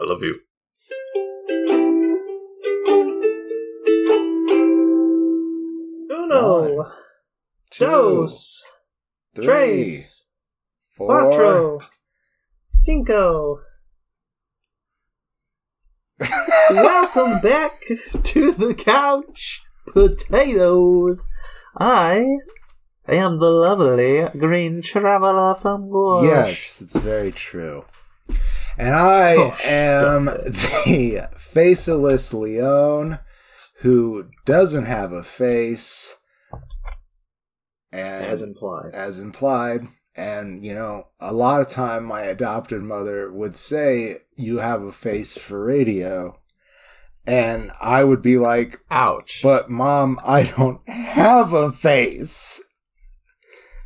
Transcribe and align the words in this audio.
I 0.00 0.04
love 0.04 0.22
you. 0.22 0.40
Uno, 6.10 6.74
One, 6.76 6.92
two, 7.70 7.84
dos, 7.86 8.64
three, 9.34 9.44
tres, 9.44 10.28
four. 10.96 11.08
cuatro, 11.08 11.82
cinco. 12.66 13.60
Welcome 16.70 17.40
back 17.40 17.72
to 18.24 18.52
the 18.52 18.74
couch, 18.74 19.60
potatoes. 19.86 21.26
I 21.76 22.26
am 23.08 23.38
the 23.38 23.50
lovely 23.50 24.26
green 24.38 24.82
traveler 24.82 25.54
from 25.60 25.88
Gorsh. 25.88 26.24
Yes, 26.24 26.78
that's 26.78 26.96
very 26.96 27.32
true. 27.32 27.84
And 28.80 28.94
I 28.94 29.34
Oh, 29.36 29.56
am 29.64 30.24
the 30.46 31.28
faceless 31.36 32.32
Leone 32.32 33.18
who 33.80 34.28
doesn't 34.46 34.84
have 34.86 35.12
a 35.12 35.22
face. 35.22 36.16
And 37.92 38.24
as 38.24 38.40
implied. 38.42 38.92
as 38.94 39.20
implied. 39.20 39.86
And, 40.14 40.64
you 40.64 40.74
know, 40.74 41.08
a 41.18 41.32
lot 41.32 41.60
of 41.60 41.66
time 41.68 42.04
my 42.04 42.22
adopted 42.22 42.82
mother 42.82 43.30
would 43.32 43.56
say, 43.56 44.18
You 44.36 44.58
have 44.58 44.82
a 44.82 44.92
face 44.92 45.36
for 45.36 45.64
radio. 45.64 46.38
And 47.26 47.70
I 47.80 48.04
would 48.04 48.22
be 48.22 48.38
like, 48.38 48.80
Ouch. 48.90 49.40
But 49.42 49.70
mom, 49.70 50.18
I 50.24 50.44
don't 50.44 50.86
have 50.88 51.52
a 51.52 51.70
face. 51.72 52.62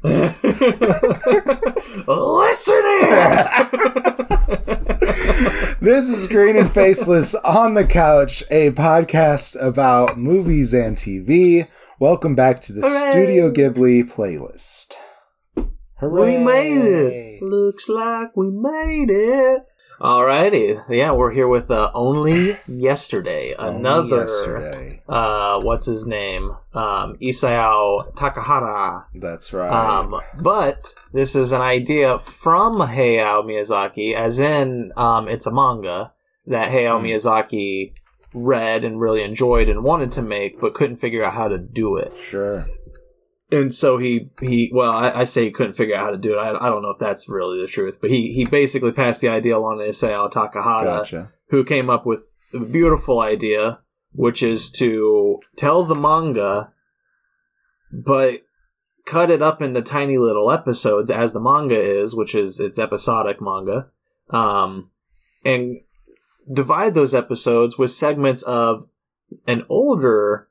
Listen 0.05 0.35
here. 3.01 3.49
this 5.81 6.11
is 6.11 6.27
Green 6.29 6.57
and 6.57 6.71
Faceless 6.71 7.35
on 7.37 7.73
the 7.73 7.87
Couch, 7.87 8.45
a 8.51 8.73
podcast 8.73 9.57
about 9.59 10.19
movies 10.19 10.75
and 10.75 10.95
TV. 10.95 11.69
Welcome 11.99 12.35
back 12.35 12.61
to 12.63 12.75
the 12.75 12.83
Hooray! 12.83 13.11
Studio 13.13 13.51
Ghibli 13.51 14.03
playlist. 14.03 14.93
We 16.03 16.37
made 16.39 16.85
it. 16.85 17.43
Looks 17.43 17.89
like 17.89 18.37
we 18.37 18.51
made 18.51 19.11
it. 19.11 19.63
Alrighty, 20.01 20.83
yeah, 20.89 21.13
we're 21.13 21.31
here 21.31 21.47
with 21.47 21.71
uh, 21.71 21.91
only 21.95 22.57
yesterday. 22.67 23.55
Another, 23.57 24.23
yesterday. 24.23 25.01
uh, 25.09 25.61
what's 25.61 25.87
his 25.87 26.05
name? 26.07 26.51
Um, 26.75 27.17
Isao 27.23 28.13
Takahata. 28.15 29.05
That's 29.15 29.53
right. 29.53 29.71
Um, 29.71 30.21
but 30.41 30.95
this 31.13 31.37
is 31.37 31.53
an 31.53 31.61
idea 31.63 32.19
from 32.19 32.75
Hayao 32.75 33.45
Miyazaki, 33.45 34.15
as 34.17 34.41
in, 34.41 34.93
um, 34.97 35.29
it's 35.29 35.47
a 35.47 35.53
manga 35.53 36.13
that 36.49 36.69
Hayao 36.71 36.99
Hmm. 36.99 37.07
Miyazaki 37.07 37.93
read 38.35 38.85
and 38.85 39.01
really 39.01 39.23
enjoyed 39.23 39.69
and 39.69 39.85
wanted 39.85 40.11
to 40.13 40.23
make, 40.23 40.61
but 40.61 40.75
couldn't 40.75 40.97
figure 40.97 41.23
out 41.25 41.35
how 41.35 41.47
to 41.49 41.57
do 41.57 41.97
it. 41.99 42.13
sure. 42.21 42.67
And 43.55 43.75
so 43.75 43.99
he 43.99 44.31
he 44.41 44.71
well 44.73 44.93
I, 44.93 45.21
I 45.21 45.25
say 45.25 45.45
he 45.45 45.51
couldn't 45.51 45.75
figure 45.75 45.97
out 45.97 46.05
how 46.05 46.11
to 46.11 46.19
do 46.19 46.35
it 46.35 46.37
I, 46.37 46.67
I 46.67 46.69
don't 46.69 46.83
know 46.83 46.91
if 46.91 46.99
that's 46.99 47.29
really 47.29 47.61
the 47.61 47.67
truth 47.67 47.99
but 48.01 48.11
he 48.11 48.33
he 48.33 48.45
basically 48.45 48.93
passed 48.93 49.21
the 49.21 49.29
idea 49.29 49.57
along 49.57 49.79
to 49.79 49.89
Isao 49.89 50.31
Takahata 50.31 50.85
Gotcha. 50.85 51.33
who 51.49 51.65
came 51.65 51.89
up 51.89 52.05
with 52.05 52.25
a 52.53 52.59
beautiful 52.59 53.21
idea 53.21 53.79
which 54.13 54.43
is 54.43 54.71
to 54.73 55.41
tell 55.57 55.85
the 55.85 55.95
manga 55.95 56.73
but 57.93 58.41
cut 59.07 59.31
it 59.31 59.43
up 59.43 59.63
into 59.63 59.83
tiny 59.83 60.19
little 60.19 60.51
episodes 60.51 61.11
as 61.11 61.33
the 61.33 61.41
manga 61.41 61.79
is 61.79 62.15
which 62.15 62.35
is 62.35 62.61
it's 62.61 62.79
episodic 62.79 63.41
manga 63.41 63.87
um 64.31 64.91
and 65.45 65.81
divide 66.53 66.95
those 66.95 67.15
episodes 67.15 67.79
with 67.79 67.91
segments 67.91 68.43
of 68.43 68.87
an 69.47 69.65
older 69.69 70.49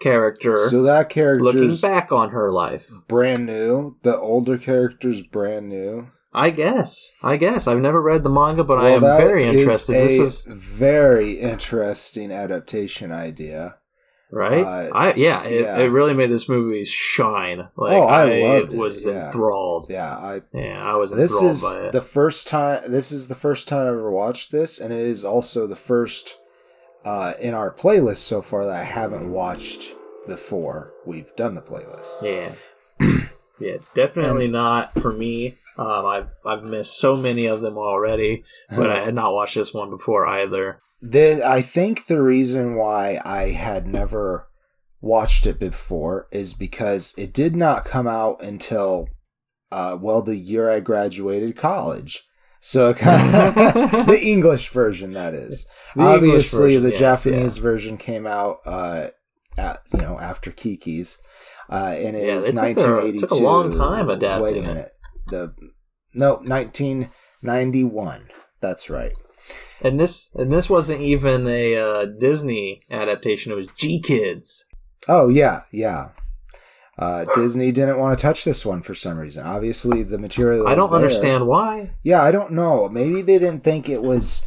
character 0.00 0.56
So 0.68 0.82
that 0.82 1.08
character 1.08 1.44
looking 1.44 1.76
back 1.76 2.12
on 2.12 2.30
her 2.30 2.52
life. 2.52 2.88
brand 3.08 3.46
new. 3.46 3.96
The 4.02 4.16
older 4.16 4.58
character's 4.58 5.22
brand 5.22 5.68
new. 5.68 6.08
I 6.32 6.50
guess. 6.50 7.12
I 7.22 7.38
guess. 7.38 7.66
I've 7.66 7.78
never 7.80 8.00
read 8.02 8.22
the 8.22 8.28
manga, 8.30 8.62
but 8.62 8.78
I 8.78 8.90
am 8.90 9.00
very 9.00 9.44
interested. 9.44 9.94
this 9.94 10.18
is 10.18 10.46
very 10.46 11.32
interesting 11.40 12.30
adaptation 12.30 13.10
idea. 13.10 13.76
right. 14.30 14.62
uh, 14.62 14.90
I 14.94 15.14
yeah, 15.14 15.44
it, 15.44 15.62
yeah. 15.62 15.78
it 15.78 15.86
really 15.86 16.12
made 16.12 16.30
this 16.30 16.46
movie 16.48 16.84
shine. 16.84 17.68
Like 17.76 17.92
Oh, 17.94 18.02
I 18.02 18.40
loved 18.42 18.74
it, 18.74 18.76
was 18.76 19.06
yeah. 19.06 19.26
enthralled. 19.28 19.86
Yeah, 19.88 20.14
I 20.14 20.42
Yeah, 20.52 20.84
I 20.84 20.96
was 20.96 21.10
this 21.10 21.32
is 21.40 21.62
by 21.62 21.86
it. 21.86 21.92
the 21.92 22.02
first 22.02 22.46
time 22.48 22.90
this 22.90 23.12
is 23.12 23.28
the 23.28 23.34
first 23.34 23.66
time 23.66 23.82
I've 23.86 23.94
ever 23.94 24.10
watched 24.10 24.52
this 24.52 24.78
and 24.78 24.92
it 24.92 25.00
is 25.06 25.24
also 25.24 25.66
the 25.66 25.76
first 25.76 26.36
uh, 27.06 27.34
in 27.40 27.54
our 27.54 27.72
playlist 27.72 28.18
so 28.18 28.42
far 28.42 28.66
that 28.66 28.74
I 28.74 28.82
haven't 28.82 29.30
watched 29.30 29.94
before 30.26 30.92
we've 31.06 31.34
done 31.36 31.54
the 31.54 31.62
playlist. 31.62 32.20
yeah. 32.20 32.52
yeah, 33.60 33.76
definitely 33.94 34.48
not 34.48 34.92
for 35.00 35.12
me. 35.12 35.56
Um, 35.78 36.06
I've 36.06 36.30
I've 36.44 36.64
missed 36.64 36.98
so 36.98 37.14
many 37.14 37.46
of 37.46 37.60
them 37.60 37.78
already, 37.78 38.44
but 38.70 38.90
I 38.90 39.04
had 39.04 39.14
not 39.14 39.32
watched 39.34 39.54
this 39.54 39.72
one 39.72 39.90
before 39.90 40.26
either. 40.26 40.80
The, 41.00 41.46
I 41.46 41.60
think 41.60 42.06
the 42.06 42.22
reason 42.22 42.74
why 42.74 43.20
I 43.24 43.50
had 43.50 43.86
never 43.86 44.48
watched 45.00 45.46
it 45.46 45.60
before 45.60 46.26
is 46.32 46.54
because 46.54 47.14
it 47.16 47.32
did 47.32 47.54
not 47.54 47.84
come 47.84 48.08
out 48.08 48.42
until, 48.42 49.08
uh, 49.70 49.98
well, 50.00 50.22
the 50.22 50.36
year 50.36 50.70
I 50.70 50.80
graduated 50.80 51.54
college. 51.54 52.22
So 52.66 52.90
it 52.90 52.96
kind 52.98 53.32
of, 53.36 54.06
the 54.06 54.18
English 54.20 54.70
version, 54.70 55.12
that 55.12 55.34
is. 55.34 55.68
The 55.94 56.02
Obviously, 56.02 56.74
version, 56.76 56.82
the 56.82 56.90
yes, 56.90 56.98
Japanese 56.98 57.58
version 57.58 57.96
came 57.96 58.26
out, 58.26 58.56
uh, 58.66 59.10
at, 59.56 59.82
you 59.92 60.00
know, 60.00 60.18
after 60.18 60.50
Kiki's, 60.50 61.20
uh, 61.70 61.94
and 61.96 62.16
it 62.16 62.26
Yeah, 62.26 62.34
is 62.34 62.52
they 62.52 62.74
took 62.74 62.76
their- 62.76 62.94
1982. 62.96 63.20
took 63.20 63.30
a 63.30 63.34
long 63.36 63.70
time 63.70 64.08
adapting. 64.10 64.42
Wait 64.42 64.56
a 64.56 64.58
it. 64.58 64.66
minute. 64.66 64.90
The 65.28 65.54
no, 66.12 66.40
1991. 66.44 68.28
That's 68.60 68.90
right. 68.90 69.12
And 69.82 70.00
this 70.00 70.30
and 70.34 70.50
this 70.50 70.68
wasn't 70.68 71.02
even 71.02 71.46
a 71.46 71.76
uh, 71.76 72.06
Disney 72.18 72.80
adaptation. 72.90 73.52
It 73.52 73.56
was 73.56 73.66
GKIDS. 73.78 74.64
Oh 75.08 75.28
yeah, 75.28 75.62
yeah. 75.70 76.08
Uh, 76.98 77.26
Disney 77.34 77.72
didn't 77.72 77.98
want 77.98 78.18
to 78.18 78.22
touch 78.22 78.44
this 78.44 78.64
one 78.64 78.80
for 78.82 78.94
some 78.94 79.18
reason. 79.18 79.46
Obviously, 79.46 80.02
the 80.02 80.18
material. 80.18 80.66
I 80.66 80.74
don't 80.74 80.90
there. 80.90 80.96
understand 80.96 81.46
why. 81.46 81.90
Yeah, 82.02 82.22
I 82.22 82.30
don't 82.30 82.52
know. 82.52 82.88
Maybe 82.88 83.20
they 83.20 83.38
didn't 83.38 83.64
think 83.64 83.88
it 83.88 84.02
was 84.02 84.46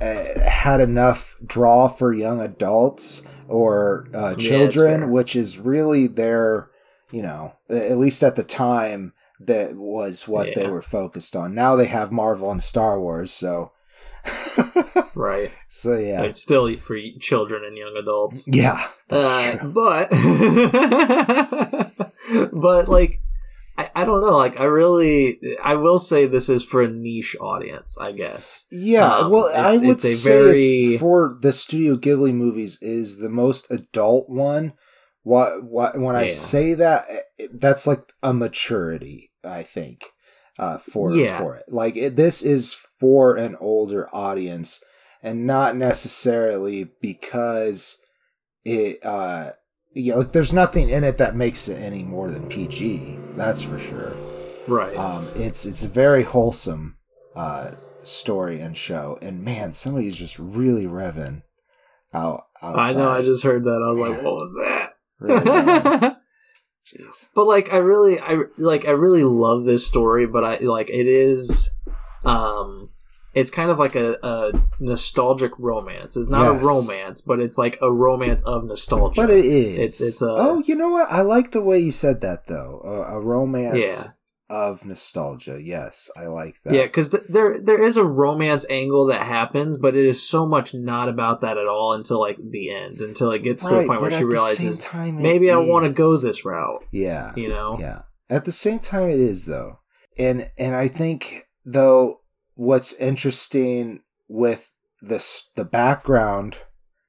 uh, 0.00 0.38
had 0.38 0.80
enough 0.80 1.36
draw 1.44 1.88
for 1.88 2.12
young 2.12 2.40
adults 2.40 3.26
or 3.48 4.06
uh, 4.12 4.34
children, 4.34 5.00
fair. 5.00 5.08
which 5.08 5.34
is 5.34 5.58
really 5.58 6.06
their, 6.06 6.68
you 7.10 7.22
know, 7.22 7.54
at 7.70 7.96
least 7.96 8.22
at 8.22 8.36
the 8.36 8.44
time 8.44 9.14
that 9.40 9.74
was 9.74 10.28
what 10.28 10.54
they 10.54 10.66
were 10.66 10.82
focused 10.82 11.34
on. 11.34 11.54
Now 11.54 11.74
they 11.74 11.86
have 11.86 12.12
Marvel 12.12 12.50
and 12.50 12.62
Star 12.62 13.00
Wars, 13.00 13.30
so 13.30 13.72
Right. 15.14 15.50
so 15.68 15.96
yeah, 15.96 16.22
It's 16.22 16.40
still 16.40 16.74
for 16.78 16.96
children 17.20 17.64
and 17.64 17.76
young 17.76 17.96
adults. 18.00 18.46
yeah, 18.46 18.86
Uh, 19.10 19.66
but 19.66 20.08
but 22.52 22.88
like 22.88 23.20
I, 23.76 23.90
I 23.94 24.04
don't 24.04 24.20
know 24.20 24.36
like 24.36 24.58
I 24.58 24.64
really 24.64 25.38
I 25.62 25.74
will 25.74 25.98
say 25.98 26.26
this 26.26 26.48
is 26.48 26.64
for 26.64 26.82
a 26.82 26.88
niche 26.88 27.36
audience 27.40 27.96
I 27.98 28.12
guess 28.12 28.66
Yeah, 28.70 29.18
Um, 29.18 29.30
well, 29.32 29.50
I 29.54 29.78
would 29.78 30.00
say 30.00 30.14
very- 30.14 30.96
for 30.98 31.38
the 31.40 31.52
Studio 31.52 31.96
Ghibli 31.96 32.34
movies 32.34 32.80
is 32.82 33.18
the 33.18 33.28
most 33.30 33.70
adult 33.70 34.28
one. 34.28 34.74
What, 35.24 35.64
what 35.64 35.98
when 35.98 36.16
I 36.16 36.28
say 36.28 36.74
that, 36.74 37.04
that's 37.52 37.86
like 37.86 38.00
a 38.22 38.32
maturity, 38.32 39.30
I 39.44 39.62
think, 39.62 40.06
uh, 40.58 40.78
for 40.78 41.14
Yeah. 41.14 41.38
for 41.38 41.56
it. 41.56 41.64
Like 41.68 41.96
it, 41.96 42.16
this 42.16 42.42
is 42.42 42.76
for 42.98 43.36
an 43.36 43.56
older 43.60 44.08
audience, 44.14 44.82
and 45.22 45.46
not 45.46 45.76
necessarily 45.76 46.90
because 47.00 48.00
it, 48.64 49.04
uh, 49.04 49.52
you 49.92 50.12
know, 50.12 50.18
like 50.18 50.32
there's 50.32 50.52
nothing 50.52 50.88
in 50.88 51.04
it 51.04 51.18
that 51.18 51.36
makes 51.36 51.68
it 51.68 51.80
any 51.80 52.02
more 52.02 52.30
than 52.30 52.48
PG. 52.48 53.18
That's 53.36 53.62
for 53.62 53.78
sure. 53.78 54.16
right 54.66 54.96
Um, 54.96 55.28
it's 55.34 55.64
it's 55.66 55.84
a 55.84 55.88
very 55.88 56.24
wholesome 56.24 56.96
uh, 57.34 57.72
story 58.04 58.60
and 58.60 58.76
show, 58.76 59.18
and 59.22 59.42
man, 59.42 59.72
somebody's 59.72 60.16
just 60.16 60.38
really 60.38 60.86
revving 60.86 61.42
out. 62.12 62.44
I 62.60 62.92
know 62.92 63.10
I 63.10 63.22
just 63.22 63.44
heard 63.44 63.64
that 63.64 63.82
I 63.82 63.90
was 63.90 63.98
like 63.98 64.22
what 64.22 64.34
was 64.34 64.54
that 64.58 64.90
Really. 65.20 66.14
Jeez. 66.88 67.28
but 67.34 67.44
like 67.44 67.70
I 67.70 67.76
really 67.76 68.18
I 68.18 68.44
like 68.56 68.86
I 68.86 68.92
really 68.92 69.24
love 69.24 69.66
this 69.66 69.86
story 69.86 70.26
but 70.26 70.42
I 70.42 70.56
like 70.58 70.88
it 70.88 71.06
is 71.06 71.68
um 72.24 72.90
it's 73.34 73.50
kind 73.50 73.70
of 73.70 73.78
like 73.78 73.94
a, 73.94 74.16
a 74.22 74.52
nostalgic 74.80 75.52
romance 75.58 76.16
it's 76.16 76.28
not 76.30 76.52
Yes. 76.54 76.62
a 76.62 76.66
romance 76.66 77.20
but 77.20 77.40
it's 77.40 77.58
like 77.58 77.78
a 77.82 77.92
romance 77.92 78.42
of 78.44 78.64
nostalgia 78.64 79.20
But 79.20 79.30
it 79.30 79.44
is. 79.44 79.78
It's- 79.78 80.00
it's 80.00 80.22
a- 80.22 80.26
oh, 80.28 80.62
you 80.66 80.74
know 80.74 80.88
what? 80.88 81.10
I 81.10 81.20
like 81.20 81.52
the 81.52 81.60
way 81.62 81.78
you 81.78 81.92
said 81.92 82.20
that 82.22 82.46
though. 82.46 82.80
A, 82.84 83.16
a 83.16 83.20
romance 83.20 83.76
Yeah. 83.78 84.10
of 84.48 84.84
nostalgia. 84.86 85.58
Yes, 85.62 86.10
I 86.16 86.26
like 86.26 86.56
that. 86.64 86.72
Yeah, 86.74 86.84
because 86.86 87.10
th- 87.10 87.24
there 87.28 87.60
there 87.60 87.80
is 87.82 87.96
a 87.98 88.04
romance 88.04 88.64
angle 88.70 89.06
that 89.06 89.22
happens, 89.26 89.76
but 89.78 89.94
it 89.94 90.06
is 90.06 90.26
so 90.26 90.46
much 90.46 90.72
not 90.74 91.08
about 91.10 91.42
that 91.42 91.58
at 91.58 91.68
all 91.68 91.92
until 91.92 92.18
like 92.20 92.38
the 92.50 92.70
end, 92.74 93.00
until 93.02 93.30
it 93.30 93.42
gets 93.42 93.68
to 93.68 93.78
a 93.80 93.86
point 93.86 94.00
where 94.00 94.10
she 94.10 94.24
realizes 94.24 94.84
maybe 95.12 95.50
I 95.50 95.58
want 95.58 95.84
to 95.86 95.92
go 95.92 96.16
this 96.16 96.44
route. 96.46 96.82
Yeah, 96.90 97.32
You 97.36 97.48
know? 97.50 97.76
yeah. 97.78 98.02
At 98.30 98.46
the 98.46 98.52
same 98.52 98.78
time, 98.78 99.10
it 99.10 99.20
is 99.20 99.46
though, 99.46 99.80
and 100.18 100.50
and 100.56 100.74
I 100.74 100.88
think 100.88 101.44
though 101.72 102.20
what's 102.54 102.94
interesting 102.94 104.00
with 104.28 104.72
this 105.02 105.50
the 105.54 105.64
background, 105.64 106.58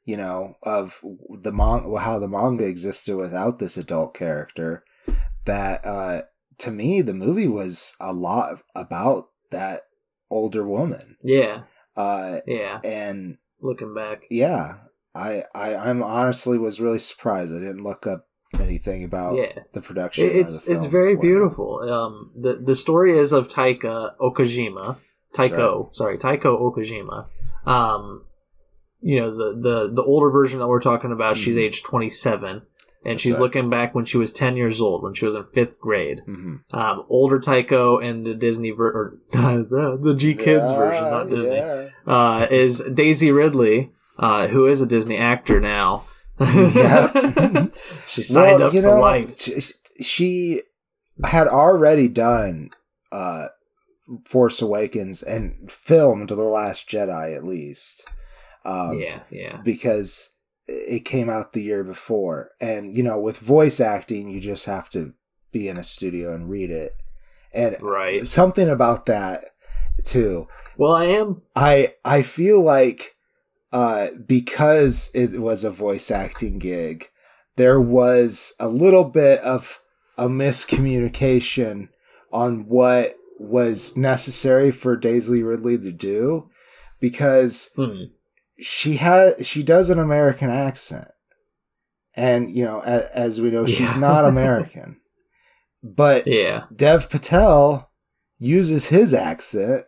you 0.03 0.17
know, 0.17 0.56
of 0.63 1.00
the 1.41 1.51
mon- 1.51 1.95
how 1.97 2.19
the 2.19 2.27
manga 2.27 2.65
existed 2.65 3.15
without 3.15 3.59
this 3.59 3.77
adult 3.77 4.13
character, 4.13 4.83
that 5.45 5.85
uh 5.85 6.21
to 6.59 6.71
me 6.71 7.01
the 7.01 7.13
movie 7.13 7.47
was 7.47 7.95
a 8.00 8.11
lot 8.13 8.61
about 8.75 9.29
that 9.51 9.83
older 10.29 10.65
woman, 10.65 11.17
Yeah, 11.23 11.63
uh, 11.95 12.41
yeah. 12.45 12.79
and 12.83 13.38
Looking 13.61 13.94
back, 13.94 14.23
yeah, 14.29 14.75
I 15.15 15.44
I 15.56 15.75
I'm 15.75 16.03
honestly 16.03 16.57
was 16.57 16.79
really 16.79 17.00
surprised. 17.00 17.53
I 17.53 17.59
didn't 17.59 17.83
look 17.83 18.06
up 18.06 18.27
anything 18.59 19.03
about 19.03 19.38
yeah. 19.38 19.59
the 19.73 19.81
production. 19.81 20.25
It- 20.25 20.35
it's 20.35 20.63
the 20.63 20.71
it's 20.73 20.85
very 20.85 21.15
beautiful. 21.15 21.79
Um, 21.89 22.31
the 22.35 22.53
the 22.53 22.75
story 22.75 23.17
is 23.17 23.31
of 23.31 23.47
Taika 23.47 24.15
Okajima, 24.19 24.97
Taeko, 25.33 25.89
sorry, 25.95 26.17
Taeko 26.17 26.57
Okajima. 26.57 27.27
Um, 27.65 28.23
you 29.01 29.19
know 29.21 29.31
the 29.35 29.59
the 29.61 29.94
the 29.94 30.03
older 30.03 30.29
version 30.31 30.59
that 30.59 30.67
we're 30.67 30.81
talking 30.81 31.11
about. 31.11 31.38
She's 31.38 31.56
Mhm. 31.56 31.61
age 31.63 31.83
twenty 31.83 32.09
seven, 32.09 32.50
and 32.50 32.63
That's 33.13 33.21
she's 33.21 33.33
right. 33.35 33.41
looking 33.41 33.69
back 33.69 33.95
when 33.95 34.06
she 34.06 34.17
was 34.17 34.33
ten 34.33 34.57
years 34.57 34.81
old, 34.81 35.03
when 35.03 35.13
she 35.13 35.25
was 35.25 35.35
in 35.35 35.45
fifth 35.53 35.79
grade. 35.79 36.21
Mhm. 36.27 36.59
Um, 36.73 37.03
older 37.09 37.39
Taeko 37.39 37.97
and 38.03 38.25
the 38.25 38.33
Disney 38.33 38.71
ver- 38.71 38.91
or 38.91 39.17
the, 39.31 39.97
the 40.01 40.13
GKIDS 40.15 40.75
version, 40.75 41.03
not 41.06 41.29
Disney, 41.29 41.56
Yeah. 41.56 41.89
uh, 42.07 42.47
is 42.51 42.79
Daisy 42.94 43.31
Ridley, 43.31 43.91
uh, 44.17 44.47
who 44.47 44.65
is 44.65 44.81
a 44.81 44.85
Disney 44.85 45.17
actor 45.17 45.59
now. 45.61 46.03
Yeah. 46.39 47.68
she 48.07 48.21
signed 48.24 48.59
Well, 48.59 48.68
up 48.68 48.74
you 48.74 48.81
for 48.81 48.88
know, 48.88 49.00
life. 49.00 49.36
t- 49.36 49.59
She 50.01 50.62
had 51.24 51.47
already 51.47 52.07
done 52.07 52.69
uh, 53.12 53.47
Force 54.25 54.62
Awakens 54.62 55.21
and 55.21 55.71
filmed 55.71 56.30
The 56.30 56.36
Last 56.36 56.89
Jedi, 56.89 57.36
at 57.36 57.44
least. 57.44 58.07
Um, 58.65 59.00
yeah, 59.00 59.21
yeah. 59.31 59.62
because 59.63 60.33
it 60.68 61.06
came 61.06 61.30
out 61.30 61.53
the 61.53 61.62
year 61.63 61.83
before. 61.83 62.51
And, 62.62 62.95
you 62.95 63.03
know, 63.03 63.19
with 63.19 63.38
voice 63.39 63.80
acting, 63.80 64.30
you 64.30 64.39
just 64.39 64.65
have 64.65 64.89
to 64.92 65.13
be 65.51 65.68
in 65.68 65.77
a 65.77 65.83
studio 65.83 66.33
and 66.33 66.50
read 66.50 66.69
it. 66.69 66.95
And 67.53 67.75
Right. 67.81 68.27
something 68.27 68.69
about 68.69 69.07
that, 69.07 69.45
too. 70.03 70.47
Well, 70.77 70.94
I 70.94 71.06
am. 71.06 71.42
I 71.56 71.95
I 72.06 72.21
feel 72.21 72.62
like 72.62 73.15
uh, 73.71 74.10
because 74.25 75.12
it 75.13 75.39
was 75.42 75.63
a 75.63 75.71
voice 75.71 76.10
acting 76.12 76.57
gig, 76.60 77.07
there 77.56 77.80
was 77.80 78.56
a 78.60 78.68
little 78.68 79.04
bit 79.04 79.39
of 79.42 79.81
a 80.18 80.27
miscommunication 80.27 81.89
on 82.31 82.66
what 82.68 83.16
was 83.39 83.95
necessary 83.95 84.71
for 84.71 84.98
Daisy 84.98 85.44
Ridley 85.44 85.77
to 85.77 85.92
do 85.92 86.50
because 87.00 87.71
Hmm. 87.75 88.06
she 88.60 88.95
had 88.98 89.45
she 89.45 89.63
does 89.63 89.89
an 89.89 90.00
American 90.00 90.50
accent, 90.50 91.07
and 92.16 92.54
you 92.56 92.66
know 92.66 92.81
a, 92.86 93.16
as 93.18 93.39
we 93.39 93.51
know 93.51 93.66
she's 93.66 93.95
not 93.95 94.25
American, 94.33 95.00
but 95.83 96.27
Yeah. 96.27 96.63
Dev 96.75 97.10
Patel 97.10 97.89
uses 98.39 98.88
his 98.88 99.13
accent 99.13 99.86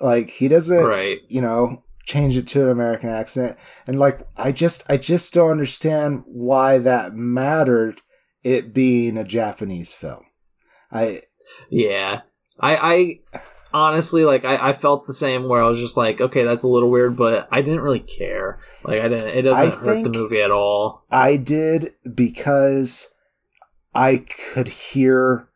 like 0.00 0.28
he 0.30 0.48
doesn't 0.48 0.84
Right. 0.84 1.18
you 1.28 1.40
know 1.40 1.83
change 2.06 2.36
it 2.36 2.46
to 2.46 2.62
an 2.62 2.68
american 2.70 3.08
accent 3.08 3.56
and 3.86 3.98
like 3.98 4.20
i 4.36 4.52
just 4.52 4.88
i 4.90 4.96
just 4.96 5.32
don't 5.34 5.50
understand 5.50 6.22
why 6.26 6.78
that 6.78 7.14
mattered 7.14 8.00
it 8.42 8.72
being 8.74 9.16
a 9.16 9.24
japanese 9.24 9.92
film 9.92 10.24
i 10.92 11.22
Yeah. 11.70 12.20
I. 12.60 12.76
I 12.76 13.20
honestly 13.72 14.24
like. 14.24 14.44
I, 14.44 14.68
I 14.70 14.72
felt 14.74 15.06
the 15.08 15.14
same. 15.14 15.48
Where 15.48 15.60
I 15.62 15.66
was 15.66 15.80
just 15.80 15.96
like, 15.96 16.20
okay, 16.20 16.44
that's 16.44 16.62
a 16.62 16.68
little 16.68 16.88
weird, 16.90 17.16
but 17.16 17.48
I 17.50 17.62
didn't 17.62 17.80
really 17.80 17.98
care. 17.98 18.60
Like, 18.84 19.00
I 19.00 19.08
didn't. 19.08 19.28
It 19.28 19.42
doesn't 19.42 19.72
I 19.72 19.74
hurt 19.74 20.04
the 20.04 20.10
movie 20.10 20.40
at 20.40 20.52
all. 20.52 21.04
i 21.10 21.36
did 21.36 21.90
because 22.14 23.12
i 23.92 24.24
could 24.52 24.68
hear 24.68 25.48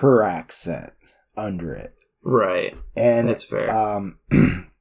her 0.00 0.22
accent 0.24 0.92
under 1.36 1.72
it 1.74 1.94
Right. 2.24 2.76
and 2.96 3.30
it's 3.30 3.44
fair. 3.44 3.70
um 3.72 4.18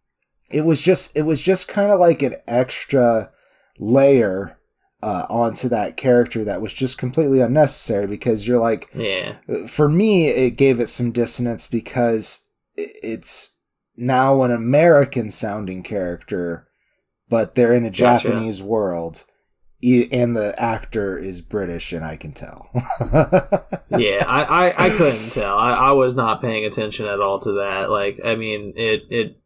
it 0.54 0.62
was 0.62 0.82
just 0.82 1.16
it 1.16 1.24
was 1.24 1.42
just 1.42 1.68
kind 1.68 1.92
of 1.92 2.00
like 2.00 2.22
an 2.22 2.36
extra 2.48 3.32
layer 3.80 4.58
uh, 5.04 5.26
onto 5.30 5.68
that 5.70 5.98
character 5.98 6.44
that 6.44 6.62
was 6.62 6.74
just 6.74 6.98
completely 6.98 7.40
unnecessary 7.40 8.06
because 8.06 8.48
you're 8.48 8.60
like 8.60 8.90
yeah. 8.94 9.36
for 9.68 9.90
me 9.90 10.28
it 10.28 10.52
gave 10.52 10.80
it 10.80 10.88
some 10.88 11.12
dissonance 11.12 11.68
because 11.68 12.50
it's 12.76 13.58
now 13.98 14.44
an 14.44 14.52
american 14.52 15.30
sounding 15.30 15.82
character 15.82 16.68
but 17.30 17.56
they're 17.56 17.74
in 17.74 17.86
a 17.86 17.90
Gotcha. 17.90 18.28
japanese 18.28 18.62
world 18.62 19.26
and 19.84 20.38
the 20.38 20.54
actor 20.62 21.18
is 21.18 21.42
british 21.42 21.92
and 21.92 22.06
i 22.06 22.16
can 22.16 22.32
tell 22.32 22.70
yeah, 23.98 24.24
I, 24.26 24.44
I, 24.44 24.86
I 24.86 24.90
couldn't 24.92 25.32
tell. 25.32 25.58
I, 25.58 25.74
I 25.74 25.92
was 25.92 26.16
not 26.16 26.42
paying 26.42 26.66
attention 26.66 27.06
at 27.08 27.20
all 27.20 27.40
to 27.42 27.52
that. 27.54 27.90
Like, 27.90 28.20
I 28.24 28.36
mean, 28.36 28.74
it 28.76 29.02
it 29.10 29.41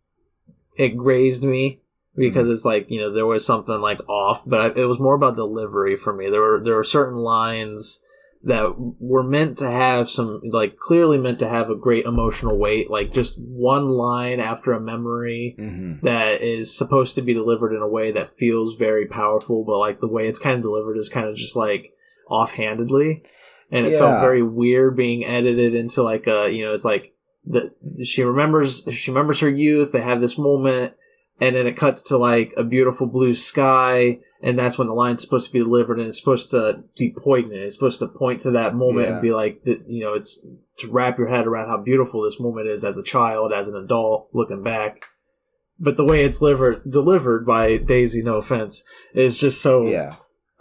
it 0.75 0.89
grazed 0.98 1.44
me 1.44 1.81
because 2.16 2.50
it's 2.50 2.66
like 2.66 2.86
you 2.89 3.00
know 3.00 3.13
there 3.13 3.25
was 3.25 3.45
something 3.45 3.80
like 3.81 4.00
off, 4.07 4.44
but 4.45 4.77
it 4.77 4.86
was 4.86 5.00
more 5.00 5.16
about 5.16 5.36
delivery 5.36 5.98
for 5.98 6.13
me. 6.13 6.30
There 6.30 6.42
were 6.42 6.62
there 6.63 6.75
were 6.75 6.83
certain 6.83 7.18
lines 7.19 8.01
that 8.48 8.75
were 9.00 9.24
meant 9.24 9.57
to 9.57 9.69
have 9.69 10.07
some 10.07 10.39
like 10.51 10.77
clearly 10.77 11.18
meant 11.18 11.39
to 11.39 11.50
have 11.50 11.72
a 11.72 11.75
great 11.75 12.06
emotional 12.06 12.56
weight, 12.60 12.92
like 12.92 13.12
just 13.12 13.42
one 13.42 13.88
line 13.89 14.39
after 14.39 14.72
a 14.72 14.80
memory 14.80 15.56
Mhm. 15.60 16.01
that 16.04 16.42
is 16.44 16.77
supposed 16.77 17.16
to 17.16 17.24
be 17.24 17.33
delivered 17.33 17.74
in 17.75 17.81
a 17.81 17.88
way 17.88 18.12
that 18.12 18.38
feels 18.38 18.77
very 18.77 19.07
powerful, 19.07 19.63
but 19.66 19.80
like 19.80 20.00
the 20.00 20.07
way 20.07 20.27
it's 20.27 20.38
kind 20.38 20.57
of 20.57 20.62
delivered 20.62 20.95
is 20.98 21.10
kind 21.10 21.27
of 21.27 21.36
just 21.36 21.56
like 21.56 21.92
offhandedly, 22.30 23.24
and 23.72 23.88
it 23.88 23.94
Yeah. 23.94 24.00
felt 24.00 24.22
very 24.22 24.44
weird 24.44 24.95
being 24.95 25.25
edited 25.25 25.74
into 25.74 26.04
like 26.04 26.27
a 26.27 26.51
you 26.51 26.63
know 26.66 26.74
it's 26.75 26.86
like 26.86 27.13
the 27.45 27.71
she 28.03 28.24
remembers 28.24 28.88
she 28.92 29.12
remembers 29.12 29.39
her 29.39 29.50
youth. 29.50 29.92
They 29.92 30.01
have 30.01 30.21
this 30.21 30.38
moment, 30.38 30.94
and 31.39 31.56
then 31.56 31.68
it 31.68 31.77
cuts 31.77 32.03
to 32.03 32.18
like 32.18 32.53
a 32.57 32.63
beautiful 32.63 33.07
blue 33.07 33.36
sky, 33.36 34.19
and 34.41 34.58
that's 34.58 34.77
when 34.77 34.88
the 34.88 34.93
line's 34.93 35.22
supposed 35.22 35.48
to 35.48 35.53
be 35.53 35.60
delivered, 35.60 36.00
and 36.00 36.08
it's 36.08 36.19
supposed 36.19 36.51
to 36.51 36.84
be 36.98 37.13
poignant. 37.17 37.62
It's 37.62 37.75
supposed 37.75 38.00
to 38.00 38.08
point 38.08 38.41
to 38.41 38.51
that 38.51 38.75
moment 38.75 39.08
Yeah. 39.08 39.13
and 39.13 39.22
be 39.22 39.31
like 39.34 39.62
you 39.65 40.03
know 40.03 40.13
it's 40.13 40.39
to 40.79 40.91
wrap 40.91 41.17
your 41.17 41.29
head 41.29 41.48
around 41.48 41.69
how 41.69 41.77
beautiful 41.77 42.24
this 42.24 42.39
moment 42.39 42.67
is 42.67 42.84
as 42.84 42.98
a 42.98 43.03
child, 43.03 43.51
as 43.53 43.67
an 43.67 43.75
adult 43.75 44.29
looking 44.34 44.63
back 44.63 45.05
but 45.77 45.98
the 45.98 46.05
way 46.05 46.24
it's 46.24 46.39
delivered 46.39 46.89
delivered 46.89 47.46
by 47.46 47.75
Daisy, 47.75 48.22
no 48.24 48.36
offense, 48.36 48.84
is 49.13 49.38
just 49.38 49.62
so 49.62 49.86
yeah 49.86 50.15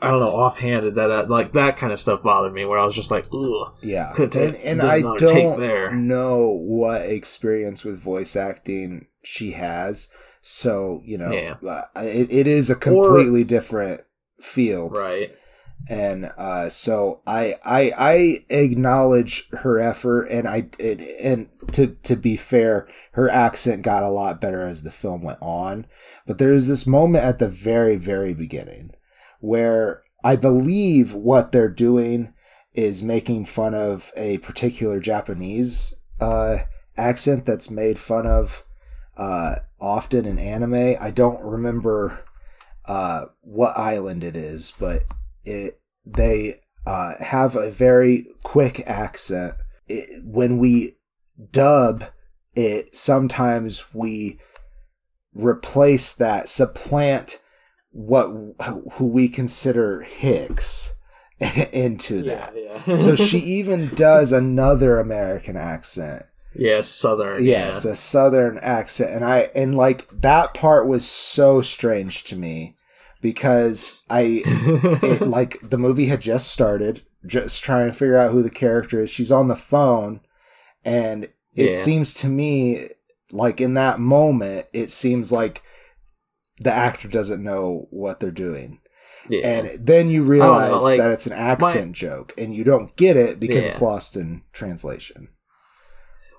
I 0.05 0.11
don't 0.11 0.21
know 0.21 0.31
offhanded 0.31 0.95
that 0.97 1.11
I, 1.11 1.23
like 1.23 1.53
that 1.53 1.77
kind 1.77 1.93
of 1.93 1.99
stuff 2.01 2.23
bothered 2.23 2.53
me. 2.53 2.65
Where 2.65 2.79
I 2.79 2.85
was 2.85 2.95
just 2.95 3.11
like, 3.11 3.27
ugh, 3.33 3.75
Yeah, 3.83 4.13
Could 4.15 4.35
and, 4.37 4.57
and 4.57 4.83
I 4.83 5.01
don't 5.01 5.59
there. 5.59 5.93
know 5.93 6.49
what 6.63 7.03
experience 7.03 7.85
with 7.85 7.99
voice 7.99 8.37
acting 8.37 9.07
she 9.23 9.53
has, 9.53 10.11
so 10.41 11.03
you 11.05 11.19
know, 11.19 11.33
Yeah. 11.33 11.55
uh, 11.69 11.83
it, 11.97 12.31
it 12.31 12.47
is 12.47 12.71
a 12.71 12.75
completely 12.75 13.45
different 13.45 14.03
field, 14.41 14.97
right, 14.99 15.35
and 15.89 16.31
uh, 16.37 16.69
so 16.69 17.23
I 17.27 17.55
I 17.65 17.93
I 17.97 18.39
acknowledge 18.51 19.49
her 19.51 19.79
effort, 19.79 20.25
and 20.27 20.47
I 20.49 20.69
it, 20.79 21.01
and 21.23 21.49
to 21.73 21.97
to 22.03 22.17
be 22.17 22.37
fair, 22.37 22.87
her 23.13 23.29
accent 23.31 23.83
got 23.83 24.03
a 24.03 24.09
lot 24.11 24.41
better 24.41 24.67
as 24.67 24.83
the 24.83 24.91
film 24.91 25.23
went 25.23 25.39
on, 25.41 25.87
but 26.27 26.39
there 26.39 26.53
is 26.53 26.67
this 26.67 26.87
moment 26.87 27.25
at 27.25 27.39
the 27.39 27.49
very 27.49 27.97
very 27.97 28.35
beginning 28.35 28.91
where 29.45 30.03
I 30.25 30.37
believe 30.37 31.13
what 31.13 31.53
they're 31.53 31.69
doing 31.69 32.33
is 32.73 33.03
making 33.03 33.45
fun 33.45 33.75
of 33.75 34.11
a 34.17 34.39
particular 34.39 35.01
Japanese 35.01 36.01
uh, 36.19 36.61
accent 36.97 37.45
that's 37.45 37.71
made 37.71 37.99
fun 37.99 38.27
of 38.27 38.65
uh, 39.19 39.57
often 39.79 40.25
in 40.25 40.39
anime. 40.39 40.95
I 40.99 41.11
don't 41.11 41.43
remember 41.45 42.25
uh, 42.87 43.27
what 43.43 43.77
island 43.77 44.25
it 44.25 44.35
is, 44.35 44.73
but 44.81 45.05
it 45.45 45.79
they 46.07 46.61
uh, 46.87 47.15
have 47.21 47.55
a 47.55 47.71
very 47.71 48.27
quick 48.43 48.83
accent. 48.87 49.55
It, 49.89 50.25
when 50.25 50.57
we 50.57 50.97
dub 51.51 52.05
it, 52.55 52.97
sometimes 52.97 53.93
we 53.93 54.41
replace 55.35 56.15
that, 56.15 56.49
supplant 56.49 57.41
what 57.97 58.27
who 58.95 59.07
we 59.07 59.29
consider 59.29 60.03
Hicks 60.03 60.95
into 61.73 62.23
that. 62.25 62.53
Yeah, 62.57 62.81
yeah. 62.87 62.97
so 62.97 63.15
she 63.17 63.39
even 63.59 63.89
does 63.95 64.33
another 64.33 64.99
American 64.99 65.57
accent. 65.57 66.25
yes, 66.57 66.89
southern. 66.89 67.45
Yes, 67.45 67.85
a 67.85 67.95
southern 67.95 68.59
accent, 68.59 69.11
and 69.15 69.25
I 69.25 69.49
and 69.55 69.77
like 69.77 70.09
that 70.11 70.55
part 70.55 70.87
was 70.89 71.07
so 71.07 71.63
strange 71.63 72.25
to 72.25 72.37
me 72.37 72.77
because 73.21 74.03
I 74.11 74.43
it, 74.45 75.23
like 75.23 75.59
the 75.63 75.79
movie 75.79 76.07
had 76.07 76.21
just 76.21 76.51
started, 76.51 77.03
just 77.25 77.63
trying 77.63 77.87
to 77.87 77.93
figure 77.93 78.17
out 78.19 78.33
who 78.33 78.43
the 78.43 78.51
character 78.51 79.01
is. 79.01 79.11
She's 79.11 79.33
on 79.33 79.49
the 79.49 79.57
phone, 79.57 80.21
and 80.85 81.25
it 81.55 81.67
Yeah. 81.67 81.73
seems 81.73 82.13
to 82.15 82.29
me 82.29 82.89
like 83.31 83.61
in 83.61 83.75
that 83.75 83.99
moment, 84.01 84.67
it 84.73 84.91
seems 84.91 85.31
like 85.33 85.63
the 86.65 86.73
actor 86.73 87.09
doesn't 87.09 87.43
know 87.43 87.87
what 87.91 88.19
they're 88.21 88.31
doing. 88.31 88.81
yeah. 89.29 89.47
And 89.47 89.87
then 89.87 90.11
you 90.11 90.23
realize 90.25 90.83
like, 90.83 90.99
that 90.99 91.11
it's 91.13 91.27
an 91.27 91.33
accent 91.33 91.93
joke, 91.97 92.33
and 92.37 92.55
you 92.55 92.63
don't 92.65 92.95
get 92.97 93.17
it 93.17 93.41
because 93.41 93.63
Yeah. 93.65 93.71
it's 93.71 93.81
lost 93.83 94.17
in 94.17 94.43
translation. 94.53 95.29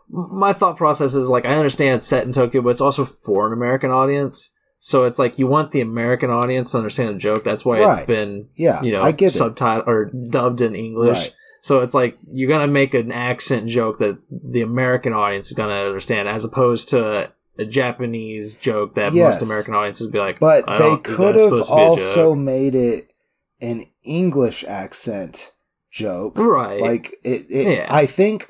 my 0.09 0.53
thought 0.53 0.77
process 0.77 1.15
is 1.15 1.27
like 1.29 1.45
I 1.45 1.55
understand 1.55 1.95
it's 1.95 2.07
set 2.07 2.25
in 2.25 2.31
Tokyo, 2.31 2.61
but 2.61 2.69
it's 2.69 2.81
also 2.81 3.05
for 3.05 3.47
an 3.47 3.53
American 3.53 3.89
audience. 3.89 4.51
So 4.79 5.03
it's 5.05 5.17
like 5.17 5.39
you 5.39 5.47
want 5.47 5.71
the 5.71 5.81
American 5.81 6.29
audience 6.29 6.71
to 6.71 6.77
understand 6.77 7.09
the 7.15 7.17
joke. 7.19 7.43
That's 7.43 7.65
why 7.65 7.79
Right. 7.79 7.97
it's 7.97 8.05
been 8.05 8.49
Yeah, 8.55 8.83
you 8.83 8.91
know 8.91 9.01
I 9.01 9.11
get 9.11 9.35
it. 9.35 9.39
subtitled 9.41 9.87
or 9.87 10.05
dubbed 10.05 10.61
in 10.61 10.75
English. 10.75 11.17
Right. 11.17 11.33
So 11.61 11.79
it's 11.81 11.95
like 11.95 12.19
you're 12.31 12.49
gonna 12.49 12.67
make 12.71 12.93
an 12.93 13.11
accent 13.11 13.67
joke 13.67 13.97
that 13.97 14.19
the 14.29 14.61
American 14.61 15.13
audience 15.13 15.47
is 15.47 15.53
gonna 15.53 15.73
understand, 15.87 16.29
as 16.29 16.45
opposed 16.45 16.89
to 16.89 17.31
a 17.57 17.65
Japanese 17.65 18.57
joke 18.57 18.95
that 18.95 19.13
Yes. 19.13 19.39
most 19.39 19.49
American 19.49 19.73
audiences 19.75 20.07
would 20.07 20.13
be 20.13 20.19
like. 20.19 20.39
But 20.39 20.67
"I 20.67 20.77
they 20.77 20.83
don't- 20.83 21.07
is 21.07 21.15
that 21.15 21.15
could 21.15 21.35
have 21.35 21.41
supposed 21.41 21.69
to 21.69 21.75
be 21.75 21.81
a 21.81 21.83
also 21.85 22.35
made 22.35 22.75
it 22.75 23.13
an 23.61 23.85
English 24.03 24.63
accent 24.65 25.51
joke. 25.91 26.37
right, 26.37 26.81
Like 26.81 27.13
it, 27.23 27.45
it 27.49 27.67
Yeah. 27.77 27.87
I 27.89 28.05
think 28.05 28.49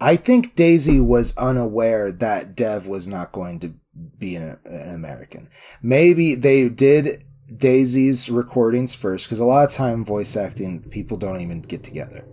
I 0.00 0.16
think 0.16 0.54
Daisy 0.56 1.00
was 1.00 1.36
unaware 1.36 2.10
that 2.12 2.56
Dev 2.56 2.86
was 2.88 3.08
not 3.08 3.32
going 3.32 3.60
to 3.60 3.74
be 4.18 4.34
an, 4.36 4.58
an 4.64 4.94
American. 4.94 5.48
Maybe 5.82 6.34
they 6.34 6.68
did 6.68 7.24
Daisy's 7.56 8.28
recordings 8.30 8.94
first 8.94 9.26
because 9.26 9.38
a 9.40 9.44
lot 9.44 9.64
of 9.68 9.72
time 9.72 10.04
voice 10.04 10.36
acting 10.36 10.80
people 10.90 11.16
don't 11.16 11.40
even 11.40 11.60
get 11.62 11.84
together. 11.84 12.24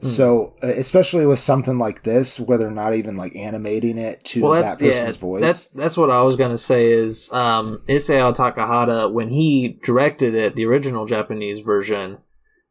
Hmm. 0.00 0.06
So, 0.06 0.54
uh, 0.62 0.66
especially 0.68 1.24
with 1.26 1.38
something 1.38 1.78
like 1.78 2.02
this, 2.02 2.38
where 2.38 2.58
they're 2.58 2.70
not 2.70 2.94
even 2.94 3.16
like 3.16 3.34
animating 3.34 3.98
it 3.98 4.24
to 4.26 4.42
well, 4.42 4.52
that 4.62 4.78
person's 4.78 5.16
yeah, 5.16 5.20
voice. 5.20 5.40
that's 5.40 5.70
that's 5.70 5.96
what 5.96 6.10
I 6.10 6.22
was 6.22 6.36
gonna 6.36 6.58
say. 6.58 6.90
Is 6.92 7.32
um, 7.32 7.82
Isao 7.88 8.34
Takahata 8.34 9.10
when 9.10 9.28
he 9.28 9.78
directed 9.84 10.34
it, 10.34 10.54
the 10.54 10.66
original 10.66 11.06
Japanese 11.06 11.60
version, 11.60 12.18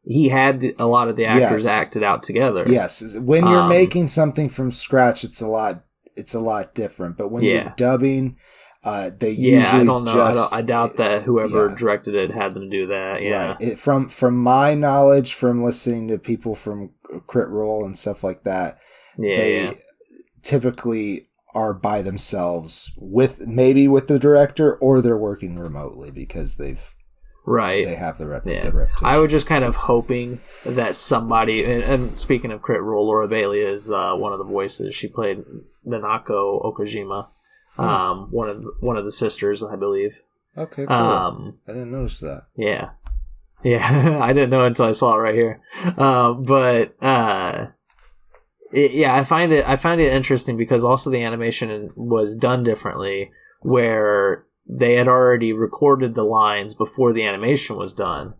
he 0.04 0.28
had 0.28 0.60
the, 0.60 0.74
a 0.78 0.86
lot 0.86 1.08
of 1.08 1.16
the 1.16 1.24
actors 1.26 1.64
Yes. 1.64 1.72
acted 1.72 2.02
out 2.04 2.22
together. 2.22 2.64
Yes, 2.68 3.16
when 3.18 3.46
you're 3.46 3.62
Um, 3.62 3.68
making 3.68 4.06
something 4.06 4.48
from 4.48 4.70
scratch, 4.70 5.24
it's 5.24 5.40
a 5.40 5.48
lot. 5.48 5.82
It's 6.16 6.32
a 6.34 6.40
lot 6.40 6.74
different. 6.74 7.16
But 7.18 7.30
when 7.30 7.42
Yeah. 7.42 7.52
you're 7.64 7.74
dubbing, 7.76 8.36
uh, 8.84 9.10
they 9.18 9.32
yeah. 9.32 9.58
usually 9.62 9.82
I 9.82 9.84
don't 9.84 10.04
know. 10.04 10.22
I, 10.22 10.32
Just, 10.32 10.50
don't, 10.52 10.58
I 10.58 10.62
doubt 10.62 10.96
that 10.98 11.22
whoever 11.24 11.68
yeah. 11.70 11.74
directed 11.76 12.14
it 12.14 12.30
had 12.30 12.54
them 12.54 12.70
do 12.70 12.86
that. 12.86 13.20
Yeah, 13.20 13.48
Right. 13.48 13.56
It, 13.60 13.78
from 13.80 14.08
from 14.08 14.36
my 14.36 14.74
knowledge, 14.74 15.34
from 15.34 15.62
listening 15.64 16.06
to 16.08 16.18
people 16.18 16.54
from 16.54 16.90
Crit 17.20 17.48
Role 17.48 17.84
and 17.84 17.96
stuff 17.96 18.22
like 18.24 18.42
that, 18.44 18.78
yeah, 19.18 19.36
they 19.36 19.76
typically 20.42 21.28
are 21.54 21.72
by 21.72 22.02
themselves 22.02 22.92
with 22.98 23.40
maybe 23.46 23.88
with 23.88 24.08
the 24.08 24.18
director, 24.18 24.74
or 24.76 25.00
they're 25.00 25.16
working 25.16 25.58
remotely 25.58 26.10
because 26.10 26.56
they've 26.56 26.94
right. 27.46 27.86
they 27.86 27.94
have 27.94 28.18
the 28.18 28.26
rep 28.26 28.44
Yeah. 28.46 28.68
reputation. 28.68 29.06
I 29.06 29.16
was 29.18 29.30
just 29.30 29.46
kind 29.46 29.64
of 29.64 29.74
hoping 29.74 30.40
that 30.66 30.94
somebody, 30.96 31.64
and, 31.64 31.82
and 31.82 32.20
speaking 32.20 32.52
of 32.52 32.60
Crit 32.60 32.82
Role, 32.82 33.06
Laura 33.06 33.26
Bailey 33.26 33.60
is 33.60 33.90
uh, 33.90 34.14
one 34.14 34.32
of 34.32 34.38
the 34.38 34.44
voices. 34.44 34.94
She 34.94 35.08
played 35.08 35.44
Nanako 35.86 36.62
Okajima, 36.64 37.28
Hmm. 37.76 37.82
um, 37.82 38.28
one 38.30 38.48
of 38.48 38.64
one 38.80 38.96
of 38.96 39.04
the 39.04 39.12
sisters, 39.12 39.62
I 39.62 39.76
believe. 39.76 40.20
okay, 40.56 40.86
cool. 40.86 40.96
Um, 40.96 41.58
I 41.68 41.72
didn't 41.72 41.90
notice 41.92 42.20
that. 42.20 42.44
yeah, 42.56 42.90
yeah, 43.62 44.18
I 44.22 44.32
didn't 44.32 44.50
know 44.50 44.64
until 44.64 44.86
I 44.86 44.92
saw 44.92 45.14
it 45.14 45.18
right 45.18 45.34
here. 45.34 45.60
Um, 45.96 46.42
but 46.42 46.94
uh, 47.02 47.66
it, 48.72 48.92
yeah, 48.92 49.14
I 49.14 49.24
find 49.24 49.52
it 49.52 49.66
I 49.66 49.76
find 49.76 50.00
it 50.00 50.12
interesting 50.12 50.56
because 50.56 50.84
also 50.84 51.10
the 51.10 51.22
animation 51.22 51.90
was 51.96 52.36
done 52.36 52.62
differently, 52.62 53.30
where 53.60 54.44
they 54.68 54.94
had 54.94 55.08
already 55.08 55.52
recorded 55.52 56.14
the 56.14 56.24
lines 56.24 56.74
before 56.74 57.12
the 57.12 57.24
animation 57.24 57.76
was 57.76 57.94
done. 57.94 58.34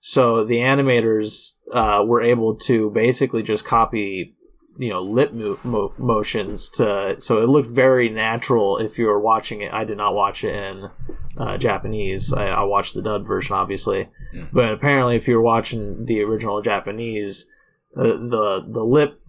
So 0.00 0.44
the 0.44 0.58
animators 0.58 1.54
uh, 1.72 2.04
were 2.06 2.22
able 2.22 2.56
to 2.60 2.90
basically 2.90 3.42
just 3.42 3.66
copy, 3.66 4.36
you 4.78 4.90
know, 4.90 5.02
lip 5.02 5.32
mo- 5.32 5.58
mo- 5.64 5.92
motions 5.98 6.70
to. 6.70 7.16
So 7.18 7.38
it 7.42 7.48
looked 7.48 7.68
very 7.70 8.08
natural 8.08 8.78
if 8.78 8.98
you 8.98 9.06
were 9.06 9.20
watching 9.20 9.62
it. 9.62 9.72
I 9.72 9.84
did 9.84 9.96
not 9.96 10.14
watch 10.14 10.44
it 10.44 10.54
in 10.54 10.90
uh, 11.38 11.56
Japanese. 11.58 12.32
I, 12.32 12.46
I 12.48 12.62
watched 12.64 12.94
the 12.94 13.02
dubbed 13.02 13.26
version, 13.26 13.54
obviously. 13.56 14.08
Mhm. 14.34 14.48
But 14.52 14.72
apparently, 14.72 15.16
if 15.16 15.26
you 15.28 15.34
were 15.36 15.42
watching 15.42 16.04
the 16.06 16.20
original 16.22 16.62
Japanese, 16.62 17.46
uh, 17.96 18.02
the 18.02 18.64
the 18.68 18.84
lip 18.84 19.20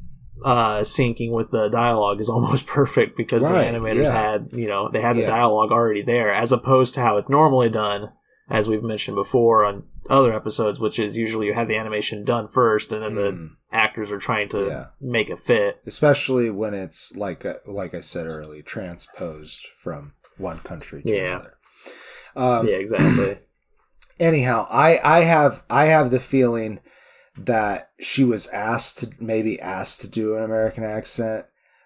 uh, 0.45 0.79
syncing 0.81 1.31
with 1.31 1.49
the 1.51 1.67
dialogue 1.69 2.21
is 2.21 2.29
almost 2.29 2.67
perfect 2.77 3.17
because 3.17 3.43
Right, 3.43 3.71
the 3.71 3.79
animators 3.79 4.03
yeah. 4.03 4.11
had 4.31 4.49
you 4.53 4.67
know 4.67 4.89
they 4.91 5.01
had 5.01 5.15
the 5.17 5.25
dialogue 5.25 5.71
already 5.71 6.03
there, 6.03 6.33
as 6.33 6.51
opposed 6.51 6.93
to 6.95 7.01
how 7.01 7.17
it's 7.17 7.29
normally 7.29 7.69
done, 7.69 8.09
as 8.49 8.69
we've 8.69 8.83
mentioned 8.83 9.15
before 9.15 9.65
on 9.65 9.83
other 10.09 10.33
episodes, 10.33 10.79
which 10.79 10.99
is 10.99 11.17
usually 11.17 11.47
you 11.47 11.53
have 11.53 11.67
the 11.67 11.75
animation 11.77 12.23
done 12.23 12.47
first, 12.47 12.91
and 12.91 13.01
then 13.03 13.15
the 13.15 13.31
Mm. 13.31 13.49
actors 13.71 14.09
are 14.11 14.19
trying 14.19 14.49
to 14.49 14.65
Yeah. 14.67 14.85
make 15.01 15.29
it 15.29 15.39
fit. 15.39 15.81
especially 15.85 16.49
when 16.49 16.73
it's 16.73 17.15
like 17.15 17.45
uh, 17.45 17.55
like 17.65 17.93
I 17.93 17.99
said 18.01 18.27
earlier, 18.27 18.61
transposed 18.61 19.67
from 19.77 20.13
one 20.37 20.59
country 20.59 21.01
to 21.03 21.09
Yeah. 21.15 21.29
another. 21.35 21.53
Um, 22.35 22.67
yeah, 22.67 22.75
exactly. 22.75 23.37
Anyhow, 24.19 24.65
I 24.69 24.99
I 25.03 25.19
have 25.23 25.63
I 25.69 25.85
have 25.85 26.09
the 26.11 26.19
feeling 26.19 26.79
that 27.37 27.91
she 27.99 28.23
was 28.23 28.47
asked 28.47 28.97
to 28.99 29.09
maybe 29.23 29.59
asked 29.61 30.01
to 30.01 30.07
do 30.09 30.35
an 30.35 30.43
American 30.43 30.83
accent, 30.83 31.45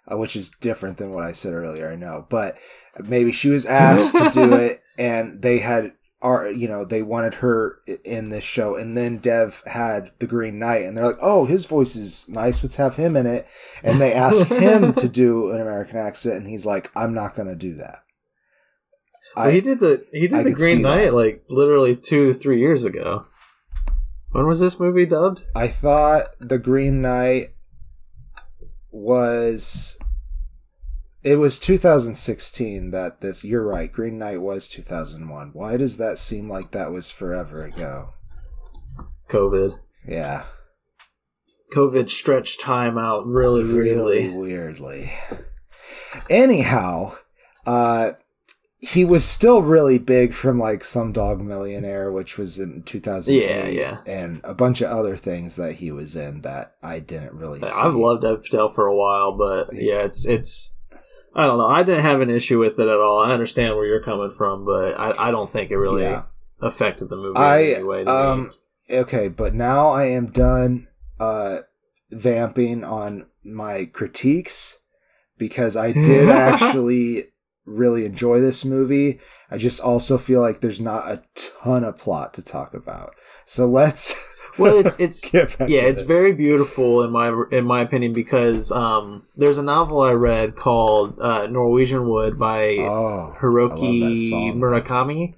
uh, 0.10 0.18
which 0.18 0.36
is 0.36 0.50
different 0.50 0.98
than 0.98 1.12
what 1.12 1.26
I 1.26 1.34
said 1.34 1.54
earlier. 1.54 1.92
I 1.92 1.96
know, 1.96 2.26
but 2.30 2.58
maybe 3.04 3.32
she 3.34 3.50
was 3.50 3.66
asked 3.66 4.16
to 4.18 4.30
do 4.32 4.54
it, 4.68 4.82
and 4.98 5.42
they 5.42 5.60
had. 5.60 5.94
Are 6.22 6.52
you 6.52 6.68
know 6.68 6.86
they 6.86 7.02
wanted 7.02 7.36
her 7.36 7.78
in 8.04 8.30
this 8.30 8.44
show, 8.44 8.76
and 8.76 8.96
then 8.96 9.18
Dev 9.18 9.64
had 9.66 10.12
the 10.20 10.28
Green 10.28 10.60
Knight, 10.60 10.86
and 10.86 10.96
they're 10.96 11.08
like, 11.08 11.18
"Oh, 11.22 11.46
his 11.46 11.66
voice 11.66 11.96
is 11.96 12.30
nice. 12.30 12.64
Let's 12.64 12.76
have 12.76 12.96
him 12.96 13.16
in 13.16 13.26
it." 13.26 13.48
And 13.84 14.00
they 14.00 14.14
asked 14.14 14.46
him 14.52 14.94
to 14.96 15.10
do 15.10 15.52
an 15.52 15.62
American 15.62 15.98
accent, 15.98 16.36
and 16.38 16.48
he's 16.48 16.66
like, 16.66 16.92
"I'm 16.96 17.14
not 17.14 17.36
going 17.36 17.48
to 17.48 17.56
do 17.56 17.76
that." 17.76 18.04
Well, 19.36 19.50
he 19.50 19.62
did 19.62 19.80
the 19.80 20.06
he 20.12 20.26
I 20.26 20.44
did 20.44 20.46
the 20.46 20.56
Green 20.56 20.82
Knight 20.82 21.06
that. 21.06 21.14
like 21.14 21.44
literally 21.50 21.96
two 21.96 22.34
three 22.34 22.60
years 22.60 22.86
ago. 22.86 23.26
When 24.32 24.46
was 24.46 24.60
this 24.60 24.80
movie 24.80 25.06
dubbed? 25.06 25.44
I 25.56 25.68
thought 25.68 26.36
the 26.40 26.58
Green 26.58 27.02
Knight 27.02 27.50
was 28.92 29.98
it 31.24 31.36
was 31.36 31.60
2016 31.60 32.92
that 32.92 33.22
this 33.22 33.44
you're 33.44 33.66
right 33.66 33.92
Green 33.92 34.18
Knight 34.18 34.42
was 34.42 34.68
2001 34.70 35.52
why 35.54 35.78
does 35.78 35.98
that 35.98 36.18
seem 36.18 36.50
like 36.50 36.72
that 36.72 36.92
was 36.92 37.10
forever 37.10 37.64
ago 37.66 38.10
COVID. 39.30 39.78
yeah 40.08 40.44
COVID 41.76 42.10
stretched 42.10 42.60
time 42.60 42.98
out 42.98 43.26
really, 43.26 43.64
really 43.64 44.28
really. 44.28 44.30
weirdly 44.30 45.12
anyhow 46.30 47.16
uh 47.66 48.14
he 48.84 49.06
was 49.06 49.24
still 49.24 49.62
really 49.62 50.00
big 50.00 50.34
from 50.34 50.58
like 50.58 50.80
Slumdog 50.82 51.40
Millionaire 51.40 52.12
which 52.12 52.38
was 52.40 52.60
in 52.60 52.82
2008 52.82 53.48
Yeah, 53.48 53.68
yeah. 53.68 53.98
and 54.08 54.42
a 54.44 54.56
bunch 54.56 54.82
of 54.82 54.90
other 54.90 55.16
things 55.16 55.56
that 55.58 55.76
he 55.76 55.92
was 55.92 56.16
in 56.16 56.42
that 56.42 56.76
i 56.82 57.00
didn't 57.00 57.34
really 57.34 57.62
see 57.62 57.72
I've 57.80 57.94
loved 57.94 58.24
Dev 58.24 58.42
Patel 58.44 58.74
for 58.74 58.88
a 58.88 58.96
while, 58.96 59.38
but 59.38 59.70
yeah, 59.74 60.00
it's 60.04 60.26
it's. 60.26 60.74
I 61.34 61.46
don't 61.46 61.58
know. 61.58 61.68
I 61.68 61.84
didn't 61.84 62.04
have 62.04 62.22
an 62.22 62.30
issue 62.30 62.60
with 62.60 62.78
it 62.80 62.88
at 62.88 63.00
all. 63.00 63.20
I 63.20 63.32
understand 63.32 63.76
where 63.76 63.86
you're 63.86 64.04
coming 64.04 64.32
from, 64.38 64.66
but 64.66 65.00
I, 65.00 65.28
I 65.28 65.32
don't 65.32 65.50
think 65.50 65.72
it 65.72 65.78
really 65.78 66.04
Yeah. 66.04 66.24
affected 66.62 67.10
the 67.10 67.16
movie 67.16 67.40
I 67.40 67.58
in 67.60 67.76
any 67.76 67.84
way. 67.84 68.04
um 68.06 68.52
okay, 68.90 69.28
but 69.30 69.54
now 69.54 69.90
I 69.90 70.06
am 70.06 70.28
done 70.28 70.88
uh 71.20 71.60
vamping 72.12 72.84
on 72.84 73.28
my 73.44 73.86
critiques 73.86 74.84
because 75.38 75.78
I 75.78 75.92
did 75.94 76.30
actually 76.52 77.26
really 77.66 78.06
enjoy 78.06 78.42
this 78.42 78.66
movie. 78.66 79.20
I 79.50 79.58
just 79.58 79.80
also 79.80 80.18
feel 80.18 80.42
like 80.42 80.60
there's 80.60 80.82
not 80.82 81.10
a 81.10 81.24
ton 81.36 81.84
of 81.84 81.98
plot 81.98 82.34
to 82.36 82.44
talk 82.44 82.74
about. 82.74 83.16
So 83.46 83.68
let's 83.68 84.22
well, 84.62 84.78
it's 84.86 85.00
it's 85.00 85.34
yeah, 85.34 85.48
it's 85.60 86.02
it. 86.02 86.08
very 86.08 86.34
beautiful 86.34 87.04
in 87.04 87.12
my 87.12 87.44
in 87.52 87.66
my 87.66 87.82
opinion 87.82 88.14
because 88.14 88.72
um, 88.72 89.24
there's 89.36 89.58
a 89.58 89.64
novel 89.64 90.02
I 90.02 90.12
read 90.12 90.56
called 90.56 91.20
uh, 91.20 91.48
Norwegian 91.48 92.08
Wood 92.08 92.38
by 92.38 92.78
oh 92.80 92.82
I 92.82 92.86
love 92.86 93.34
that 93.34 93.78
Hiroki. 93.80 94.56
Murakami. 94.56 95.36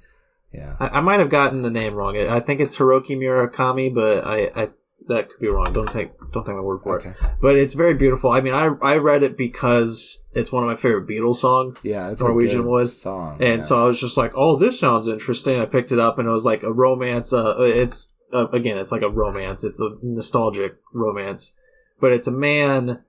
Yeah. 0.52 0.76
I, 0.80 1.00
I 1.00 1.02
might 1.02 1.20
have 1.20 1.30
gotten 1.30 1.64
the 1.64 1.72
name 1.72 1.96
wrong. 1.96 2.18
I 2.18 2.38
I 2.38 2.40
think 2.40 2.60
it's 2.60 2.78
Hiroki 2.78 3.18
Murakami, 3.18 3.94
but 3.94 4.28
I, 4.28 4.52
I 4.56 4.70
that 5.08 5.30
could 5.30 5.40
be 5.40 5.48
wrong. 5.48 5.74
Don't 5.74 5.90
take 5.90 6.12
don't 6.32 6.46
take 6.46 6.56
my 6.56 6.62
word 6.62 6.82
for 6.82 7.00
it. 7.00 7.16
But 7.42 7.56
it's 7.56 7.74
very 7.74 7.94
beautiful. 7.94 8.30
I 8.32 8.42
mean, 8.42 8.54
I 8.54 8.66
I 8.82 8.98
read 8.98 9.24
it 9.24 9.38
because 9.38 10.24
it's 10.34 10.52
one 10.52 10.64
of 10.64 10.70
my 10.70 10.76
favorite 10.76 11.08
Beatles 11.08 11.38
songs. 11.38 11.80
Yeah, 11.84 12.12
it's 12.12 12.22
Norwegian 12.22 12.66
Wood. 12.66 12.86
song. 12.86 13.42
And 13.42 13.58
yeah. 13.58 13.62
so 13.62 13.84
I 13.84 13.86
was 13.86 14.00
just 14.00 14.18
like, 14.18 14.34
"Oh, 14.36 14.58
this 14.58 14.80
sounds 14.80 15.08
interesting." 15.08 15.60
I 15.60 15.66
picked 15.66 15.92
it 15.92 16.00
up, 16.00 16.20
and 16.20 16.28
it 16.28 16.32
was 16.32 16.46
like 16.46 16.64
a 16.64 16.72
romance. 16.72 17.34
Uh, 17.34 17.56
it's 17.60 18.12
uh, 18.34 18.48
again, 18.50 18.78
it's 18.78 18.92
like 18.92 19.02
a 19.04 19.10
romance. 19.10 19.64
It's 19.64 19.80
a 19.80 19.92
nostalgic 20.02 20.76
romance, 20.94 21.54
but 22.02 22.12
it's 22.12 22.28
a 22.28 22.32
man, 22.32 23.04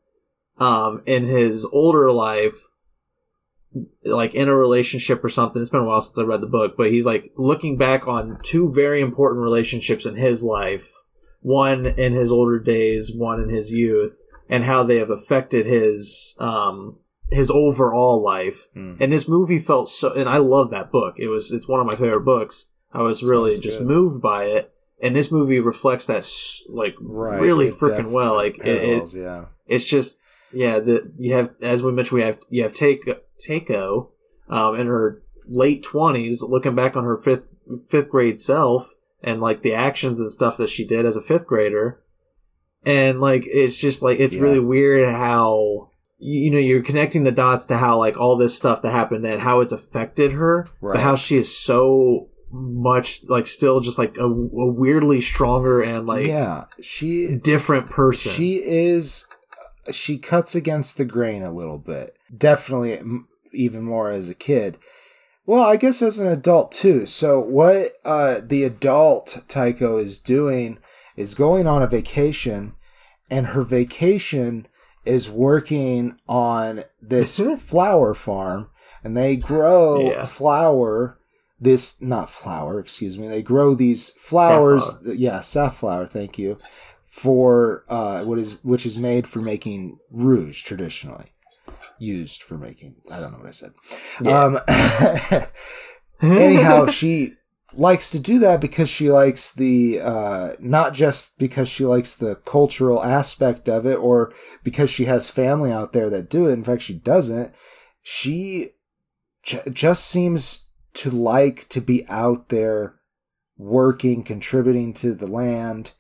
um, 0.59 1.03
in 1.07 1.27
his 1.27 1.65
older 1.65 2.13
life, 2.13 2.57
like 4.05 4.35
in 4.35 4.49
a 4.49 4.55
relationship 4.57 5.25
or 5.25 5.29
something. 5.29 5.61
It's 5.61 5.71
been 5.71 5.81
a 5.81 5.85
while 5.85 6.01
since 6.01 6.19
I 6.19 6.23
read 6.23 6.41
the 6.41 6.47
book, 6.47 6.75
but 6.77 6.91
he's 6.91 7.07
like 7.07 7.33
looking 7.37 7.77
back 7.77 8.07
on 8.07 8.39
two 8.43 8.73
very 8.75 9.01
important 9.01 9.43
relationships 9.43 10.07
in 10.07 10.17
his 10.17 10.45
life. 10.45 10.87
One 11.41 11.85
in 11.87 12.15
his 12.15 12.31
older 12.33 12.59
days, 12.59 13.13
one 13.15 13.41
in 13.43 13.49
his 13.51 13.73
youth, 13.73 14.23
and 14.49 14.65
how 14.65 14.85
they 14.85 14.97
have 14.97 15.11
affected 15.11 15.67
his 15.67 16.37
um 16.39 16.99
his 17.31 17.51
overall 17.51 18.23
life 18.23 18.69
Mm. 18.77 18.99
and 19.01 19.11
this 19.13 19.27
movie 19.27 19.59
felt 19.59 19.89
so 19.89 20.13
and 20.13 20.29
i 20.29 20.37
love 20.37 20.71
that 20.71 20.93
book 20.93 21.15
it 21.17 21.29
was 21.29 21.51
it's 21.53 21.67
one 21.67 21.81
of 21.81 21.87
my 21.87 21.97
favorite 21.97 22.21
books 22.21 22.69
i 22.93 23.01
was 23.01 23.23
really 23.23 23.53
Sounds 23.53 23.65
just 23.65 23.79
good. 23.79 23.87
moved 23.87 24.21
by 24.21 24.45
it 24.45 24.74
and 25.03 25.15
this 25.15 25.31
movie 25.31 25.61
reflects 25.61 26.07
that 26.07 26.29
like 26.69 26.95
right. 27.01 27.41
really 27.41 27.71
freaking 27.71 28.11
well 28.11 28.35
like 28.35 28.59
it, 28.59 28.77
it, 28.77 29.15
yeah. 29.15 29.47
it's 29.67 29.85
just 29.85 30.21
yeah 30.53 30.79
the 30.79 31.13
you 31.19 31.35
have 31.35 31.51
as 31.61 31.83
we 31.83 31.93
mentioned 31.93 32.19
we 32.21 32.25
have 32.25 32.39
you 32.49 32.63
have 32.63 32.75
take 32.75 33.03
Takeo 33.39 34.11
um 34.49 34.77
in 34.77 34.87
her 34.87 35.23
late 35.47 35.85
20s 35.85 36.39
looking 36.49 36.75
back 36.75 36.97
on 36.97 37.05
her 37.05 37.17
fifth 37.17 37.45
fifth 37.89 38.09
grade 38.09 38.41
self 38.41 38.89
and 39.23 39.41
like 39.41 39.63
the 39.63 39.75
actions 39.75 40.21
and 40.21 40.31
stuff 40.33 40.57
that 40.59 40.71
she 40.71 40.87
did 40.87 41.05
as 41.07 41.17
a 41.17 41.23
fifth 41.23 41.47
grader 41.47 42.01
and 42.87 43.21
like 43.21 43.45
it's 43.47 43.77
just 43.77 44.03
like 44.03 44.21
it's 44.21 44.35
Yeah. 44.35 44.43
really 44.43 44.61
weird 44.61 45.09
how 45.09 45.91
you 46.19 46.51
know 46.51 46.59
you're 46.59 46.83
connecting 46.83 47.25
the 47.25 47.33
dots 47.33 47.67
to 47.67 47.77
how 47.77 47.99
like 47.99 48.17
all 48.17 48.37
this 48.37 48.57
stuff 48.57 48.83
that 48.83 48.93
happened 48.93 49.27
and 49.27 49.43
how 49.43 49.61
it's 49.61 49.73
affected 49.73 50.33
her 50.33 50.67
Right. 50.81 50.95
but 50.95 51.03
how 51.03 51.17
she 51.17 51.37
is 51.37 51.55
so 51.57 52.29
much 52.55 53.25
like 53.29 53.47
still 53.49 53.81
just 53.81 53.99
like 53.99 54.17
a, 54.17 54.25
a 54.25 54.29
weirdly 54.73 55.21
stronger 55.21 55.83
and 55.83 56.07
like 56.07 56.27
yeah, 56.27 56.65
she 56.81 57.37
different 57.43 57.91
person 57.91 58.33
She 58.33 58.57
is. 58.57 59.27
She 59.93 60.17
cuts 60.17 60.55
against 60.55 60.97
the 60.97 61.05
grain 61.05 61.43
a 61.43 61.53
little 61.53 61.79
bit. 61.79 62.17
Definitely, 62.35 63.01
even 63.53 63.83
more 63.83 64.11
as 64.11 64.29
a 64.31 64.35
kid. 64.35 64.79
Well, 65.47 65.63
I 65.65 65.77
guess 65.77 66.01
as 66.01 66.19
an 66.19 66.27
adult 66.29 66.73
too. 66.73 67.05
So 67.05 67.39
what 67.41 67.93
uh, 68.05 68.41
the 68.43 68.65
adult 68.65 69.43
Taeko 69.47 69.99
is 69.99 70.19
doing 70.19 70.79
is 71.17 71.35
going 71.35 71.67
on 71.67 71.83
a 71.83 71.87
vacation, 71.87 72.75
and 73.31 73.49
her 73.49 73.63
vacation 73.63 74.67
is 75.05 75.29
working 75.29 76.17
on 76.27 76.85
this 77.03 77.39
flower 77.59 78.15
farm, 78.15 78.71
and 79.03 79.15
they 79.15 79.37
grow 79.37 80.13
Yeah. 80.13 80.25
flower. 80.25 81.19
This 81.61 82.03
not 82.03 82.31
flower, 82.31 82.81
excuse 82.81 83.19
me. 83.19 83.29
They 83.29 83.43
grow 83.43 83.75
these 83.75 84.11
flowers. 84.11 84.99
Yeah, 85.05 85.41
safflower. 85.41 86.07
Thank 86.07 86.37
you 86.39 86.59
for 87.09 87.85
uh, 87.89 88.25
what 88.25 88.39
is 88.39 88.59
which 88.65 88.85
is 88.85 88.99
made 88.99 89.27
for 89.27 89.41
making 89.41 89.99
rouge 90.11 90.65
traditionally 90.65 91.33
used 91.99 92.43
for 92.43 92.59
making. 92.59 92.97
I 93.11 93.21
don't 93.21 93.33
know 93.33 93.39
what 93.39 93.47
I 93.47 93.53
said. 93.53 93.73
Yeah. 94.21 94.45
Um, 94.45 95.49
anyhow, 96.23 96.87
she 96.87 97.35
likes 97.77 98.11
to 98.11 98.19
do 98.19 98.39
that 98.41 98.61
because 98.61 98.89
she 98.89 99.11
likes 99.11 99.53
the 99.53 100.01
uh, 100.01 100.55
not 100.59 100.95
just 100.95 101.39
because 101.39 101.69
she 101.69 101.85
likes 101.85 102.17
the 102.17 102.37
cultural 102.37 103.03
aspect 103.03 103.69
of 103.69 103.87
it 103.87 103.97
or 103.97 104.33
because 104.63 104.91
she 104.91 105.05
has 105.05 105.31
family 105.31 105.71
out 105.71 105.93
there 105.93 106.11
that 106.11 106.31
do 106.31 106.47
it. 106.47 106.53
In 106.53 106.65
fact, 106.65 106.83
she 106.83 106.95
doesn't. 106.95 107.55
She 108.03 108.71
j- 109.43 109.63
just 109.73 110.07
seems 110.07 110.64
to 110.95 111.11
like 111.11 111.69
to 111.71 111.81
be 111.81 112.05
out 112.09 112.49
there 112.49 112.97
working, 113.57 114.23
contributing 114.23 114.93
to 114.95 115.15
the 115.15 115.27
land. 115.27 115.93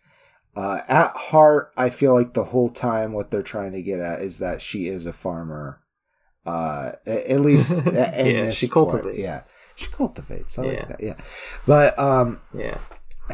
Uh, 0.56 0.80
at 0.88 1.10
heart, 1.16 1.72
I 1.76 1.90
feel 1.90 2.14
like 2.14 2.34
the 2.34 2.44
whole 2.44 2.70
time 2.70 3.12
what 3.12 3.30
they're 3.30 3.42
trying 3.42 3.72
to 3.72 3.82
get 3.82 3.98
at 4.00 4.22
is 4.22 4.38
that 4.38 4.62
she 4.62 4.86
is 4.86 5.04
a 5.06 5.12
farmer. 5.12 5.80
Uh, 6.46 6.92
at 7.06 7.40
least 7.40 7.86
in 7.86 7.94
Yeah, 7.94 8.50
she 8.52 8.68
part. 8.68 8.90
cultivates. 8.90 9.18
Yeah, 9.18 9.42
she 9.74 9.90
cultivates. 9.90 10.58
I 10.58 10.64
Yeah. 10.64 10.70
like 10.70 10.88
that. 10.88 11.00
Yeah, 11.02 11.14
but 11.66 11.98
um, 11.98 12.40
yeah 12.56 12.78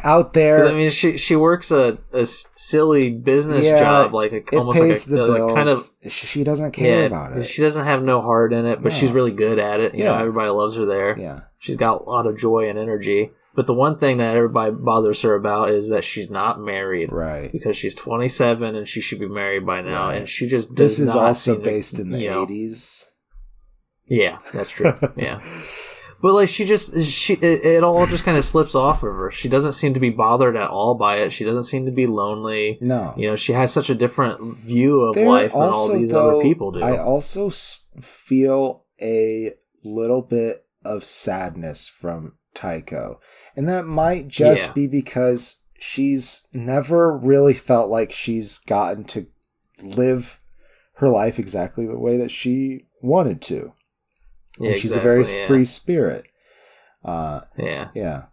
out 0.03 0.31
there, 0.33 0.67
I 0.69 0.73
mean, 0.73 0.89
she 0.89 1.17
she 1.17 1.35
works 1.35 1.69
a, 1.69 1.97
a 2.13 2.25
silly 2.25 3.11
business 3.11 3.65
Yeah, 3.65 3.79
job, 3.81 4.13
like 4.13 4.31
a, 4.31 4.57
almost 4.57 4.79
like 4.79 4.89
a 4.91 5.09
the 5.09 5.27
like 5.27 5.37
bills. 5.37 5.53
kind 5.53 5.67
of 5.69 6.11
she 6.11 6.43
doesn't 6.45 6.71
care 6.71 7.01
yeah. 7.01 7.05
about 7.07 7.37
it. 7.37 7.43
She 7.43 7.61
doesn't 7.61 7.85
have 7.85 8.01
no 8.01 8.21
heart 8.21 8.53
in 8.53 8.65
it, 8.65 8.77
but 8.81 8.93
No. 8.93 8.97
she's 8.97 9.11
really 9.11 9.33
good 9.33 9.59
at 9.59 9.81
it. 9.81 9.93
You 9.93 10.05
know, 10.05 10.15
everybody 10.15 10.49
loves 10.49 10.77
her 10.77 10.85
there. 10.85 11.19
yeah, 11.19 11.41
She's 11.61 11.77
got 11.77 12.01
a 12.01 12.03
lot 12.03 12.27
of 12.27 12.37
joy 12.37 12.69
and 12.69 12.77
energy. 12.77 13.31
But 13.55 13.67
the 13.67 13.73
one 13.73 13.97
thing 13.97 14.17
that 14.17 14.35
everybody 14.35 14.71
bothers 14.71 15.21
her 15.23 15.35
about 15.35 15.69
is 15.71 15.89
that 15.89 16.03
she's 16.05 16.29
not 16.29 16.59
married 16.59 17.11
right. 17.11 17.51
because 17.51 17.75
she's 17.77 17.93
27 17.95 18.75
and 18.75 18.87
she 18.87 19.01
should 19.01 19.19
be 19.19 19.27
married 19.27 19.65
by 19.65 19.81
now, 19.81 20.07
Right. 20.07 20.17
and 20.19 20.29
she 20.29 20.47
just 20.47 20.75
This 20.75 20.99
is 20.99 21.09
also 21.09 21.53
seem 21.55 21.63
to- 21.63 21.69
based 21.69 21.99
in 21.99 22.11
the 22.11 22.19
you 22.19 22.29
know. 22.29 22.43
eighties. 22.43 23.09
Yeah, 24.07 24.39
that's 24.53 24.69
true. 24.69 24.93
yeah. 25.17 25.41
But 26.21 26.33
like 26.33 26.49
she 26.49 26.65
just 26.65 27.01
she 27.03 27.33
it, 27.33 27.65
it 27.65 27.83
all 27.83 28.05
just 28.05 28.23
kind 28.23 28.37
of 28.37 28.45
slips 28.45 28.73
off 28.75 29.03
of 29.03 29.11
her. 29.13 29.31
She 29.31 29.49
doesn't 29.49 29.71
seem 29.73 29.95
to 29.95 29.99
be 29.99 30.11
bothered 30.11 30.55
at 30.55 30.69
all 30.69 30.95
by 30.95 31.17
it. 31.17 31.31
She 31.31 31.43
doesn't 31.43 31.63
seem 31.63 31.85
to 31.87 31.91
be 31.91 32.05
lonely. 32.07 32.77
No, 32.79 33.13
You 33.17 33.29
know, 33.29 33.35
she 33.35 33.53
has 33.53 33.71
such 33.73 33.89
a 33.89 33.95
different 33.95 34.57
view 34.59 35.01
of 35.01 35.15
There 35.15 35.27
life 35.27 35.51
than 35.53 35.61
all 35.61 35.91
these 35.93 36.11
though, 36.11 36.31
other 36.39 36.41
people 36.43 36.71
do. 36.71 36.81
I 36.81 36.97
also 36.99 37.49
feel 38.01 38.85
a 39.01 39.51
little 39.83 40.21
bit 40.21 40.63
of 40.83 41.05
sadness 41.05 41.87
from 41.87 42.33
Taeko. 42.55 43.17
And 43.55 43.67
that 43.69 43.85
might 43.85 44.27
just 44.27 44.69
Yeah. 44.69 44.73
be 44.73 44.87
because 44.87 45.63
she's 45.79 46.47
never 46.53 47.17
really 47.17 47.53
felt 47.53 47.89
like 47.89 48.11
she's 48.11 48.57
gotten 48.59 49.03
to 49.05 49.27
live 49.81 50.39
her 50.95 51.09
life 51.09 51.39
exactly 51.39 51.87
the 51.87 51.99
way 51.99 52.17
that 52.17 52.31
she 52.31 52.87
wanted 53.01 53.41
to. 53.41 53.73
yeah, 54.59 54.69
and 54.71 54.77
she's 54.77 54.95
a 54.95 54.99
very 54.99 55.25
yeah. 55.39 55.47
free 55.47 55.65
spirit. 55.65 56.25
Uh, 57.03 57.41
Yeah. 57.57 57.87
yeah. 57.95 58.23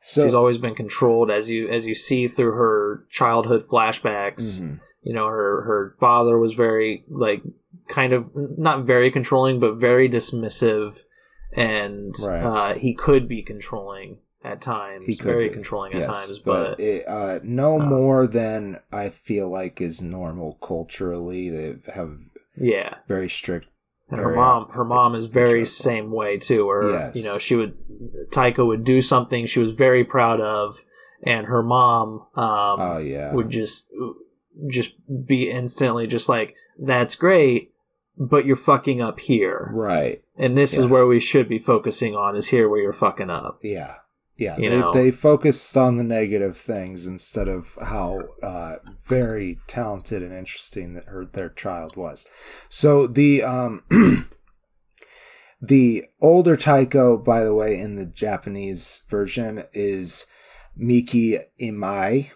So 0.00 0.24
she's 0.24 0.34
always 0.34 0.58
been 0.58 0.74
controlled 0.74 1.30
as 1.30 1.48
you 1.48 1.68
as 1.68 1.86
you 1.86 1.94
see 1.94 2.26
through 2.26 2.52
her 2.52 3.04
childhood 3.10 3.62
flashbacks. 3.70 4.60
Mhm. 4.60 4.80
You 5.02 5.12
know, 5.14 5.26
her 5.28 5.62
her 5.62 5.94
father 6.00 6.38
was 6.38 6.54
very 6.54 7.04
like 7.08 7.42
kind 7.88 8.12
of 8.12 8.30
not 8.34 8.84
very 8.84 9.10
controlling, 9.12 9.60
but 9.60 9.76
very 9.76 10.08
dismissive, 10.08 11.02
and 11.52 12.14
Right. 12.26 12.42
uh, 12.42 12.74
he 12.78 12.94
could 12.94 13.28
be 13.28 13.42
controlling 13.42 14.18
at 14.44 14.60
times. 14.60 15.06
He 15.06 15.14
could 15.16 15.26
very 15.26 15.48
be. 15.48 15.54
controlling 15.54 15.94
at 15.94 16.02
times, 16.02 16.38
but, 16.44 16.80
it, 16.80 17.06
uh, 17.06 17.40
no 17.42 17.80
um, 17.80 17.88
more 17.88 18.26
than 18.26 18.80
I 18.92 19.08
feel 19.08 19.48
like 19.48 19.80
is 19.80 20.02
normal 20.02 20.58
culturally. 20.62 21.48
They 21.50 21.76
have 21.92 22.18
yeah. 22.56 22.94
very 23.06 23.28
strict. 23.28 23.68
And 24.10 24.20
her 24.20 24.34
mom, 24.34 24.68
her 24.72 24.84
mom 24.84 25.14
is 25.14 25.24
very 25.26 25.64
same 25.64 26.10
way 26.10 26.36
too. 26.36 26.68
Or 26.68 26.90
Yes. 26.90 27.16
you 27.16 27.24
know, 27.24 27.38
she 27.38 27.56
would 27.56 27.74
Taika 28.30 28.66
would 28.66 28.84
do 28.84 29.00
something 29.00 29.46
she 29.46 29.60
was 29.60 29.72
very 29.74 30.04
proud 30.04 30.38
of, 30.38 30.82
and 31.22 31.46
her 31.46 31.62
mom 31.62 32.26
um, 32.36 32.80
Oh 32.80 32.98
yeah, 32.98 33.32
would 33.32 33.48
just 33.48 33.88
just 34.68 34.96
be 35.26 35.50
instantly 35.50 36.06
just 36.06 36.28
like 36.28 36.54
that's 36.78 37.14
great, 37.14 37.71
but 38.28 38.46
you're 38.46 38.56
fucking 38.56 39.02
up 39.02 39.20
here, 39.20 39.70
right. 39.72 40.22
and 40.36 40.56
this 40.56 40.76
is 40.76 40.86
where 40.86 41.06
we 41.06 41.20
should 41.20 41.48
be 41.48 41.58
focusing 41.58 42.14
on 42.14 42.36
is 42.36 42.48
here 42.48 42.68
where 42.68 42.80
you're 42.80 42.92
fucking 42.92 43.30
up. 43.30 43.58
Yeah, 43.62 43.96
yeah. 44.36 44.56
You 44.58 44.70
they, 44.70 44.78
know. 44.78 44.92
they 44.92 45.10
focused 45.10 45.76
on 45.76 45.96
the 45.96 46.04
negative 46.04 46.56
things 46.56 47.06
instead 47.06 47.48
of 47.48 47.76
how 47.82 48.20
uh, 48.42 48.76
very 49.04 49.58
talented 49.66 50.22
and 50.22 50.32
interesting 50.32 50.94
that 50.94 51.06
her 51.06 51.24
their 51.24 51.50
child 51.50 51.96
was. 51.96 52.28
So 52.68 53.06
the 53.06 53.42
um. 53.42 53.84
The 55.64 56.06
older 56.20 56.56
Taeko, 56.56 57.16
by 57.16 57.44
the 57.44 57.54
way, 57.54 57.78
in 57.78 57.94
the 57.94 58.04
Japanese 58.04 59.04
version 59.08 59.62
is 59.72 60.26
Miki 60.76 61.38
Imai, 61.60 62.32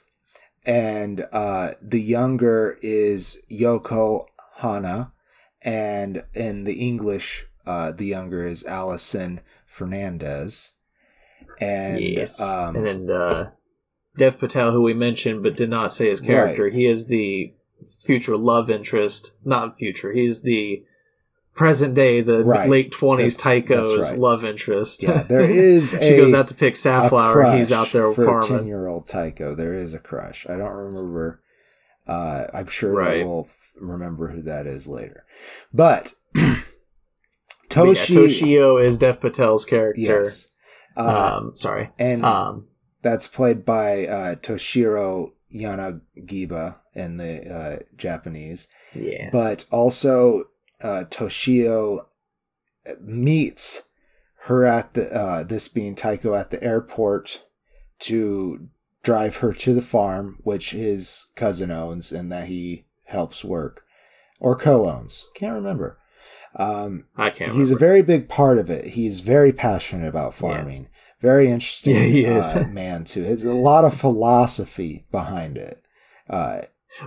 and 0.64 1.26
uh, 1.32 1.72
the 1.82 2.00
younger 2.00 2.78
is 2.82 3.44
Yoko 3.50 4.26
Honna, 4.60 5.10
and 5.66 6.24
in 6.32 6.64
the 6.64 6.74
English, 6.88 7.44
uh, 7.66 7.92
the 7.92 8.06
younger 8.06 8.46
is 8.46 8.64
Allison 8.64 9.40
Fernandez. 9.66 10.72
And 11.60 12.00
yes, 12.00 12.40
um, 12.40 12.76
and 12.76 12.86
then 13.08 13.10
uh, 13.16 13.50
Dev 14.16 14.38
Patel, 14.38 14.72
who 14.72 14.82
we 14.82 14.94
mentioned 14.94 15.42
but 15.42 15.56
did 15.56 15.68
not 15.70 15.92
say 15.92 16.08
his 16.08 16.20
character, 16.20 16.64
Right. 16.64 16.72
he 16.72 16.86
is 16.86 17.06
the 17.08 17.52
future 18.00 18.36
love 18.36 18.70
interest. 18.70 19.32
Not 19.44 19.76
future. 19.78 20.12
He's 20.12 20.42
the 20.42 20.84
present 21.54 21.94
day, 21.94 22.20
the 22.20 22.44
Right. 22.44 22.68
late 22.68 22.92
twenties 22.92 23.36
Taeko's 23.38 24.10
right. 24.12 24.18
love 24.20 24.44
interest. 24.44 25.02
Yeah, 25.02 25.22
there 25.22 25.40
is 25.48 25.90
she 25.90 25.96
a- 26.14 26.16
goes 26.18 26.34
out 26.34 26.48
to 26.48 26.54
pick 26.54 26.76
safflower, 26.76 27.42
and 27.42 27.58
he's 27.58 27.72
out 27.72 27.88
there 27.92 28.12
for 28.12 28.22
a 28.22 28.26
farming. 28.26 28.48
ten-year-old 28.58 29.08
Taeko. 29.08 29.54
There 29.56 29.74
is 29.74 29.94
a 29.94 29.98
crush. 29.98 30.46
I 30.48 30.56
don't 30.58 30.72
remember. 30.72 31.40
Uh, 32.06 32.46
I'm 32.54 32.66
sure 32.68 32.92
Right. 32.92 33.26
f- 33.26 33.55
remember 33.78 34.28
who 34.28 34.42
that 34.42 34.66
is 34.66 34.86
later. 34.88 35.24
But 35.72 36.12
But 36.34 37.84
yeah, 37.84 37.92
Toshi, 37.92 38.14
Toshio 38.16 38.82
is 38.82 38.96
Dev 38.98 39.20
Patel's 39.20 39.64
character. 39.66 40.00
yes, 40.00 40.48
uh, 40.96 41.36
Um, 41.40 41.56
sorry. 41.56 41.90
and 41.98 42.24
Um, 42.24 42.68
that's 43.02 43.26
played 43.26 43.64
by 43.66 44.06
uh, 44.06 44.34
Toshiro 44.36 45.32
Yanagiba 45.54 46.78
in 46.94 47.18
the 47.18 47.54
uh, 47.54 47.78
Japanese. 47.96 48.68
yeah. 48.94 49.28
but 49.30 49.66
also 49.70 50.44
uh, 50.80 51.04
Toshio 51.10 52.06
meets 53.00 53.88
her 54.44 54.64
at 54.64 54.94
the 54.94 55.12
uh, 55.14 55.42
this 55.42 55.68
being 55.68 55.94
Taeko 55.94 56.34
at 56.38 56.50
the 56.50 56.62
airport 56.62 57.44
to 58.00 58.68
drive 59.02 59.36
her 59.36 59.52
to 59.52 59.74
the 59.74 59.82
farm, 59.82 60.38
which 60.42 60.70
his 60.70 61.32
cousin 61.36 61.70
owns 61.70 62.12
and 62.12 62.30
that 62.32 62.46
he 62.46 62.86
helps 63.06 63.44
work 63.44 63.82
or 64.40 64.56
co-owns. 64.56 65.28
Can't 65.34 65.54
remember. 65.54 65.98
Um, 66.58 67.04
I 67.16 67.30
can't. 67.30 67.52
he's 67.52 67.70
a 67.70 67.76
very 67.76 68.02
big 68.02 68.28
part 68.28 68.58
of 68.58 68.70
it. 68.70 68.88
He's 68.88 69.20
very 69.20 69.52
passionate 69.52 70.08
about 70.08 70.34
farming. 70.34 70.88
Very 71.20 71.48
interesting 71.48 71.94
Yeah, 71.96 72.02
he 72.02 72.24
is. 72.24 72.54
uh, 72.56 72.64
man 72.70 73.04
too. 73.04 73.22
There's 73.22 73.44
a 73.44 73.52
lot 73.54 73.84
of 73.84 73.94
philosophy 73.94 75.06
behind 75.10 75.56
it. 75.58 75.82
Uh, 76.28 76.62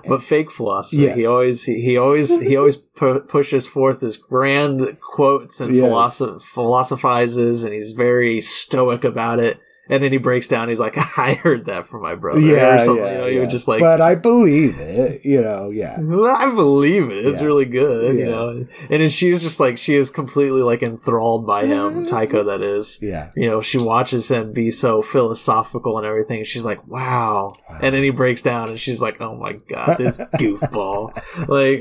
but 0.07 0.21
fake 0.21 0.51
philosophy. 0.51 1.01
Yes. 1.03 1.15
He 1.15 1.25
always 1.25 1.63
he, 1.63 1.81
he 1.81 1.97
always 1.97 2.39
he 2.41 2.55
always 2.55 2.77
pu- 2.95 3.21
pushes 3.21 3.65
forth 3.65 4.01
his 4.01 4.17
grand 4.17 4.97
quotes 5.01 5.59
and 5.61 5.73
Yes. 5.75 5.83
philosoph- 5.85 6.43
philosophizes, 6.43 7.63
and 7.63 7.73
he's 7.73 7.93
very 7.93 8.39
stoic 8.41 9.03
about 9.03 9.39
it. 9.39 9.59
And 9.89 10.03
then 10.03 10.11
he 10.11 10.17
breaks 10.19 10.47
down. 10.47 10.69
He's 10.69 10.79
like, 10.79 10.95
"I 11.17 11.33
heard 11.33 11.65
that 11.65 11.87
from 11.87 12.01
my 12.03 12.15
brother." 12.15 12.39
yeah, 12.39 12.75
or 12.75 12.79
something. 12.79 13.03
yeah, 13.05 13.11
you 13.11 13.17
know, 13.19 13.25
yeah. 13.27 13.39
would 13.41 13.49
just 13.49 13.67
like, 13.67 13.79
but 13.79 13.99
I 14.01 14.15
believe 14.15 14.77
it. 14.79 15.25
You 15.25 15.41
know, 15.41 15.69
yeah, 15.71 15.95
I 16.37 16.51
believe 16.53 17.09
it. 17.09 17.25
It's 17.25 17.41
Yeah. 17.41 17.45
really 17.47 17.65
good, 17.65 18.15
Yeah. 18.15 18.19
you 18.25 18.29
know. 18.29 18.49
And 18.49 18.67
then 19.01 19.09
she's 19.09 19.41
just 19.41 19.59
like 19.59 19.77
she 19.77 19.95
is 19.95 20.11
completely 20.11 20.61
like 20.61 20.83
enthralled 20.83 21.45
by 21.47 21.65
him, 21.65 22.05
Taeko. 22.05 22.43
That 22.45 22.61
is, 22.61 22.99
yeah. 23.01 23.31
you 23.35 23.49
know, 23.49 23.61
she 23.61 23.77
watches 23.79 24.29
him 24.29 24.53
be 24.53 24.71
so 24.71 25.01
philosophical 25.01 25.97
and 25.97 26.05
everything. 26.05 26.43
She's 26.43 26.65
like, 26.65 26.85
wow. 26.87 27.51
Wow. 27.69 27.79
And 27.81 27.93
then 27.95 28.03
he 28.03 28.11
breaks 28.11 28.43
down, 28.43 28.69
and 28.69 28.79
she's 28.79 29.01
like, 29.01 29.19
oh 29.21 29.35
my 29.35 29.53
god, 29.53 29.97
this 29.97 30.19
goofball. 30.35 31.13
like, 31.47 31.79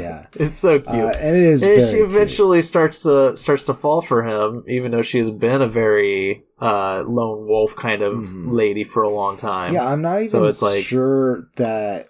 Yeah. 0.00 0.26
it's 0.34 0.58
so 0.58 0.78
cute. 0.80 0.88
Uh, 0.94 1.12
and 1.18 1.36
it 1.36 1.42
is. 1.42 1.62
and 1.62 1.82
she 1.82 1.96
cute. 1.96 2.08
eventually 2.10 2.62
starts 2.62 3.02
to 3.04 3.36
starts 3.36 3.64
to 3.64 3.74
fall 3.74 4.00
for 4.02 4.22
him, 4.26 4.64
even 4.68 4.90
though 4.92 5.02
she 5.02 5.18
has 5.18 5.30
been 5.30 5.62
a 5.62 5.66
very 5.68 6.44
uh, 6.60 7.02
lone 7.06 7.46
wolf 7.46 7.74
kind 7.76 8.02
of 8.02 8.18
Mhm. 8.24 8.52
lady 8.52 8.84
for 8.84 9.02
a 9.02 9.10
long 9.10 9.36
time. 9.36 9.72
Yeah, 9.74 9.86
I'm 9.86 10.02
not 10.02 10.18
even 10.18 10.28
So 10.28 10.44
it's 10.46 10.60
like- 10.62 10.84
sure 10.84 11.48
that 11.56 12.08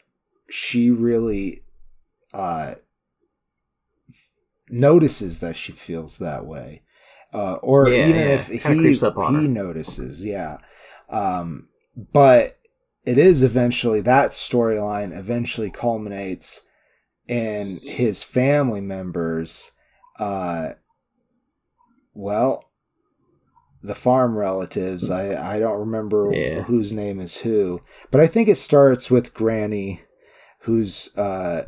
she 0.49 0.91
really 0.91 1.61
uh, 2.33 2.75
notices 4.69 5.41
that 5.41 5.57
she 5.57 5.73
feels 5.73 6.19
that 6.19 6.47
way, 6.47 6.83
uh, 7.33 7.55
or 7.63 7.89
Yeah, 7.89 8.07
even 8.09 8.23
yeah. 8.27 8.35
if 8.35 8.49
he 8.49 8.95
he 8.95 9.49
notices. 9.49 10.25
Yeah, 10.25 10.59
um, 11.09 11.69
but 12.13 12.57
it 13.05 13.19
is 13.19 13.43
eventually 13.43 14.01
that 14.03 14.31
storyline 14.31 15.17
eventually 15.17 15.71
culminates 15.71 16.67
in 17.27 17.79
his 17.83 18.23
family 18.23 18.81
members. 18.81 19.73
Uh, 20.19 20.75
well, 22.15 22.69
the 23.83 23.95
farm 23.95 24.37
relatives. 24.37 25.11
I 25.11 25.57
I 25.57 25.59
don't 25.59 25.79
remember 25.81 26.33
Yeah. 26.35 26.62
whose 26.62 26.93
name 26.93 27.21
is 27.21 27.38
who, 27.38 27.81
but 28.11 28.21
I 28.21 28.27
think 28.27 28.49
it 28.49 28.57
starts 28.57 29.11
with 29.11 29.35
Granny, 29.35 30.03
who's 30.61 31.16
uh, 31.16 31.64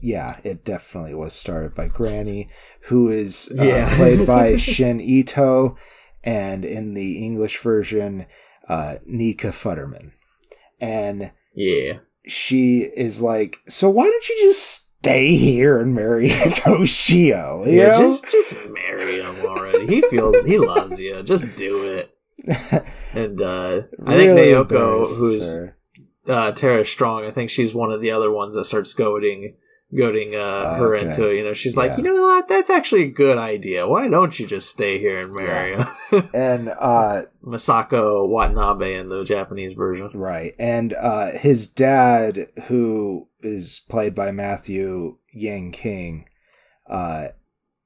yeah, 0.00 0.38
it 0.44 0.64
definitely 0.64 1.14
was 1.14 1.32
started 1.32 1.74
by 1.74 1.88
Granny, 1.88 2.48
who 2.82 3.08
is 3.08 3.52
uh, 3.58 3.62
Yeah. 3.64 3.96
played 3.96 4.26
by 4.26 4.56
Shin 4.68 5.00
Ito, 5.00 5.76
and 6.22 6.64
in 6.64 6.94
the 6.94 7.24
English 7.24 7.58
version, 7.58 8.26
uh, 8.68 8.96
Nika 9.06 9.48
Futterman, 9.48 10.12
and 10.80 11.32
yeah. 11.54 11.98
she 12.26 12.82
is 12.96 13.20
like, 13.20 13.58
so 13.66 13.90
why 13.90 14.04
don't 14.04 14.28
you 14.28 14.36
just 14.42 14.84
stay 15.00 15.34
here 15.36 15.78
and 15.80 15.94
marry 15.94 16.28
Toshio? 16.62 17.66
you 17.66 17.80
Yeah, 17.80 17.88
know? 17.92 17.98
just 17.98 18.30
just 18.30 18.54
marry 18.70 19.20
him 19.20 19.34
already. 19.68 19.86
He 19.86 20.00
feels 20.02 20.44
he 20.44 20.58
loves 20.58 21.00
you. 21.00 21.22
Just 21.22 21.54
do 21.54 21.84
it. 21.84 22.14
And 23.14 23.40
uh, 23.40 23.82
I 24.06 24.16
think 24.16 24.34
Really 24.36 24.52
Naoko, 24.52 25.06
who's 25.16 25.58
uh, 26.28 26.52
Tara 26.52 26.84
Strong, 26.84 27.24
I 27.24 27.30
think 27.30 27.50
she's 27.50 27.74
one 27.74 27.90
of 27.92 28.00
the 28.00 28.10
other 28.10 28.30
ones 28.30 28.54
that 28.54 28.64
starts 28.64 28.94
goading 28.94 29.56
goading 29.96 30.34
uh, 30.34 30.74
her 30.76 30.94
Okay. 30.94 31.06
into 31.08 31.28
it. 31.30 31.36
You 31.36 31.44
know, 31.44 31.54
she's 31.54 31.74
like, 31.76 31.96
you 31.96 32.02
know 32.04 32.12
what? 32.12 32.46
That's 32.46 32.68
actually 32.68 33.04
a 33.04 33.10
good 33.10 33.38
idea. 33.38 33.88
Why 33.88 34.06
don't 34.08 34.38
you 34.38 34.46
just 34.46 34.68
stay 34.68 34.98
here 34.98 35.20
and 35.22 35.34
marry 35.34 35.72
him? 35.74 35.88
and 36.34 36.68
uh 36.68 37.22
Masako 37.42 38.28
Watanabe 38.28 38.94
in 38.94 39.08
the 39.08 39.24
Japanese 39.24 39.72
version. 39.72 40.10
right 40.14 40.54
and 40.58 40.92
uh 40.92 41.30
his 41.32 41.68
dad 41.70 42.48
who 42.66 43.28
is 43.40 43.80
played 43.88 44.14
by 44.14 44.30
matthew 44.30 45.16
yang 45.32 45.70
king 45.72 46.28
uh 46.90 47.28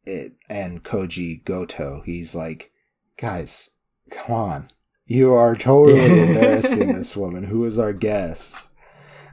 it, 0.04 0.32
and 0.48 0.82
koji 0.82 1.44
goto 1.44 2.02
he's 2.04 2.34
like 2.34 2.70
guys 3.16 3.70
come 4.10 4.34
on 4.34 4.68
you 5.06 5.32
are 5.32 5.54
totally 5.56 6.00
embarrassing 6.28 6.92
this 6.92 7.16
woman 7.16 7.44
who 7.44 7.64
is 7.64 7.78
our 7.78 7.92
guest 7.92 8.68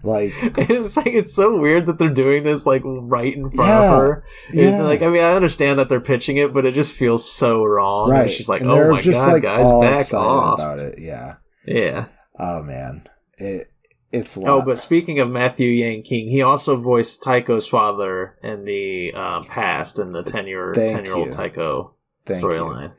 like 0.04 0.32
it's 0.42 0.96
like 0.96 1.08
it's 1.08 1.34
so 1.36 1.60
weird 1.60 1.86
that 1.88 1.98
they're 2.00 2.08
doing 2.10 2.44
this 2.44 2.66
like 2.66 2.82
right 2.86 3.36
in 3.36 3.52
front 3.52 3.70
Yeah. 3.70 3.84
of 3.84 4.00
her. 4.00 4.24
It- 4.54 4.56
yeah. 4.72 4.82
like 4.84 5.02
I 5.02 5.08
mean, 5.10 5.22
I 5.22 5.34
understand 5.34 5.78
that 5.78 5.90
they're 5.90 6.00
pitching 6.00 6.38
it, 6.38 6.54
but 6.54 6.66
it 6.66 6.74
just 6.74 6.94
feels 6.94 7.30
so 7.30 7.66
wrong. 7.66 8.10
right 8.10 8.22
And 8.22 8.32
she's 8.32 8.48
like, 8.48 8.62
And 8.62 8.72
"Oh 8.72 8.92
my 8.92 9.02
god, 9.02 9.42
guys, 9.42 9.66
all 9.66 9.82
back 9.82 10.14
off!" 10.14 10.58
about 10.58 10.80
it 10.80 11.00
yeah 11.00 11.36
Yeah. 11.66 12.06
oh 12.40 12.64
man 12.64 13.08
it 13.38 13.69
it's 14.12 14.38
a 14.38 14.42
Oh, 14.42 14.62
but 14.62 14.78
speaking 14.78 15.20
of 15.20 15.30
Matthew 15.30 15.70
Yang 15.70 16.04
King, 16.04 16.30
he 16.30 16.42
also 16.42 16.76
voiced 16.76 17.24
Taeko's 17.24 17.68
father 17.68 18.38
in 18.42 18.66
the 18.66 19.14
um, 19.14 19.44
past 19.44 20.00
in 20.00 20.12
the 20.12 20.24
ten 20.24 20.48
year 20.48 20.74
ten 20.74 21.06
year 21.06 21.16
old. 21.16 21.32
Taeko 21.32 21.94
storyline. 22.26 22.94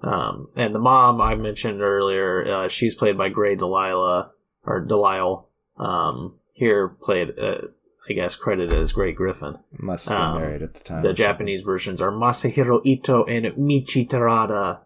Um, 0.00 0.48
and 0.56 0.74
the 0.74 0.78
mom 0.78 1.20
I 1.20 1.34
mentioned 1.34 1.80
earlier, 1.82 2.64
uh, 2.64 2.68
she's 2.68 2.94
played 2.94 3.18
by 3.18 3.28
Gray 3.28 3.56
Delilah 3.56 4.30
or 4.64 4.80
Delisle. 4.80 5.46
Um, 5.76 6.34
here 6.52 6.88
played, 6.88 7.38
uh, 7.38 7.68
I 8.08 8.12
guess, 8.12 8.36
credited 8.36 8.78
as 8.78 8.92
Grey 8.92 9.12
Griffin. 9.12 9.58
must 9.78 10.08
have 10.08 10.18
been 10.18 10.26
um, 10.26 10.40
married 10.40 10.62
at 10.62 10.74
the 10.74 10.80
time 10.80 11.02
The 11.02 11.08
something. 11.08 11.16
Japanese 11.16 11.62
versions 11.62 12.00
are 12.00 12.12
Masahiro 12.12 12.80
Ito 12.84 13.24
and 13.24 13.46
Michi 13.56 14.08
Terada, 14.08 14.80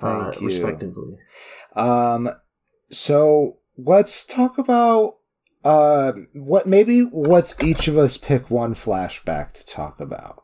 uh, 0.00 0.32
respectively. 0.40 1.18
Um, 1.74 2.30
so 2.90 3.58
let's 3.76 4.24
talk 4.24 4.58
about 4.58 5.16
uh, 5.64 6.12
what 6.32 6.66
maybe 6.66 7.00
what's 7.00 7.60
each 7.62 7.88
of 7.88 7.96
us 7.96 8.16
pick 8.16 8.50
one 8.50 8.74
flashback 8.74 9.52
to 9.52 9.66
talk 9.66 10.00
about. 10.00 10.42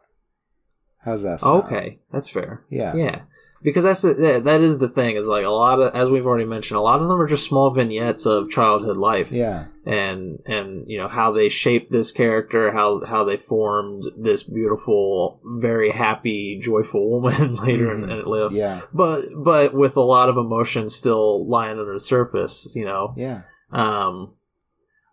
How's 1.05 1.23
that? 1.23 1.41
Sound? 1.41 1.65
Okay, 1.65 1.99
that's 2.13 2.29
fair. 2.29 2.65
Yeah. 2.69 2.95
Yeah, 2.95 3.23
because 3.63 3.85
that's 3.85 4.03
the, 4.03 4.41
that- 4.45 4.61
is 4.61 4.79
the 4.79 4.89
thing. 4.89 5.17
Is 5.17 5.27
like 5.29 5.45
a 5.45 5.51
lot 5.51 5.81
of, 5.81 5.95
as 5.95 6.09
we've 6.11 6.27
already 6.27 6.45
mentioned, 6.47 6.79
a 6.79 6.83
lot 6.83 7.01
of 7.01 7.09
them 7.09 7.21
are 7.21 7.27
just 7.27 7.47
small 7.47 7.71
vignettes 7.71 8.27
of 8.27 8.51
childhood 8.51 8.97
life, 8.97 9.31
Yeah. 9.31 9.67
and 9.85 10.41
and 10.47 10.85
you 10.89 10.99
know 10.99 11.09
how 11.09 11.33
they 11.33 11.49
shaped 11.49 11.91
this 11.93 12.13
character, 12.13 12.73
how 12.73 13.05
how 13.05 13.25
they 13.25 13.37
formed 13.37 14.05
this 14.17 14.43
beautiful, 14.43 15.41
very 15.45 15.91
happy, 15.91 16.61
joyful 16.63 17.11
woman 17.11 17.57
later 17.65 17.93
in, 17.93 18.03
Mhm. 18.03 18.21
in 18.21 18.25
life. 18.27 18.53
Yeah. 18.53 18.81
But 18.93 19.27
but 19.37 19.75
with 19.75 19.97
a 19.97 20.03
lot 20.03 20.29
of 20.29 20.37
emotion 20.37 20.89
still 20.89 21.47
lying 21.49 21.79
under 21.79 21.93
the 21.93 22.01
surface, 22.01 22.73
you 22.75 22.85
know. 22.85 23.13
Yeah. 23.17 23.43
Um, 23.73 24.35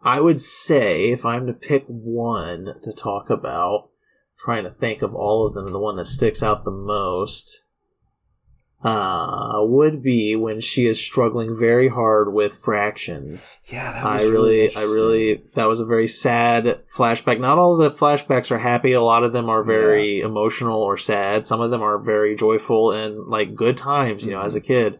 I 0.03 0.21
would 0.21 0.39
say 0.39 1.11
if 1.11 1.25
I'm 1.25 1.47
to 1.47 1.53
pick 1.53 1.83
one 1.87 2.75
to 2.83 2.91
talk 2.93 3.29
about, 3.29 3.89
trying 4.39 4.63
to 4.63 4.69
think 4.71 5.01
of 5.01 5.13
all 5.15 5.45
of 5.47 5.53
them, 5.53 5.67
the 5.67 5.79
one 5.79 5.97
that 5.97 6.05
sticks 6.05 6.41
out 6.43 6.63
the 6.63 6.71
most, 6.71 7.63
uh, 8.83 9.57
would 9.61 10.03
be 10.03 10.35
when 10.35 10.59
she 10.61 10.85
is 10.85 11.01
struggling 11.01 11.57
very 11.57 11.87
hard 11.87 12.31
with 12.31 12.55
fractions. 12.57 13.59
Yeah. 13.65 13.91
That 13.91 14.05
I 14.05 14.21
was 14.23 14.29
really, 14.31 14.75
I 14.75 14.81
really, 14.83 15.41
that 15.55 15.65
was 15.65 15.79
a 15.79 15.85
very 15.85 16.07
sad 16.07 16.81
flashback. 16.95 17.39
Not 17.39 17.57
all 17.57 17.75
the 17.75 17.91
flashbacks 17.91 18.51
are 18.51 18.59
happy. 18.59 18.93
A 18.93 19.01
lot 19.01 19.23
of 19.23 19.33
them 19.33 19.49
are 19.49 19.63
very 19.63 20.21
emotional 20.21 20.79
or 20.81 20.95
sad. 20.97 21.47
Some 21.47 21.59
of 21.59 21.71
them 21.71 21.81
are 21.81 21.97
very 21.97 22.35
joyful 22.35 22.91
and 22.91 23.27
like 23.27 23.55
good 23.55 23.77
times, 23.77 24.25
you 24.25 24.31
know, 24.33 24.41
Mhm. 24.41 24.45
as 24.45 24.55
a 24.55 24.61
kid. 24.61 24.99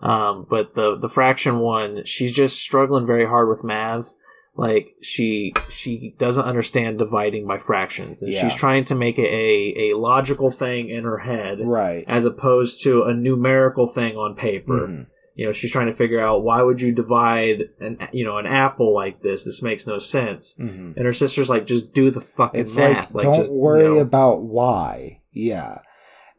Um, 0.00 0.46
but 0.48 0.76
the 0.76 0.96
the 0.96 1.08
fraction 1.08 1.58
one, 1.58 2.04
she's 2.04 2.32
just 2.32 2.58
struggling 2.60 3.04
very 3.04 3.26
hard 3.26 3.48
with 3.48 3.64
math. 3.64 4.14
Like 4.58 4.88
she 5.00 5.54
she 5.70 6.14
doesn't 6.18 6.44
understand 6.44 6.98
dividing 6.98 7.46
by 7.46 7.58
fractions 7.58 8.22
and 8.22 8.32
Yeah. 8.32 8.40
she's 8.42 8.54
trying 8.56 8.84
to 8.86 8.94
make 8.96 9.16
it 9.18 9.28
a, 9.28 9.92
a 9.92 9.96
logical 9.96 10.50
thing 10.50 10.90
in 10.90 11.04
her 11.04 11.18
head 11.18 11.58
Right. 11.62 12.04
as 12.08 12.24
opposed 12.26 12.82
to 12.82 13.04
a 13.04 13.14
numerical 13.14 13.86
thing 13.86 14.16
on 14.16 14.34
paper 14.34 14.88
Mhm. 14.88 15.06
you 15.36 15.46
know 15.46 15.52
she's 15.52 15.70
trying 15.70 15.86
to 15.86 15.92
figure 15.92 16.20
out 16.20 16.42
why 16.42 16.60
would 16.60 16.80
you 16.82 16.92
divide 16.92 17.70
an 17.78 17.98
you 18.12 18.24
know 18.24 18.36
an 18.38 18.46
apple 18.46 18.92
like 18.92 19.22
this 19.22 19.44
this 19.44 19.62
makes 19.62 19.86
no 19.86 19.98
sense 19.98 20.56
Mhm. 20.58 20.96
and 20.96 21.06
her 21.06 21.12
sister's 21.12 21.48
like 21.48 21.64
just 21.64 21.94
do 21.94 22.10
the 22.10 22.20
fucking 22.20 22.60
It's 22.60 22.76
math 22.76 23.14
like, 23.14 23.22
don't 23.22 23.36
just, 23.36 23.52
you 23.52 23.58
worry 23.58 23.84
know. 23.84 23.98
about 24.00 24.42
why. 24.42 25.22
Yeah. 25.32 25.78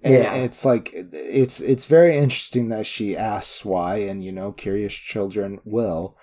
And 0.04 0.14
Yeah. 0.14 0.34
it's 0.46 0.66
like 0.66 0.92
it's 0.94 1.62
it's 1.62 1.86
very 1.86 2.18
interesting 2.18 2.68
that 2.70 2.86
she 2.86 3.16
asks 3.18 3.64
why, 3.66 3.98
and 4.10 4.22
you 4.24 4.32
know, 4.34 4.52
curious 4.52 4.94
children 4.94 5.60
will. 5.64 6.16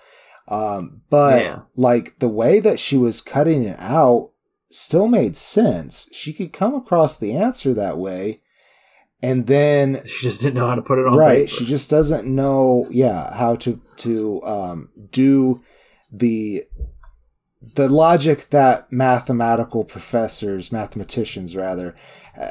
Um, 0.47 1.01
but 1.09 1.41
Yeah. 1.43 1.59
like 1.75 2.19
the 2.19 2.27
way 2.29 2.59
that 2.59 2.79
she 2.79 2.97
was 2.97 3.21
cutting 3.21 3.63
it 3.63 3.79
out 3.79 4.31
still 4.69 5.07
made 5.07 5.35
sense. 5.37 6.09
She 6.13 6.33
could 6.33 6.53
come 6.53 6.73
across 6.75 7.17
the 7.17 7.33
answer 7.33 7.73
that 7.73 7.97
way, 7.97 8.41
and 9.21 9.47
then 9.47 10.01
she 10.05 10.23
just 10.27 10.41
didn't 10.41 10.55
know 10.55 10.67
how 10.67 10.75
to 10.75 10.81
put 10.81 10.99
it 10.99 11.05
on 11.07 11.17
right, 11.17 11.47
paper. 11.47 11.49
she 11.49 11.65
just 11.65 11.89
doesn't 11.89 12.25
know, 12.27 12.87
yeah, 12.89 13.33
how 13.33 13.55
to 13.57 13.81
to 13.97 14.41
um, 14.43 14.89
do 15.11 15.59
the 16.11 16.63
the 17.75 17.89
logic 17.89 18.49
that 18.51 18.91
mathematical 18.91 19.83
professors, 19.83 20.71
mathematicians 20.71 21.55
rather, 21.55 21.95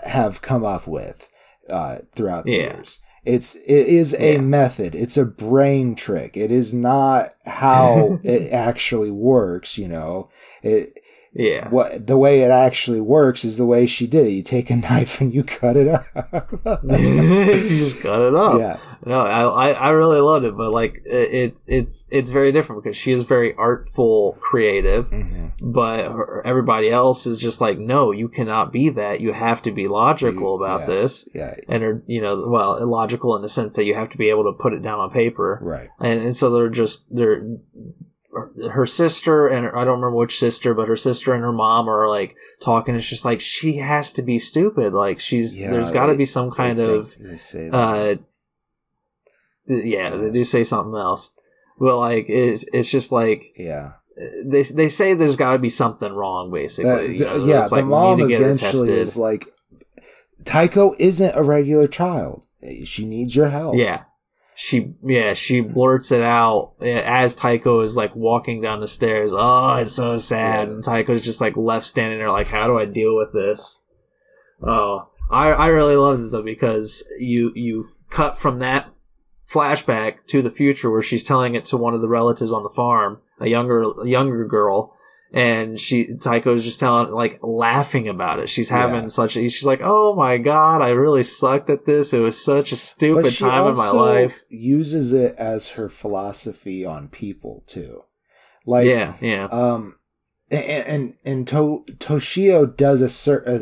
have 0.05 0.43
come 0.43 0.65
up 0.65 0.87
with 0.87 1.31
uh, 1.71 2.01
throughout 2.13 2.45
the 2.45 2.53
Yeah. 2.53 2.77
years. 2.77 2.99
It's 3.27 3.57
it 3.57 3.89
is 3.89 4.15
a 4.19 4.35
Yeah. 4.35 4.41
method. 4.41 4.95
It's 4.95 5.17
a 5.17 5.25
brain 5.27 5.95
trick. 5.97 6.37
It 6.37 6.51
is 6.51 6.73
not 6.73 7.35
how 7.45 8.19
it 8.25 8.53
actually 8.53 9.11
works. 9.11 9.77
You 9.77 9.89
know, 9.89 10.29
it 10.63 11.01
yeah 11.39 11.69
what 11.69 12.07
the 12.07 12.17
way 12.17 12.41
it 12.41 12.51
actually 12.51 13.01
works 13.01 13.45
is 13.45 13.57
the 13.59 13.67
way 13.67 13.87
she 13.87 14.07
did 14.07 14.27
it. 14.27 14.31
You 14.31 14.43
take 14.43 14.71
a 14.71 14.77
knife 14.87 15.21
and 15.21 15.35
you 15.35 15.45
cut 15.45 15.77
it 15.77 15.89
up. 15.89 16.05
you 16.85 17.81
just 17.81 18.01
cut 18.01 18.21
it 18.23 18.35
up 18.35 18.59
yeah, 18.59 18.79
No, 19.05 19.21
I, 19.21 19.71
I 19.73 19.91
really 19.91 20.21
loved 20.21 20.45
it, 20.45 20.57
but 20.57 20.73
like 20.73 21.03
it's 21.05 21.63
it's 21.67 22.07
it's 22.11 22.31
very 22.31 22.53
different 22.53 22.83
because 22.83 22.97
she 22.97 23.13
is 23.13 23.25
very 23.25 23.55
artful, 23.55 24.37
creative, 24.41 25.11
Mhm. 25.11 25.53
but 25.61 26.05
her, 26.11 26.43
everybody 26.47 26.89
else 26.91 27.27
is 27.27 27.39
just 27.39 27.61
like, 27.61 27.79
no, 27.79 28.11
you 28.13 28.29
cannot 28.29 28.73
be 28.73 28.89
that. 28.91 29.21
You 29.21 29.33
have 29.33 29.63
to 29.63 29.73
be 29.73 29.89
logical 29.89 30.57
about 30.57 30.81
Yes, 30.81 30.89
this, 30.89 31.29
Yeah, 31.35 31.55
and 31.69 31.83
are 31.83 32.03
you 32.07 32.21
know, 32.21 32.47
well, 32.49 32.77
illogical 32.79 33.37
in 33.37 33.43
the 33.43 33.49
sense 33.49 33.77
that 33.77 33.85
you 33.85 33.95
have 33.95 34.11
to 34.11 34.19
be 34.19 34.31
able 34.31 34.45
to 34.45 34.53
put 34.61 34.73
it 34.73 34.83
down 34.83 34.99
on 35.01 35.11
paper, 35.11 35.59
right. 35.63 35.89
and 36.01 36.21
and 36.23 36.37
so 36.37 36.51
they're 36.51 36.69
just 36.71 37.07
they're 37.15 37.43
her 38.71 38.87
sister 38.87 39.47
and 39.49 39.67
I 39.69 39.85
don't 39.85 40.01
remember 40.01 40.13
which 40.17 40.39
sister, 40.39 40.75
but 40.75 40.89
her 40.89 40.97
sister 40.97 41.33
and 41.35 41.43
her 41.43 41.53
mom 41.53 41.89
are 41.89 42.09
like 42.09 42.37
talking. 42.61 42.95
It's 42.95 43.09
just 43.09 43.25
like 43.25 43.41
she 43.41 43.77
has 43.79 44.13
to 44.15 44.23
be 44.23 44.39
stupid. 44.39 44.93
Like 44.93 45.21
she's 45.21 45.59
Yeah, 45.59 45.71
there's 45.71 45.91
got 45.93 46.07
to 46.07 46.15
be 46.15 46.25
some 46.25 46.51
kind 46.51 46.79
of 46.79 47.13
think- 47.13 47.29
they 47.31 47.37
say 47.39 47.69
that. 47.69 47.75
uh 47.77 48.15
yeah 49.67 50.11
So- 50.11 50.19
they 50.19 50.31
do 50.31 50.45
say 50.45 50.65
something 50.65 50.95
else 50.95 51.33
but 51.79 51.99
like 51.99 52.27
it's 52.29 52.65
it's 52.73 52.91
just 52.91 53.11
like 53.13 53.53
yeah. 53.57 53.93
they 54.45 54.63
they 54.63 54.89
say 54.89 55.15
there's 55.15 55.37
got 55.37 55.53
to 55.55 55.59
be 55.59 55.69
something 55.69 56.13
wrong 56.13 56.51
That- 56.51 56.57
basically 56.57 57.13
you 57.13 57.19
the- 57.19 57.25
know, 57.25 57.45
yeah, 57.45 57.67
the 57.69 57.75
like, 57.75 57.85
we 57.85 57.91
mom 57.91 58.21
eventually 58.31 58.93
is 58.99 59.17
like, 59.17 59.47
Taeko 60.45 60.95
isn't 60.99 61.35
a 61.35 61.43
regular 61.43 61.89
child. 61.89 62.45
She 62.85 63.05
needs 63.05 63.35
your 63.35 63.49
help. 63.49 63.77
yeah 63.77 64.05
she 64.59 64.95
yeah 65.05 65.35
she 65.35 65.61
blurts 65.61 66.11
it 66.11 66.23
out 66.23 66.73
as 66.81 67.37
Taeko 67.37 67.83
is 67.83 67.95
like 67.95 68.17
walking 68.17 68.63
down 68.63 68.81
the 68.81 68.89
stairs. 68.89 69.31
Oh 69.35 69.75
it's 69.75 69.93
so 69.93 70.17
sad. 70.17 70.69
Yeah. 70.69 70.75
and 70.75 70.83
Taeko's 70.83 71.23
just 71.23 71.43
like 71.43 71.59
left 71.59 71.87
standing 71.87 72.19
there 72.19 72.33
like 72.33 72.49
how 72.49 72.67
do 72.67 72.79
I 72.79 72.87
deal 72.87 73.15
with 73.15 73.35
this? 73.35 73.83
Oh 74.63 75.11
I 75.31 75.49
I 75.49 75.67
really 75.67 75.97
loved 75.97 76.23
it 76.23 76.31
though 76.31 76.43
because 76.43 77.07
you 77.19 77.53
you 77.55 77.85
cut 78.09 78.39
from 78.39 78.61
that 78.61 78.91
flashback 79.47 80.27
to 80.29 80.41
the 80.41 80.51
future 80.51 80.91
where 80.91 81.03
she's 81.03 81.23
telling 81.23 81.55
it 81.55 81.67
to 81.67 81.77
one 81.77 81.93
of 81.93 82.01
the 82.01 82.09
relatives 82.09 82.51
on 82.51 82.63
the 82.63 82.71
farm, 82.71 83.19
a 83.39 83.49
younger 83.49 83.83
a 83.83 84.09
younger 84.09 84.47
girl, 84.47 84.96
and 85.37 85.79
she 85.79 86.07
Taeko's 86.07 86.65
just 86.65 86.81
telling 86.81 87.13
like 87.13 87.39
laughing 87.43 88.09
about 88.09 88.39
it. 88.39 88.49
She's 88.49 88.71
having 88.71 89.03
Yeah. 89.03 89.07
such 89.09 89.37
a 89.37 89.49
she's 89.49 89.65
like, 89.67 89.81
"Oh 89.83 90.15
my 90.15 90.39
god, 90.39 90.83
I 90.83 90.89
really 90.89 91.23
sucked 91.23 91.71
at 91.71 91.85
this. 91.85 92.13
It 92.13 92.21
was 92.21 92.43
such 92.43 92.73
a 92.73 92.77
stupid 92.77 93.37
time 93.37 93.69
in 93.69 93.75
my 93.77 93.91
life." 93.91 94.43
uses 94.49 95.13
it 95.13 95.35
as 95.37 95.71
her 95.71 95.89
philosophy 95.89 96.85
on 96.85 97.09
people 97.09 97.63
too. 97.67 98.03
Like, 98.65 98.87
yeah, 98.89 99.15
yeah. 99.21 99.47
um, 99.53 99.97
and 100.51 100.65
and, 100.65 101.15
and 101.25 101.49
to, 101.49 101.85
Toshio 101.99 102.77
does 102.77 103.03
a, 103.03 103.09
cer- 103.09 103.45
a 103.47 103.61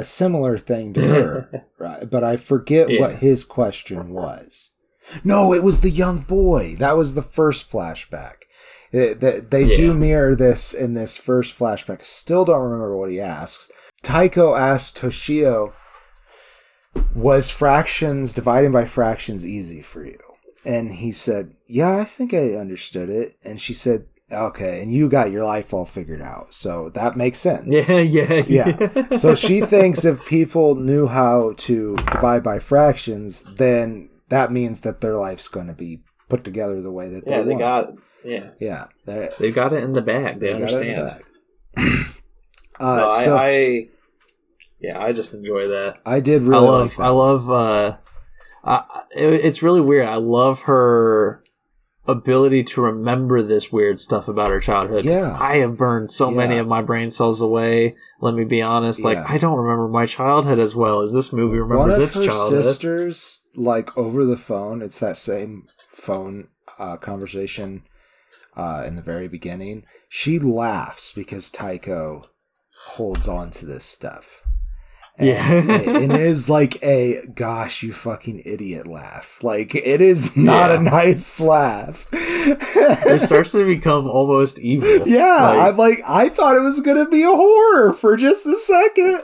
a 0.00 0.04
similar 0.04 0.56
thing 0.58 0.94
to 0.94 1.00
her, 1.06 1.64
right? 1.78 2.08
But 2.10 2.24
I 2.24 2.36
forget 2.38 2.88
Yeah. 2.88 3.00
what 3.00 3.16
his 3.16 3.44
question 3.44 4.10
was. 4.14 4.70
No, 5.24 5.52
it 5.52 5.62
was 5.62 5.80
the 5.82 5.90
young 5.90 6.20
boy. 6.20 6.76
That 6.78 6.96
was 6.96 7.14
the 7.14 7.22
first 7.22 7.70
flashback. 7.70 8.44
It- 8.92 9.20
they 9.20 9.40
they 9.40 9.74
do 9.74 9.94
mirror 9.94 10.34
this 10.36 10.72
in 10.74 10.94
this 10.94 11.16
first 11.16 11.58
flashback. 11.58 12.04
Still 12.04 12.44
don't 12.44 12.62
remember 12.64 12.96
what 12.96 13.10
he 13.10 13.20
asks. 13.20 13.70
Taeko 14.02 14.54
asks 14.56 14.98
Toshio, 15.00 15.72
"Was 17.14 17.50
fractions 17.50 18.32
dividing 18.32 18.72
by 18.72 18.84
fractions 18.84 19.46
easy 19.46 19.80
for 19.82 20.04
you?" 20.04 20.18
And 20.64 20.92
he 20.92 21.10
said, 21.12 21.52
"Yeah, 21.66 21.96
I 21.98 22.04
think 22.04 22.34
I 22.34 22.54
understood 22.54 23.08
it." 23.08 23.34
And 23.44 23.60
she 23.60 23.74
said, 23.74 24.04
"Okay, 24.30 24.82
and 24.82 24.92
you 24.92 25.08
got 25.08 25.30
your 25.30 25.44
life 25.44 25.72
all 25.72 25.84
figured 25.86 26.20
out, 26.22 26.52
so 26.52 26.90
that 26.90 27.16
makes 27.16 27.38
sense." 27.38 27.74
yeah, 27.88 27.96
yeah, 28.00 28.42
Yeah. 28.46 29.12
So 29.14 29.34
she 29.34 29.60
thinks 29.74 30.04
if 30.04 30.24
people 30.26 30.74
knew 30.74 31.06
how 31.06 31.54
to 31.58 31.96
divide 31.96 32.42
by 32.42 32.58
fractions, 32.58 33.44
then 33.56 34.10
that 34.28 34.52
means 34.52 34.80
that 34.82 35.00
their 35.00 35.14
life's 35.14 35.48
going 35.48 35.66
to 35.68 35.72
be 35.74 36.02
put 36.28 36.44
together 36.44 36.80
the 36.80 36.92
way 36.92 37.08
that 37.08 37.24
they 37.24 37.30
yeah, 37.30 37.42
they 37.42 37.48
want. 37.50 37.58
got 37.60 37.88
it. 37.88 37.94
Yeah, 38.24 38.50
yeah, 38.60 38.86
they, 39.06 39.28
they 39.38 39.50
got 39.50 39.72
it 39.72 39.82
in 39.82 39.92
the 39.92 40.02
bag. 40.02 40.40
They, 40.40 40.52
they 40.52 40.58
got 40.58 40.72
it 40.72 40.86
in 40.86 40.94
understand. 40.98 41.24
bag. 41.76 41.84
uh, 42.80 42.96
No, 42.96 43.06
I, 43.08 43.24
so 43.24 43.36
I, 43.36 43.88
yeah, 44.80 44.98
I 44.98 45.12
just 45.12 45.34
enjoy 45.34 45.68
that. 45.68 45.96
I, 46.04 46.20
did 46.20 46.42
really 46.42 46.66
I 46.66 46.70
love, 46.70 46.98
like. 46.98 47.06
I 47.06 47.10
love. 47.10 47.50
uh 47.50 47.96
I, 48.64 49.02
it, 49.16 49.44
It's 49.44 49.62
really 49.62 49.80
weird. 49.80 50.06
I 50.06 50.16
love 50.16 50.62
her 50.62 51.42
ability 52.06 52.64
to 52.64 52.80
remember 52.80 53.42
this 53.42 53.70
weird 53.72 53.98
stuff 53.98 54.26
about 54.28 54.50
her 54.50 54.60
childhood. 54.60 55.04
Yeah. 55.04 55.36
I 55.38 55.58
have 55.58 55.76
burned 55.76 56.10
so 56.10 56.30
many 56.30 56.58
of 56.58 56.66
my 56.66 56.82
brain 56.82 57.10
cells 57.10 57.40
away. 57.40 57.94
Let 58.20 58.34
me 58.34 58.44
be 58.44 58.60
honest. 58.60 59.02
Like 59.02 59.18
Yeah. 59.18 59.26
I 59.28 59.38
don't 59.38 59.56
remember 59.58 59.88
my 59.88 60.06
childhood 60.06 60.58
as 60.58 60.74
well 60.74 61.00
as 61.00 61.12
this 61.14 61.32
movie 61.32 61.60
One 61.60 61.70
remembers 61.70 61.94
of 61.98 62.02
its 62.02 62.14
her 62.16 62.26
childhood. 62.26 62.64
sisters, 62.64 63.44
like 63.54 63.96
over 63.96 64.24
the 64.24 64.36
phone, 64.36 64.82
it's 64.82 64.98
that 64.98 65.16
same 65.16 65.66
phone 65.94 66.48
uh, 66.78 66.96
conversation 66.96 67.82
uh, 68.56 68.84
in 68.86 68.96
the 68.96 69.02
very 69.02 69.28
beginning. 69.28 69.84
She 70.08 70.38
laughs 70.38 71.12
because 71.12 71.50
Taeko 71.50 72.24
holds 72.94 73.28
on 73.28 73.50
to 73.52 73.66
this 73.66 73.84
stuff. 73.84 74.42
And 75.18 75.28
Yeah. 75.28 75.52
it- 75.52 76.10
it 76.10 76.20
is 76.20 76.48
like 76.48 76.82
a 76.82 77.26
gosh, 77.34 77.82
you 77.82 77.92
fucking 77.92 78.42
idiot 78.46 78.86
laugh. 78.86 79.38
Like 79.42 79.74
it 79.74 80.00
is 80.00 80.36
not 80.36 80.70
Yeah. 80.70 80.76
a 80.76 80.82
nice 80.82 81.38
laugh. 81.40 82.06
it 82.12 83.20
starts 83.20 83.52
to 83.52 83.64
become 83.66 84.08
almost 84.08 84.58
evil. 84.60 85.06
Yeah, 85.06 85.34
Like- 85.34 85.58
I'm 85.68 85.76
like 85.76 85.98
I 86.06 86.28
thought 86.28 86.56
it 86.56 86.60
was 86.60 86.80
gonna 86.80 87.08
be 87.08 87.22
a 87.22 87.30
horror 87.30 87.92
for 87.92 88.16
just 88.16 88.46
a 88.46 88.56
second. 88.56 89.20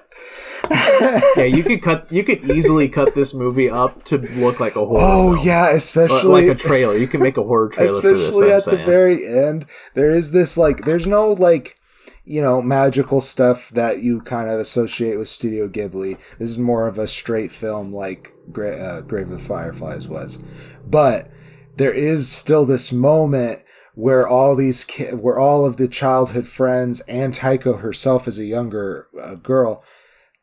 yeah, 1.36 1.44
you 1.44 1.62
could 1.62 1.82
cut. 1.82 2.10
You 2.12 2.24
could 2.24 2.44
easily 2.44 2.88
cut 2.88 3.14
this 3.14 3.34
movie 3.34 3.70
up 3.70 4.04
to 4.04 4.18
look 4.18 4.60
like 4.60 4.76
a 4.76 4.84
horror. 4.84 5.00
Oh 5.02 5.34
film. 5.34 5.46
yeah, 5.46 5.70
especially 5.70 6.46
like 6.46 6.56
a 6.56 6.58
trailer. 6.58 6.96
You 6.96 7.08
can 7.08 7.20
make 7.22 7.36
a 7.36 7.42
horror 7.42 7.68
trailer 7.68 8.00
for 8.00 8.12
this. 8.12 8.28
especially 8.28 8.50
I'm 8.50 8.56
at 8.58 8.64
the 8.64 8.70
saying. 8.72 8.86
very 8.86 9.26
end 9.26 9.66
there 9.94 10.10
is 10.10 10.32
this 10.32 10.56
like 10.56 10.84
there's 10.84 11.06
no 11.06 11.32
like 11.32 11.76
you 12.24 12.42
know 12.42 12.60
magical 12.60 13.20
stuff 13.20 13.70
that 13.70 14.00
you 14.00 14.20
kind 14.20 14.50
of 14.50 14.60
associate 14.60 15.16
with 15.18 15.28
studio 15.28 15.68
ghibli 15.68 16.18
this 16.38 16.50
is 16.50 16.58
more 16.58 16.86
of 16.86 16.98
a 16.98 17.06
straight 17.06 17.50
film 17.50 17.92
like 17.92 18.32
Gra- 18.52 18.76
uh, 18.76 19.00
grave 19.02 19.30
of 19.30 19.38
the 19.38 19.44
fireflies 19.44 20.06
was 20.08 20.44
but 20.86 21.30
there 21.76 21.92
is 21.92 22.28
still 22.28 22.64
this 22.66 22.92
moment 22.92 23.62
where 23.94 24.28
all 24.28 24.54
these 24.54 24.84
ki- 24.84 25.12
where 25.14 25.38
all 25.38 25.64
of 25.64 25.76
the 25.76 25.88
childhood 25.88 26.46
friends 26.46 27.00
and 27.02 27.32
Taeko 27.34 27.78
herself 27.78 28.28
as 28.28 28.38
a 28.38 28.44
younger 28.44 29.08
uh, 29.20 29.34
girl 29.36 29.82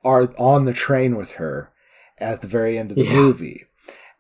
are 0.06 0.34
on 0.38 0.64
the 0.66 0.74
train 0.74 1.16
with 1.18 1.32
her 1.34 1.72
at 2.20 2.40
the 2.42 2.48
very 2.48 2.78
end 2.78 2.92
of 2.92 2.98
the 2.98 3.04
Yeah. 3.06 3.14
movie 3.14 3.64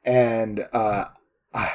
and 0.03 0.67
uh 0.73 1.05
I, 1.53 1.71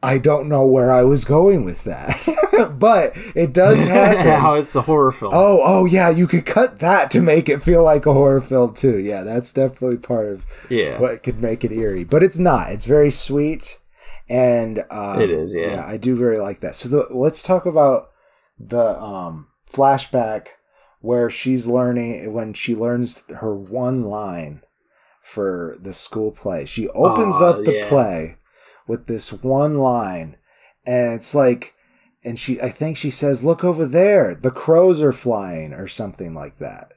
I 0.00 0.18
don't 0.18 0.48
know 0.48 0.64
where 0.64 0.92
I 0.92 1.02
was 1.02 1.24
going 1.24 1.64
with 1.64 1.82
that, 1.82 2.76
but 2.78 3.12
it 3.34 3.52
does 3.52 3.82
happen. 3.98 4.40
How 4.40 4.54
it's 4.54 4.76
a 4.76 4.82
horror 4.82 5.10
film. 5.10 5.32
oh, 5.34 5.60
oh 5.64 5.84
yeah, 5.86 6.08
you 6.10 6.28
could 6.28 6.46
cut 6.46 6.78
that 6.78 7.10
to 7.10 7.20
make 7.20 7.48
it 7.48 7.60
feel 7.64 7.82
like 7.82 8.06
a 8.06 8.12
horror 8.12 8.40
film 8.40 8.74
too. 8.74 8.98
Yeah, 8.98 9.24
that's 9.24 9.52
definitely 9.52 9.96
part 9.96 10.28
of 10.28 10.46
yeah. 10.70 11.00
what 11.00 11.24
could 11.24 11.42
make 11.42 11.64
it 11.64 11.72
eerie, 11.72 12.04
but 12.04 12.22
it's 12.22 12.38
not. 12.38 12.70
It's 12.70 12.84
very 12.86 13.10
sweet, 13.10 13.80
and 14.28 14.84
um, 14.88 15.20
It 15.20 15.30
is, 15.30 15.52
yeah. 15.56 15.84
I 15.84 15.96
do 15.96 16.14
very 16.16 16.38
like 16.38 16.60
that. 16.60 16.76
So 16.76 16.88
the, 16.88 17.08
let's 17.10 17.42
talk 17.42 17.66
about 17.66 18.10
the 18.60 19.00
um 19.02 19.48
flashback 19.68 20.46
where 21.00 21.30
she's 21.30 21.66
learning 21.66 22.32
when 22.32 22.52
she 22.52 22.74
learns 22.74 23.24
her 23.30 23.54
one 23.54 24.02
line 24.04 24.62
for 25.22 25.76
the 25.80 25.92
school 25.92 26.32
play. 26.32 26.64
She 26.64 26.88
opens 26.88 27.36
Aw, 27.36 27.44
up 27.50 27.64
the 27.64 27.74
yeah. 27.74 27.88
play 27.88 28.36
with 28.86 29.06
this 29.06 29.32
one 29.32 29.78
line 29.78 30.36
and 30.86 31.12
it's 31.12 31.34
like 31.34 31.74
and 32.24 32.38
she 32.38 32.60
I 32.60 32.70
think 32.70 32.96
she 32.96 33.10
says 33.10 33.44
look 33.44 33.62
over 33.62 33.84
there 33.86 34.34
the 34.34 34.50
crows 34.50 35.02
are 35.02 35.12
flying 35.12 35.72
or 35.72 35.86
something 35.86 36.34
like 36.34 36.56
that. 36.58 36.94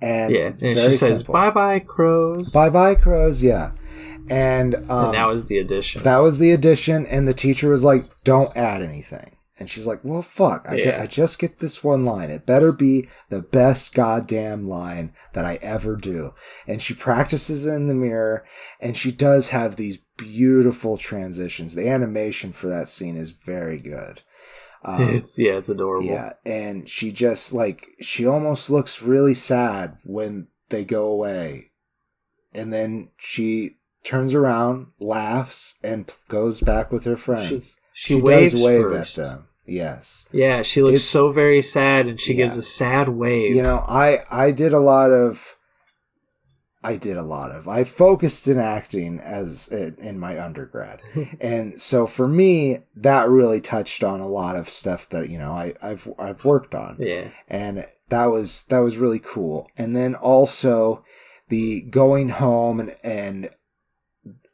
And 0.00 0.34
yeah, 0.34 0.46
and 0.46 0.60
she 0.60 0.94
says 0.94 1.18
simple. 1.18 1.32
bye 1.32 1.50
bye 1.50 1.78
crows. 1.78 2.52
Bye 2.52 2.70
bye 2.70 2.94
crows, 2.94 3.42
yeah. 3.42 3.72
And 4.28 4.74
um 4.90 5.06
and 5.06 5.14
that 5.14 5.26
was 5.26 5.46
the 5.46 5.58
addition. 5.58 6.02
that 6.02 6.18
was 6.18 6.38
the 6.38 6.52
addition, 6.52 7.06
and 7.06 7.26
the 7.26 7.32
teacher 7.32 7.70
was 7.70 7.84
like, 7.84 8.04
"Don't 8.24 8.54
add 8.56 8.82
anything." 8.82 9.36
And 9.58 9.70
she's 9.70 9.86
like, 9.86 10.00
"Well, 10.02 10.20
fuck! 10.22 10.66
I, 10.68 10.76
get, 10.76 11.00
I 11.00 11.06
just 11.06 11.38
get 11.38 11.60
this 11.60 11.82
one 11.82 12.04
line. 12.04 12.30
It 12.30 12.44
better 12.44 12.72
be 12.72 13.08
the 13.30 13.40
best 13.40 13.94
goddamn 13.94 14.68
line 14.68 15.14
that 15.32 15.46
I 15.46 15.54
ever 15.62 15.96
do." 15.96 16.34
And 16.66 16.82
she 16.82 16.92
practices 16.94 17.66
in 17.66 17.88
the 17.88 17.94
mirror, 17.94 18.44
and 18.80 18.96
she 18.96 19.10
does 19.10 19.48
have 19.48 19.76
these 19.76 19.98
beautiful 20.18 20.98
transitions. 20.98 21.74
The 21.74 21.88
animation 21.88 22.52
for 22.52 22.68
that 22.68 22.88
scene 22.88 23.16
is 23.16 23.30
very 23.30 23.78
good. 23.78 24.20
Um, 24.84 25.14
it's 25.14 25.38
yeah, 25.38 25.54
it's 25.54 25.68
adorable. 25.70 26.06
yeah, 26.06 26.34
and 26.44 26.88
she 26.88 27.10
just 27.10 27.52
like 27.52 27.86
she 28.00 28.26
almost 28.26 28.70
looks 28.70 29.02
really 29.02 29.34
sad 29.34 29.96
when 30.04 30.48
they 30.68 30.84
go 30.84 31.06
away. 31.06 31.70
And 32.52 32.72
then 32.72 33.08
she 33.16 33.78
turns 34.04 34.32
around, 34.32 34.88
laughs, 35.00 35.78
and 35.82 36.14
goes 36.28 36.60
back 36.60 36.92
with 36.92 37.04
her 37.04 37.16
friends. 37.16 37.80
She 37.98 38.14
waves 38.14 38.52
does 38.52 38.62
wave 38.62 38.82
first. 38.82 39.18
at 39.18 39.24
them. 39.24 39.48
Yes. 39.64 40.28
Yeah, 40.30 40.60
she 40.62 40.82
looks 40.82 40.96
It's- 40.96 41.04
so 41.08 41.32
very 41.32 41.62
sad, 41.62 42.06
and 42.06 42.20
she 42.20 42.34
gives 42.34 42.56
a 42.58 42.62
sad 42.62 43.08
wave. 43.08 43.54
You 43.56 43.62
know, 43.62 43.84
I 43.88 44.20
I 44.30 44.50
did 44.50 44.72
a 44.74 44.78
lot 44.78 45.10
of 45.10 45.56
I 46.84 46.96
did 46.96 47.16
a 47.16 47.22
lot 47.22 47.50
of. 47.50 47.66
I 47.66 47.82
focused 47.82 48.46
in 48.46 48.58
acting 48.58 49.18
as 49.18 49.68
in 49.68 49.96
in 49.98 50.20
my 50.20 50.38
undergrad. 50.38 51.00
and 51.40 51.80
so 51.80 52.06
for 52.06 52.28
me, 52.28 52.80
that 52.94 53.28
really 53.28 53.60
touched 53.62 54.04
on 54.04 54.20
a 54.20 54.28
lot 54.28 54.56
of 54.56 54.68
stuff 54.70 55.08
that, 55.08 55.28
you 55.30 55.38
know, 55.38 55.52
I 55.52 55.72
I've 55.82 56.06
I've 56.18 56.44
worked 56.44 56.74
on. 56.74 56.98
yeah, 57.00 57.28
and 57.48 57.86
that 58.10 58.26
was 58.26 58.64
that 58.68 58.80
was 58.80 58.98
really 58.98 59.18
cool 59.20 59.68
and 59.76 59.96
then 59.96 60.14
also 60.14 61.02
the 61.48 61.80
going 61.90 62.28
home 62.28 62.78
and 62.78 62.94
and 63.02 63.48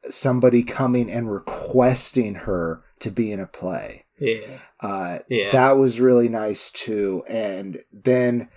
somebody 0.08 0.62
coming 0.62 1.10
and 1.10 1.30
requesting 1.30 2.34
her 2.34 2.82
to 3.02 3.10
be 3.10 3.30
in 3.32 3.40
a 3.40 3.46
play 3.46 4.04
yeah, 4.18 4.58
uh 4.80 5.18
yeah. 5.28 5.50
that 5.50 5.72
was 5.72 6.00
really 6.00 6.28
nice 6.28 6.70
too 6.70 7.22
and 7.28 7.78
then 7.92 8.48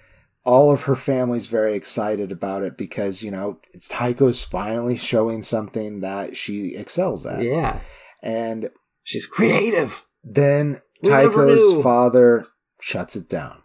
all 0.44 0.72
of 0.72 0.84
her 0.84 0.96
family's 0.96 1.48
very 1.48 1.76
excited 1.76 2.32
about 2.32 2.62
it 2.64 2.78
because 2.78 3.24
you 3.24 3.32
know 3.32 3.60
it's 3.74 3.88
Taeko's 3.88 4.44
finally 4.44 4.96
showing 4.96 5.42
something 5.42 6.02
that 6.02 6.38
she 6.38 6.76
excels 6.76 7.26
at 7.26 7.44
yeah. 7.44 7.80
and 8.22 8.70
She's 9.06 9.28
creative. 9.28 10.04
then 10.24 10.82
We 11.04 11.10
Taeko's 11.10 11.84
father 11.84 12.48
shuts 12.82 13.16
it 13.16 13.30
down. 13.30 13.62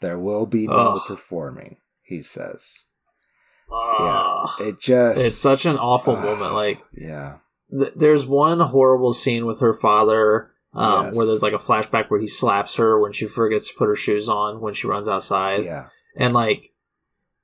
There 0.00 0.18
will 0.18 0.46
be 0.46 0.68
no 0.68 0.74
Ugh. 0.96 1.02
performing, 1.06 1.78
he 2.02 2.22
says. 2.22 2.84
Ugh. 3.70 4.48
It 4.60 4.80
just 4.80 5.26
it's 5.26 5.36
such 5.36 5.66
an 5.66 5.76
awful 5.76 6.14
Ugh. 6.16 6.24
moment. 6.24 6.54
Like, 6.54 6.78
yeah. 6.94 7.38
Th- 7.70 7.92
there's 7.96 8.26
one 8.26 8.60
horrible 8.60 9.12
scene 9.12 9.46
with 9.46 9.60
her 9.60 9.74
father. 9.74 10.50
Um, 10.74 11.06
Yes. 11.06 11.16
Where 11.16 11.26
there's 11.26 11.42
like 11.42 11.54
a 11.54 11.58
flashback 11.58 12.10
where 12.10 12.20
he 12.20 12.26
slaps 12.28 12.74
her 12.76 13.00
when 13.00 13.12
she 13.12 13.26
forgets 13.26 13.68
to 13.68 13.74
put 13.78 13.88
her 13.88 13.96
shoes 13.96 14.28
on 14.28 14.60
when 14.60 14.74
she 14.74 14.86
runs 14.86 15.08
outside. 15.08 15.64
Yeah. 15.64 15.86
and 16.16 16.34
like 16.34 16.72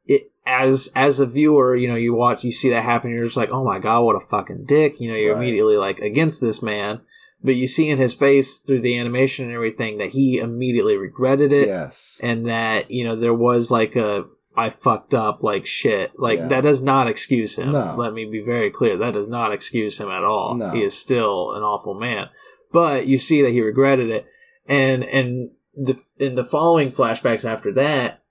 it 0.05 0.31
as 0.47 0.91
as 0.97 1.21
a 1.21 1.27
viewer 1.27 1.77
you 1.77 1.87
know 1.89 1.95
you 1.95 2.13
watch 2.15 2.43
you 2.43 2.51
see 2.53 2.71
that 2.71 2.83
happen 2.83 3.11
you're 3.11 3.25
just 3.25 3.37
like 3.37 3.51
oh 3.51 3.63
my 3.65 3.79
god 3.79 4.01
what 4.03 4.17
a 4.17 4.27
fucking 4.29 4.65
dick 4.67 5.01
you 5.01 5.09
know 5.09 5.15
you're 5.15 5.35
Right. 5.35 5.43
immediately 5.43 5.77
like 5.77 5.99
against 6.01 6.41
this 6.41 6.61
man 6.63 7.01
but 7.45 7.55
you 7.55 7.69
see 7.69 7.89
in 7.89 7.99
his 7.99 8.13
face 8.15 8.59
through 8.59 8.81
the 8.81 8.99
animation 8.99 9.45
and 9.45 9.55
everything 9.55 9.99
that 9.99 10.11
he 10.11 10.39
immediately 10.39 10.97
regretted 10.97 11.53
it 11.53 11.69
Yes. 11.69 12.19
and 12.23 12.47
that 12.49 12.91
you 12.91 13.05
know 13.07 13.15
there 13.15 13.33
was 13.35 13.71
like 13.71 13.95
a 13.95 14.25
i 14.57 14.71
fucked 14.71 15.15
up 15.15 15.43
like 15.43 15.65
shit. 15.67 16.19
Like 16.19 16.39
Yeah. 16.39 16.49
that 16.49 16.61
does 16.63 16.83
not 16.83 17.09
excuse 17.09 17.57
him. 17.57 17.73
No. 17.73 17.95
let 17.99 18.13
me 18.13 18.25
be 18.25 18.41
very 18.41 18.71
clear. 18.71 18.99
That 18.99 19.15
does 19.15 19.29
not 19.29 19.53
excuse 19.53 20.01
him 20.01 20.09
at 20.11 20.25
all. 20.25 20.55
No. 20.57 20.71
he 20.73 20.83
is 20.83 20.97
still 20.99 21.53
an 21.55 21.63
awful 21.63 21.95
man. 21.95 22.27
But 22.71 23.07
you 23.07 23.19
see 23.19 23.43
that 23.43 23.51
he 23.51 23.61
regretted 23.61 24.11
it. 24.11 24.27
And 24.69 25.05
and 25.05 25.51
the, 25.77 25.99
in 26.19 26.35
the 26.35 26.45
following 26.45 26.91
flashbacks 26.91 27.49
after 27.51 27.73
that 27.75 28.23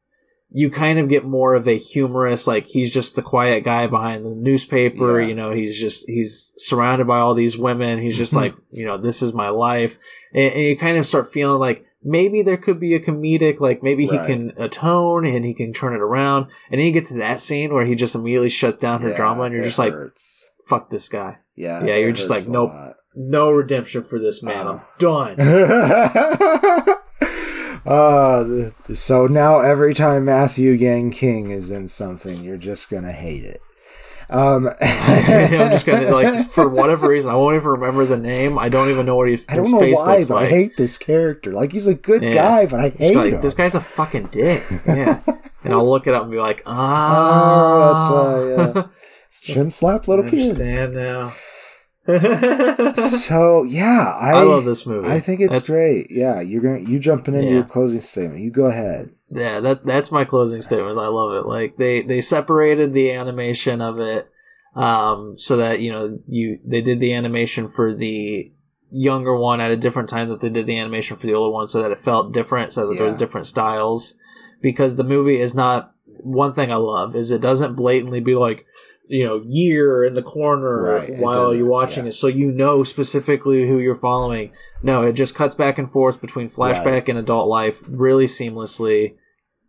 you 0.53 0.69
kind 0.69 0.99
of 0.99 1.07
get 1.07 1.23
more 1.23 1.55
of 1.55 1.65
a 1.65 1.77
humorous 1.77 2.45
like 2.45 2.67
he's 2.67 2.93
just 2.93 3.15
the 3.15 3.21
quiet 3.21 3.63
guy 3.63 3.87
behind 3.87 4.25
the 4.25 4.35
newspaper. 4.35 5.21
Yeah. 5.21 5.27
you 5.27 5.33
know 5.33 5.51
he's 5.51 5.79
just 5.79 6.07
he's 6.09 6.53
surrounded 6.57 7.07
by 7.07 7.19
all 7.19 7.33
these 7.33 7.57
women. 7.57 8.01
He's 8.01 8.17
just 8.17 8.33
like 8.41 8.53
you 8.69 8.85
know 8.85 8.97
this 8.97 9.21
is 9.21 9.33
my 9.33 9.49
life. 9.49 9.97
And, 10.33 10.53
and 10.53 10.63
you 10.63 10.77
kind 10.77 10.97
of 10.97 11.05
start 11.07 11.31
feeling 11.31 11.59
like 11.59 11.85
maybe 12.03 12.41
there 12.41 12.57
could 12.57 12.79
be 12.79 12.95
a 12.95 12.99
comedic 12.99 13.59
like 13.59 13.83
maybe 13.83 14.05
he 14.07 14.17
Right. 14.17 14.25
can 14.27 14.53
atone 14.57 15.25
and 15.25 15.45
he 15.45 15.53
can 15.53 15.71
turn 15.73 15.93
it 15.93 16.01
around 16.01 16.47
and 16.71 16.79
then 16.79 16.85
you 16.87 16.91
get 16.91 17.05
to 17.07 17.15
that 17.15 17.39
scene 17.39 17.73
where 17.73 17.85
he 17.85 17.95
just 17.95 18.15
immediately 18.15 18.49
shuts 18.49 18.79
down 18.79 19.01
her 19.01 19.09
Yeah, 19.09 19.17
drama 19.17 19.43
and 19.43 19.53
you're 19.55 19.63
just 19.63 19.77
like 19.79 19.93
fuck 20.67 20.89
this 20.89 21.09
guy 21.09 21.37
yeah. 21.55 21.83
yeah, 21.83 21.97
you're 21.97 22.11
just 22.13 22.29
like, 22.29 22.47
nope. 22.47 22.71
lot. 22.71 22.95
no 23.15 23.51
redemption 23.51 24.03
for 24.03 24.17
this 24.19 24.41
man 24.41 24.65
Uh. 24.67 24.71
i'm 24.71 24.81
done 24.97 25.35
uh, 27.85 28.69
so 28.93 29.25
now 29.27 29.59
every 29.59 29.93
time 29.93 30.25
Matthew 30.25 30.71
Yang 30.71 31.11
King 31.11 31.49
is 31.51 31.71
in 31.71 31.87
something, 31.87 32.43
you're 32.43 32.57
just 32.57 32.89
gonna 32.91 33.11
hate 33.11 33.43
it. 33.43 33.59
Um, 34.31 34.69
i'm 34.81 35.71
just 35.71 35.85
gonna 35.85 36.09
like 36.09 36.49
for 36.51 36.69
whatever 36.69 37.09
reason 37.09 37.29
i 37.29 37.35
won't 37.35 37.57
even 37.57 37.67
remember 37.67 38.05
the 38.05 38.15
name 38.17 38.57
i 38.57 38.69
don't 38.69 38.89
even 38.89 39.05
know 39.05 39.15
what 39.17 39.27
he, 39.27 39.37
I 39.49 39.57
don't 39.57 39.69
know 39.69 39.79
why, 39.79 40.21
but 40.21 40.29
like 40.29 40.45
I 40.45 40.49
hate 40.49 40.77
this 40.77 40.97
character. 40.97 41.51
Like 41.51 41.73
he's 41.73 41.85
a 41.85 41.93
good 41.95 42.23
Yeah. 42.23 42.33
guy, 42.33 42.65
but 42.65 42.79
I 42.79 42.89
hate 42.89 43.15
like, 43.17 43.33
him. 43.33 43.41
this 43.41 43.55
guy's 43.55 43.75
a 43.75 43.81
fucking 43.81 44.27
dick. 44.27 44.63
Yeah. 44.87 45.19
and 45.63 45.73
I'll 45.73 45.87
look 45.89 46.07
it 46.07 46.13
up 46.13 46.23
and 46.23 46.31
be 46.31 46.37
like, 46.37 46.61
Oh, 46.65 46.71
ah. 46.73 48.53
that's 48.55 48.75
why. 48.75 48.81
Yeah. 48.81 48.87
Shouldn't 49.29 49.73
slap 49.73 50.07
little 50.07 50.25
I 50.25 50.29
kids. 50.29 50.49
understand 50.51 50.93
now. 50.93 51.33
So 52.93 53.63
yeah, 53.63 54.13
I, 54.19 54.41
love 54.43 54.65
this 54.65 54.85
movie. 54.85 55.07
I 55.07 55.19
think 55.19 55.39
it's 55.41 55.49
That's- 55.51 55.67
great. 55.67 56.07
Yeah, 56.09 56.41
you're 56.41 56.61
going. 56.61 56.87
You 56.87 56.99
jumping 56.99 57.35
into 57.35 57.47
Yeah. 57.49 57.53
your 57.55 57.63
closing 57.63 57.99
statement. 57.99 58.41
You 58.41 58.51
go 58.51 58.65
ahead. 58.65 59.11
Yeah, 59.33 59.61
that 59.61 59.85
that's 59.85 60.11
my 60.11 60.25
closing 60.25 60.61
statement. 60.61 60.97
I 60.97 61.07
love 61.07 61.33
it. 61.33 61.47
Like 61.47 61.77
they 61.77 62.01
they 62.01 62.19
separated 62.19 62.93
the 62.93 63.11
animation 63.11 63.81
of 63.81 63.99
it, 63.99 64.29
um, 64.75 65.35
so 65.37 65.57
that 65.57 65.79
you 65.79 65.91
know 65.91 66.19
you 66.27 66.59
they 66.65 66.81
did 66.81 66.99
the 66.99 67.13
animation 67.13 67.69
for 67.69 67.93
the 67.93 68.51
younger 68.91 69.33
one 69.33 69.61
at 69.61 69.71
a 69.71 69.77
different 69.77 70.09
time 70.09 70.27
that 70.29 70.41
they 70.41 70.49
did 70.49 70.65
the 70.65 70.77
animation 70.77 71.15
for 71.15 71.27
the 71.27 71.33
older 71.33 71.51
one, 71.51 71.67
so 71.67 71.81
that 71.81 71.91
it 71.91 72.03
felt 72.03 72.33
different, 72.33 72.73
so 72.73 72.87
that 72.87 72.95
there 72.95 73.05
was 73.05 73.15
different 73.15 73.47
styles. 73.47 74.15
Because 74.61 74.95
the 74.95 75.05
movie 75.05 75.39
is 75.39 75.55
not 75.55 75.95
one 76.05 76.53
thing 76.53 76.71
I 76.71 76.75
love 76.75 77.15
is 77.15 77.31
it 77.31 77.41
doesn't 77.41 77.75
blatantly 77.75 78.19
be 78.19 78.35
like 78.35 78.65
you 79.07 79.25
know 79.25 79.43
year 79.47 80.03
in 80.05 80.13
the 80.13 80.21
corner 80.21 80.81
Right, 80.99 81.17
while 81.17 81.53
you're 81.53 81.65
watching 81.65 82.05
yeah. 82.05 82.09
it, 82.09 82.13
so 82.13 82.27
you 82.27 82.51
know 82.51 82.83
specifically 82.83 83.67
who 83.67 83.79
you're 83.79 83.95
following. 83.95 84.51
No, 84.81 85.03
it 85.03 85.13
just 85.13 85.35
cuts 85.35 85.55
back 85.55 85.77
and 85.77 85.91
forth 85.91 86.21
between 86.21 86.49
flashback 86.49 86.85
Right. 86.85 87.09
and 87.09 87.17
adult 87.19 87.47
life 87.49 87.83
really 87.87 88.25
seamlessly. 88.27 89.15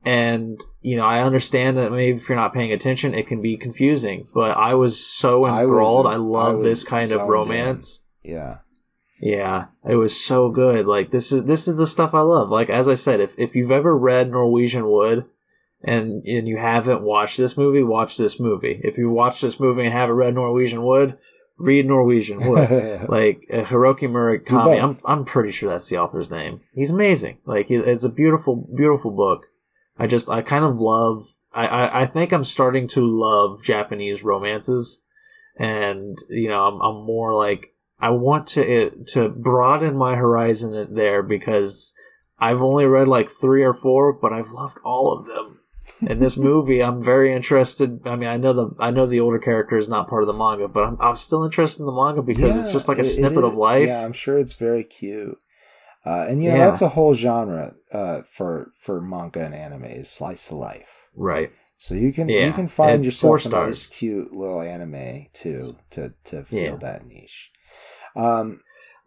And, 0.04 0.60
you 0.80 0.96
know, 0.96 1.04
I 1.04 1.20
understand 1.22 1.78
that 1.78 1.92
maybe 1.92 2.16
if 2.16 2.28
you're 2.28 2.34
not 2.34 2.52
paying 2.52 2.72
attention, 2.72 3.14
it 3.14 3.28
can 3.28 3.40
be 3.40 3.56
confusing. 3.56 4.26
But 4.34 4.56
I 4.56 4.74
was 4.74 5.04
so 5.04 5.44
I 5.44 5.52
was- 5.52 5.60
enthralled. 5.62 6.06
I, 6.06 6.12
I 6.14 6.16
love 6.16 6.56
was 6.58 6.66
this 6.66 6.84
kind 6.84 7.04
of 7.04 7.10
zoned 7.20 7.30
romance. 7.30 8.02
Yeah. 8.24 8.58
Yeah, 9.20 9.66
it 9.88 9.94
was 9.94 10.18
so 10.20 10.50
good. 10.50 10.86
Like 10.86 11.12
this 11.12 11.30
is 11.30 11.44
this 11.44 11.68
is 11.68 11.76
the 11.76 11.86
stuff 11.86 12.12
I 12.12 12.22
love. 12.22 12.48
Like 12.50 12.68
as 12.68 12.88
I 12.88 12.94
said, 12.96 13.20
if 13.20 13.38
if 13.38 13.54
you've 13.54 13.70
ever 13.70 13.96
read 13.96 14.32
Norwegian 14.32 14.88
Wood 14.90 15.26
and 15.84 16.24
and 16.26 16.48
you 16.48 16.56
haven't 16.56 17.02
watched 17.02 17.36
this 17.36 17.56
movie, 17.56 17.82
watch 17.82 18.16
this 18.16 18.38
movie. 18.38 18.80
If 18.82 18.98
you 18.98 19.10
watch 19.10 19.40
this 19.40 19.58
movie 19.58 19.84
and 19.84 19.92
haven't 19.92 20.16
read 20.16 20.34
Norwegian 20.34 20.82
Wood, 20.82 21.18
read 21.58 21.86
Norwegian 21.86 22.48
Wood. 22.48 22.70
like 23.08 23.46
uh, 23.52 23.64
Hiroki 23.64 24.08
Murakami. 24.08 24.82
I'm. 24.82 24.98
I'm 25.04 25.24
pretty 25.24 25.50
sure 25.50 25.70
that's 25.70 25.88
the 25.88 25.98
author's 25.98 26.30
name. 26.30 26.60
He's 26.74 26.90
amazing. 26.90 27.38
Like 27.44 27.68
he, 27.68 27.76
it's 27.76 28.04
a 28.04 28.08
beautiful 28.08 28.56
beautiful 28.56 29.10
book. 29.10 29.46
I 29.98 30.06
just 30.06 30.28
I 30.28 30.42
kind 30.42 30.64
of 30.64 30.80
love. 30.80 31.26
I, 31.52 31.66
I 31.66 32.02
I 32.02 32.06
think 32.06 32.32
I'm 32.32 32.44
starting 32.44 32.88
to 32.88 33.00
love 33.00 33.62
Japanese 33.62 34.22
romances, 34.22 35.02
and 35.58 36.16
you 36.28 36.48
know 36.48 36.64
I'm 36.66 36.80
I'm 36.80 37.04
more 37.04 37.34
like 37.34 37.74
I 38.00 38.10
want 38.10 38.48
to 38.48 39.04
to 39.08 39.28
broaden 39.28 39.96
my 39.96 40.16
horizon 40.16 40.94
there 40.94 41.22
because 41.22 41.94
I've 42.38 42.62
only 42.62 42.86
read 42.86 43.08
like 43.08 43.30
three 43.30 43.62
or 43.62 43.74
four, 43.74 44.12
but 44.12 44.32
I've 44.32 44.50
loved 44.50 44.78
all 44.84 45.16
of 45.16 45.26
them. 45.26 45.60
In 46.00 46.18
this 46.18 46.36
movie, 46.36 46.82
I'm 46.82 47.02
very 47.02 47.32
interested. 47.32 48.00
I 48.06 48.16
mean, 48.16 48.28
I 48.28 48.36
know 48.36 48.52
the 48.52 48.70
I 48.78 48.90
know 48.90 49.06
the 49.06 49.20
older 49.20 49.38
character 49.38 49.76
is 49.76 49.88
not 49.88 50.08
part 50.08 50.22
of 50.22 50.26
the 50.26 50.32
manga, 50.32 50.66
but 50.68 50.84
I'm, 50.84 50.96
I'm 51.00 51.16
still 51.16 51.44
interested 51.44 51.82
in 51.82 51.86
the 51.86 51.92
manga 51.92 52.22
because 52.22 52.56
it's 52.56 52.72
just 52.72 52.88
like 52.88 52.98
a 52.98 53.02
it- 53.02 53.06
it 53.06 53.10
snippet 53.10 53.38
is- 53.38 53.44
of 53.44 53.54
life. 53.54 53.86
Yeah, 53.86 54.04
I'm 54.04 54.12
sure 54.12 54.38
it's 54.38 54.54
very 54.54 54.82
cute. 54.84 55.38
Uh, 56.04 56.26
and 56.28 56.42
you 56.42 56.50
know 56.50 56.56
Yeah. 56.56 56.66
that's 56.66 56.82
a 56.82 56.88
whole 56.88 57.14
genre 57.14 57.74
uh, 57.92 58.22
for 58.28 58.72
for 58.80 59.00
manga 59.00 59.40
and 59.44 59.54
anime 59.54 59.84
is 59.84 60.10
slice 60.10 60.50
of 60.50 60.56
life. 60.58 61.08
Right. 61.14 61.52
So 61.76 61.94
you 61.94 62.12
can 62.12 62.28
you 62.28 62.52
can 62.52 62.66
find 62.68 62.92
and 62.96 63.04
yourself 63.04 63.42
stars. 63.42 63.66
nice, 63.66 63.86
cute 63.86 64.32
little 64.32 64.60
anime 64.60 65.26
too 65.32 65.76
to 65.90 66.12
to 66.24 66.42
fill 66.44 66.58
Yeah. 66.58 66.76
that 66.76 67.06
niche. 67.06 67.52
Um, 68.16 68.60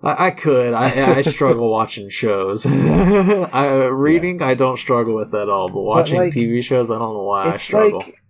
I, 0.05 0.27
I 0.27 0.31
could. 0.31 0.73
I, 0.73 1.17
I 1.17 1.21
struggle 1.23 1.71
watching 1.71 2.09
shows. 2.09 2.65
I, 2.67 3.67
uh, 3.67 3.87
reading, 3.87 4.41
I 4.41 4.53
don't 4.53 4.77
struggle 4.77 5.15
with 5.15 5.33
at 5.33 5.49
all. 5.49 5.67
But 5.67 5.81
watching 5.81 6.17
like, 6.17 6.33
TV 6.33 6.63
shows, 6.63 6.91
I 6.91 6.99
don't 6.99 7.13
know 7.13 7.23
why 7.23 7.51
I 7.51 7.55
struggle. 7.55 7.99
like 7.99 8.21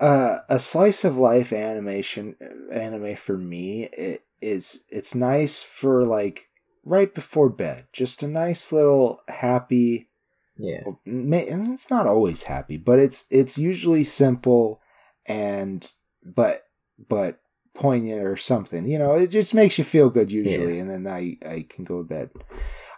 uh, 0.00 0.38
a 0.48 0.58
slice 0.58 1.04
of 1.04 1.18
life 1.18 1.52
animation 1.52 2.36
anime 2.72 3.16
for 3.16 3.36
me. 3.36 3.84
It 3.92 4.24
is 4.40 4.84
it's 4.90 5.14
nice 5.14 5.62
for 5.62 6.04
like 6.04 6.42
right 6.84 7.12
before 7.12 7.50
bed, 7.50 7.86
just 7.92 8.22
a 8.22 8.28
nice 8.28 8.72
little 8.72 9.20
happy. 9.28 10.10
yeah. 10.56 10.82
and 11.04 11.34
It's 11.34 11.90
not 11.90 12.06
always 12.06 12.44
happy, 12.44 12.76
but 12.76 13.00
it's 13.00 13.26
it's 13.30 13.58
usually 13.58 14.04
simple 14.04 14.80
and 15.26 15.90
but 16.22 16.62
but 17.08 17.40
poignant 17.74 18.22
or 18.22 18.36
something. 18.36 18.88
You 18.88 18.98
know, 18.98 19.14
it 19.14 19.28
just 19.28 19.54
makes 19.54 19.78
you 19.78 19.84
feel 19.84 20.10
good 20.10 20.30
usually, 20.30 20.78
and 20.78 20.90
then 20.90 21.06
I 21.06 21.36
I 21.46 21.66
can 21.68 21.84
go 21.84 22.02
to 22.02 22.08
bed. 22.08 22.30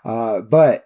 Uh, 0.05 0.41
but 0.41 0.85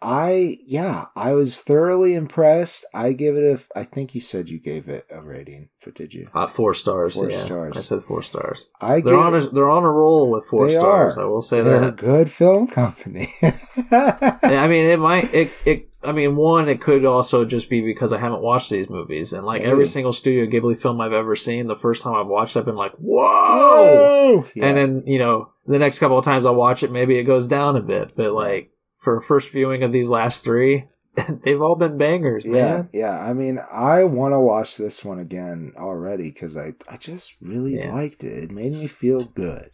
I 0.00 0.58
yeah, 0.64 1.06
I 1.16 1.32
was 1.32 1.60
thoroughly 1.60 2.14
impressed. 2.14 2.86
I 2.94 3.12
give 3.12 3.36
it 3.36 3.42
a. 3.74 3.78
I 3.78 3.82
think 3.82 4.14
you 4.14 4.20
said 4.20 4.48
you 4.48 4.60
gave 4.60 4.88
it 4.88 5.04
a 5.10 5.20
rating, 5.20 5.70
but 5.84 5.96
did 5.96 6.14
you? 6.14 6.28
Uh, 6.32 6.46
four 6.46 6.72
stars. 6.72 7.14
Four 7.14 7.30
yeah. 7.30 7.38
stars. 7.38 7.76
I 7.76 7.80
said 7.80 8.04
four 8.04 8.22
stars. 8.22 8.68
I 8.80 9.00
They're 9.00 9.18
on 9.18 9.34
a 9.34 9.40
they're 9.48 9.68
on 9.68 9.82
a 9.82 9.90
roll 9.90 10.30
with 10.30 10.46
four 10.46 10.70
stars. 10.70 11.16
are. 11.16 11.22
I 11.22 11.24
will 11.24 11.42
say 11.42 11.62
they're 11.62 11.82
a 11.82 11.90
good 11.90 12.30
film 12.30 12.68
company. 12.68 13.34
I 13.42 14.68
mean, 14.68 14.86
it 14.86 15.00
might 15.00 15.34
it 15.34 15.50
it. 15.64 15.87
I 16.02 16.12
mean, 16.12 16.36
one, 16.36 16.68
it 16.68 16.80
could 16.80 17.04
also 17.04 17.44
just 17.44 17.68
be 17.68 17.80
because 17.80 18.12
I 18.12 18.18
haven't 18.18 18.40
watched 18.42 18.70
these 18.70 18.88
movies, 18.88 19.32
and 19.32 19.44
like 19.44 19.62
every 19.62 19.84
mm-hmm. 19.84 19.90
single 19.90 20.12
Studio 20.12 20.46
Ghibli 20.46 20.78
film 20.78 21.00
I've 21.00 21.12
ever 21.12 21.34
seen, 21.34 21.66
the 21.66 21.74
first 21.74 22.04
time 22.04 22.14
I've 22.14 22.28
watched, 22.28 22.54
it, 22.54 22.60
I've 22.60 22.66
been 22.66 22.76
like, 22.76 22.92
"Whoa!" 22.98 24.46
Yeah. 24.54 24.66
And 24.66 24.76
then 24.76 25.02
you 25.06 25.18
know, 25.18 25.50
the 25.66 25.78
next 25.78 25.98
couple 25.98 26.16
of 26.18 26.24
times 26.24 26.46
I 26.46 26.50
watch 26.50 26.82
it, 26.82 26.92
maybe 26.92 27.18
it 27.18 27.24
goes 27.24 27.48
down 27.48 27.76
a 27.76 27.80
bit. 27.80 28.12
But 28.16 28.32
like 28.32 28.70
for 28.98 29.16
a 29.16 29.22
first 29.22 29.50
viewing 29.50 29.82
of 29.82 29.92
these 29.92 30.08
last 30.08 30.44
three, 30.44 30.86
they've 31.44 31.60
all 31.60 31.74
been 31.74 31.98
bangers, 31.98 32.44
yeah, 32.44 32.52
man. 32.52 32.88
yeah. 32.92 33.18
I 33.18 33.32
mean, 33.32 33.58
I 33.72 34.04
want 34.04 34.34
to 34.34 34.40
watch 34.40 34.76
this 34.76 35.04
one 35.04 35.18
again 35.18 35.72
already 35.76 36.30
because 36.30 36.56
I 36.56 36.74
I 36.88 36.96
just 36.96 37.34
really 37.40 37.74
Yeah. 37.76 37.92
liked 37.92 38.22
it. 38.22 38.44
It 38.44 38.50
made 38.52 38.72
me 38.72 38.86
feel 38.86 39.24
good, 39.24 39.70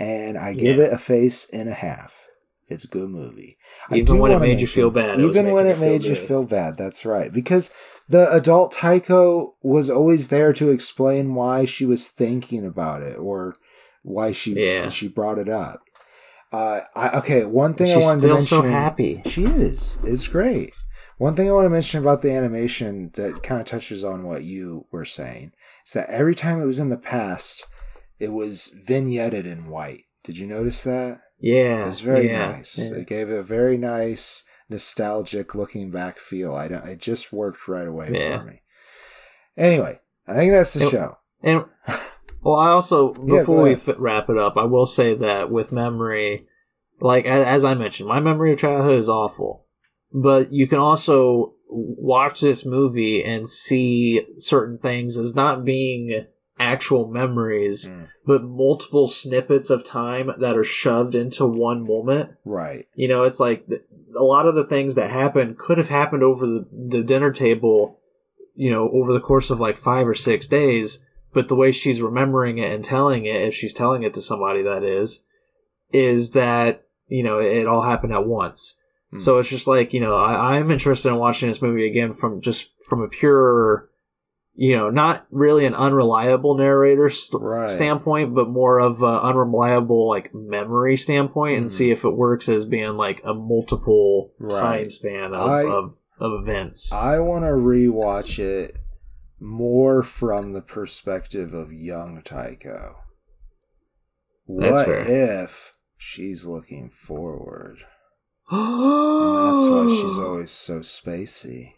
and 0.00 0.36
I 0.36 0.52
give 0.54 0.78
Yeah. 0.78 0.84
it 0.86 0.92
a 0.92 0.98
face 0.98 1.48
and 1.50 1.68
a 1.68 1.74
half. 1.74 2.23
It's 2.74 2.84
a 2.84 2.88
good 2.88 3.08
movie. 3.08 3.56
Even 3.92 4.18
when 4.18 4.32
it 4.32 4.40
made 4.40 4.60
you 4.60 4.66
feel 4.66 4.90
bad, 4.90 5.18
even 5.20 5.52
when 5.52 5.66
it 5.66 5.78
made 5.78 6.04
you 6.04 6.14
feel 6.14 6.44
bad. 6.44 6.76
That's 6.76 7.06
right, 7.06 7.32
because 7.32 7.72
the 8.08 8.30
adult 8.32 8.72
Taeko 8.72 9.54
was 9.62 9.88
always 9.88 10.28
there 10.28 10.52
to 10.54 10.70
explain 10.70 11.34
why 11.34 11.64
she 11.64 11.86
was 11.86 12.08
thinking 12.08 12.66
about 12.66 13.02
it 13.02 13.16
or 13.18 13.56
why 14.02 14.32
she 14.32 14.52
Yeah. 14.52 14.88
she 14.88 15.08
brought 15.08 15.38
it 15.38 15.48
up. 15.48 15.80
Uh, 16.52 16.82
I, 16.94 17.18
okay, 17.18 17.44
one 17.44 17.74
thing 17.74 17.90
I 17.90 17.94
She's 17.94 18.04
wanted 18.04 18.20
still 18.20 18.36
to 18.36 18.42
so 18.42 18.56
mention. 18.62 18.72
happy. 18.80 19.22
She 19.26 19.44
is. 19.44 19.98
It's 20.04 20.28
great. 20.28 20.72
One 21.18 21.34
thing 21.34 21.48
I 21.48 21.52
want 21.52 21.66
to 21.66 21.70
mention 21.70 22.00
about 22.02 22.22
the 22.22 22.32
animation 22.32 23.10
that 23.14 23.42
kind 23.42 23.60
of 23.60 23.66
touches 23.66 24.04
on 24.04 24.24
what 24.24 24.44
you 24.44 24.86
were 24.92 25.04
saying 25.04 25.52
is 25.86 25.92
that 25.94 26.08
every 26.10 26.34
time 26.34 26.60
it 26.60 26.66
was 26.66 26.78
in 26.78 26.90
the 26.90 26.96
past, 26.96 27.64
it 28.20 28.30
was 28.32 28.76
vignetted 28.86 29.46
in 29.46 29.68
white. 29.68 30.02
Did 30.22 30.38
you 30.38 30.46
notice 30.46 30.82
that? 30.84 31.20
Yeah, 31.46 31.82
It 31.82 31.86
was 31.86 32.00
very 32.00 32.28
yeah, 32.30 32.52
nice. 32.52 32.78
yeah. 32.78 32.98
It 33.00 33.06
gave 33.06 33.28
it 33.28 33.36
a 33.36 33.42
very 33.42 33.76
nice, 33.76 34.46
nostalgic 34.70 35.54
looking 35.54 35.90
back 35.90 36.18
feel. 36.18 36.54
I 36.54 36.68
don't. 36.68 36.88
It 36.88 37.00
just 37.02 37.34
worked 37.34 37.68
right 37.68 37.86
away 37.86 38.08
Yeah. 38.14 38.38
for 38.38 38.44
me. 38.46 38.62
Anyway, 39.56 40.00
I 40.26 40.34
think 40.36 40.52
that's 40.52 40.72
the 40.72 40.86
It- 40.86 40.90
show. 40.90 41.18
And 41.42 41.64
well, 42.42 42.56
I 42.56 42.70
also 42.70 43.12
before 43.12 43.62
we 43.62 43.72
f- 43.74 43.88
wrap 43.98 44.30
it 44.30 44.38
up, 44.38 44.56
I 44.56 44.64
will 44.64 44.86
say 44.86 45.14
that 45.16 45.50
with 45.50 45.70
memory, 45.70 46.46
like 46.98 47.26
as, 47.26 47.44
as 47.44 47.64
I 47.66 47.74
mentioned, 47.74 48.08
my 48.08 48.20
memory 48.20 48.54
of 48.54 48.58
childhood 48.58 48.98
is 48.98 49.10
awful. 49.10 49.66
But 50.12 50.50
you 50.50 50.66
can 50.66 50.78
also 50.78 51.52
watch 51.68 52.40
this 52.40 52.64
movie 52.64 53.22
and 53.22 53.46
see 53.46 54.24
certain 54.38 54.78
things 54.78 55.18
as 55.18 55.34
not 55.34 55.64
being 55.64 56.24
actual 56.58 57.08
memories, 57.08 57.88
Mm. 57.88 58.08
but 58.24 58.44
multiple 58.44 59.08
snippets 59.08 59.70
of 59.70 59.84
time 59.84 60.30
that 60.38 60.56
are 60.56 60.64
shoved 60.64 61.14
into 61.14 61.44
one 61.46 61.84
moment. 61.86 62.30
Right. 62.44 62.86
You 62.94 63.08
know, 63.08 63.24
it's 63.24 63.40
like 63.40 63.66
a 64.16 64.22
lot 64.22 64.46
of 64.46 64.54
the 64.54 64.64
things 64.66 64.94
that 64.94 65.10
happened 65.10 65.58
could 65.58 65.78
have 65.78 65.88
happened 65.88 66.22
over 66.22 66.46
the, 66.46 66.66
the 66.72 67.02
dinner 67.02 67.32
table, 67.32 67.98
you 68.54 68.70
know, 68.70 68.88
over 68.92 69.12
the 69.12 69.20
course 69.20 69.50
of 69.50 69.58
like 69.58 69.76
five 69.76 70.06
or 70.06 70.14
six 70.14 70.46
days. 70.46 71.04
But 71.32 71.48
the 71.48 71.56
way 71.56 71.72
she's 71.72 72.00
remembering 72.00 72.58
it 72.58 72.70
and 72.72 72.84
telling 72.84 73.26
it, 73.26 73.42
if 73.42 73.54
she's 73.54 73.74
telling 73.74 74.04
it 74.04 74.14
to 74.14 74.22
somebody, 74.22 74.62
that 74.62 74.84
is, 74.84 75.24
is 75.92 76.30
that, 76.30 76.84
you 77.08 77.24
know, 77.24 77.40
it 77.40 77.66
all 77.66 77.82
happened 77.82 78.12
at 78.12 78.24
once. 78.26 78.78
Hmm. 79.10 79.18
So 79.18 79.38
it's 79.38 79.48
just 79.48 79.66
like, 79.66 79.92
you 79.92 79.98
know, 79.98 80.14
I, 80.14 80.56
I'm 80.56 80.70
interested 80.70 81.08
in 81.08 81.16
watching 81.16 81.48
this 81.48 81.60
movie 81.60 81.90
again 81.90 82.14
from 82.14 82.40
just 82.40 82.70
from 82.88 83.02
a 83.02 83.08
pure, 83.08 83.88
you 84.56 84.76
know, 84.76 84.88
not 84.90 85.26
really 85.30 85.66
an 85.66 85.74
unreliable 85.74 86.56
narrator 86.56 87.10
st- 87.10 87.42
Right. 87.42 87.68
standpoint, 87.68 88.34
but 88.34 88.48
more 88.48 88.78
of 88.80 89.02
an 89.02 89.16
unreliable 89.16 90.08
like 90.08 90.32
memory 90.34 90.96
standpoint, 90.96 91.56
and 91.58 91.66
Mhm. 91.66 91.70
see 91.70 91.90
if 91.90 92.04
it 92.04 92.10
works 92.16 92.48
as 92.48 92.64
being 92.64 92.96
like 92.96 93.20
a 93.24 93.34
multiple 93.34 94.32
Right. 94.38 94.60
time 94.60 94.90
span 94.90 95.34
of, 95.34 95.48
I- 95.48 95.64
of 95.64 95.96
of 96.20 96.40
events. 96.42 96.92
I 96.92 97.18
want 97.18 97.44
to 97.44 97.48
rewatch 97.50 98.38
it 98.38 98.76
more 99.40 100.04
from 100.04 100.52
the 100.52 100.60
perspective 100.62 101.52
of 101.52 101.72
young 101.72 102.22
Taeko. 102.22 102.94
What 104.46 104.88
if 104.88 105.72
she's 105.96 106.46
looking 106.46 106.88
forward? 106.90 107.78
And 108.50 109.58
that's 109.58 109.68
why 109.68 109.88
she's 109.88 110.18
always 110.18 110.50
so 110.50 110.80
spacey. 110.80 111.72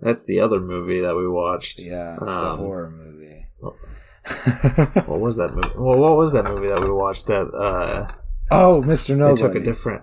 That's 0.00 0.24
the 0.24 0.40
other 0.40 0.60
movie 0.60 1.00
that 1.00 1.16
we 1.16 1.26
watched. 1.28 1.80
Yeah, 1.80 2.16
the 2.20 2.26
Um, 2.28 2.58
horror 2.58 2.90
movie. 2.90 3.46
What 5.06 5.20
was 5.20 5.36
that 5.38 5.54
movie? 5.54 5.70
Well, 5.76 5.98
what 5.98 6.16
was 6.16 6.32
that 6.32 6.44
movie 6.44 6.68
that 6.68 6.82
we 6.84 6.90
watched 6.90 7.26
that 7.28 7.46
uh 7.54 8.12
oh, 8.50 8.82
Mr. 8.86 9.08
they 9.08 9.14
Nobody. 9.14 9.40
took 9.42 9.54
a 9.54 9.60
different 9.60 10.02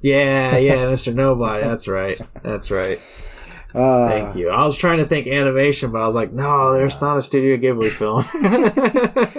Yeah, 0.00 0.56
yeah, 0.58 0.74
Mr. 0.92 1.14
Nobody. 1.14 1.66
That's 1.66 1.88
right. 1.88 2.20
That's 2.42 2.70
right. 2.70 3.00
Uh, 3.74 4.06
Thank 4.10 4.36
you. 4.36 4.50
I 4.50 4.66
was 4.66 4.76
trying 4.76 4.98
to 4.98 5.06
think 5.06 5.26
animation, 5.26 5.92
but 5.92 6.02
I 6.02 6.06
was 6.06 6.14
like, 6.14 6.30
no, 6.30 6.72
there's 6.72 7.00
not 7.00 7.16
a 7.16 7.22
Studio 7.22 7.56
Ghibli 7.56 7.88
film. 7.88 8.22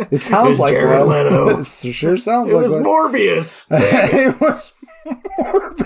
It 0.09 0.17
sounds 0.17 0.57
like 0.63 0.71
Jared 0.73 1.05
one. 1.05 1.25
Leto. 1.25 1.59
It 1.59 1.65
sure 1.93 2.17
sounds 2.17 2.51
like 2.51 2.53
it 2.53 2.55
like 2.55 2.63
was 2.63 2.71
one. 2.73 2.83
Morbius. 2.83 3.67
it 3.69 4.41
was 4.41 4.72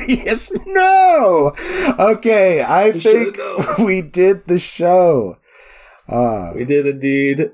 Morbius. 0.25 0.51
No. 0.65 1.53
Okay, 1.99 2.61
I 2.61 2.87
You 2.87 3.01
think 3.01 3.37
we 3.79 4.01
did 4.01 4.47
the 4.47 4.59
show. 4.59 5.37
Uh, 6.07 6.51
We 6.55 6.65
did 6.65 6.85
indeed. 6.85 7.51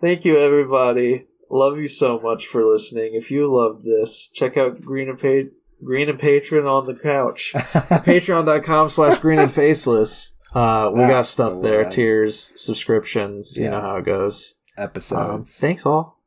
Thank 0.00 0.24
you, 0.24 0.38
everybody. 0.38 1.26
Love 1.50 1.78
you 1.78 1.88
so 1.88 2.20
much 2.20 2.46
for 2.46 2.64
listening. 2.64 3.14
If 3.14 3.30
you 3.30 3.52
loved 3.52 3.84
this, 3.84 4.30
check 4.32 4.56
out 4.56 4.80
Green 4.82 5.08
and 5.08 5.18
pa- 5.18 5.50
Green 5.84 6.08
and 6.08 6.18
Patron 6.18 6.66
on 6.66 6.86
the 6.86 6.94
couch. 6.94 7.52
Patreon.com 7.56 8.88
slash 8.90 9.18
Green 9.18 9.40
and 9.40 9.52
Faceless. 9.52 10.36
Uh, 10.54 10.90
we 10.92 11.00
got 11.00 11.26
stuff 11.26 11.54
the 11.54 11.60
there: 11.60 11.82
one. 11.82 11.90
tiers, 11.92 12.38
subscriptions. 12.60 13.56
You 13.56 13.68
know 13.70 13.80
how 13.80 13.96
it 13.96 14.04
goes. 14.04 14.56
Um, 14.78 14.84
episodes. 14.84 15.58
thanks 15.58 15.84
all. 15.84 16.20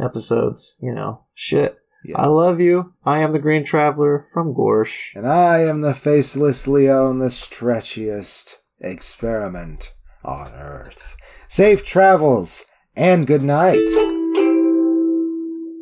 Episodes. 0.00 0.76
You 0.80 0.92
know, 0.94 1.24
shit. 1.34 1.78
Yeah. 2.06 2.20
I 2.20 2.26
love 2.26 2.60
you. 2.60 2.92
I 3.04 3.18
am 3.18 3.32
the 3.32 3.40
Green 3.40 3.64
Traveler 3.64 4.26
from 4.32 4.54
Gorsh. 4.54 5.14
And 5.16 5.26
I 5.26 5.60
am 5.60 5.80
the 5.80 5.92
faceless 5.92 6.68
Leon, 6.68 7.18
the 7.18 7.26
stretchiest 7.26 8.58
experiment 8.80 9.92
on 10.24 10.52
Earth. 10.52 11.16
Safe 11.48 11.84
travels 11.84 12.66
and 12.94 13.26
good 13.26 13.42
night. 13.42 13.74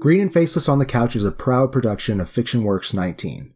Green 0.00 0.20
and 0.20 0.32
Faceless 0.32 0.68
on 0.68 0.78
the 0.78 0.86
Couch 0.86 1.14
is 1.16 1.24
a 1.24 1.32
proud 1.32 1.72
production 1.72 2.20
of 2.20 2.30
FictionWorks 2.30 2.94
19. 2.94 3.54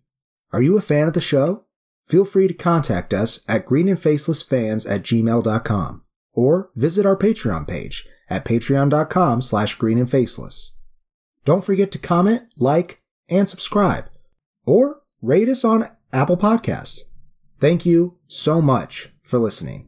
Are 0.52 0.62
you 0.62 0.76
a 0.76 0.82
fan 0.82 1.06
of 1.08 1.14
the 1.14 1.20
show? 1.20 1.64
Feel 2.06 2.24
free 2.24 2.48
to 2.48 2.54
contact 2.54 3.12
us 3.12 3.44
at 3.48 3.66
greenandfacelessfans 3.66 4.90
at 4.90 5.02
gmail.com 5.02 6.02
or 6.32 6.70
visit 6.74 7.04
our 7.04 7.16
Patreon 7.16 7.68
page 7.68 8.08
at 8.30 8.44
patreon.com 8.44 9.42
slash 9.42 9.76
greenandfaceless. 9.76 10.77
Don't 11.48 11.64
forget 11.64 11.90
to 11.92 11.98
comment, 11.98 12.42
like, 12.58 13.00
and 13.26 13.48
subscribe 13.48 14.10
or 14.66 15.00
rate 15.22 15.48
us 15.48 15.64
on 15.64 15.88
Apple 16.12 16.36
Podcasts. 16.36 17.00
Thank 17.58 17.86
you 17.86 18.18
so 18.26 18.60
much 18.60 19.14
for 19.22 19.38
listening. 19.38 19.87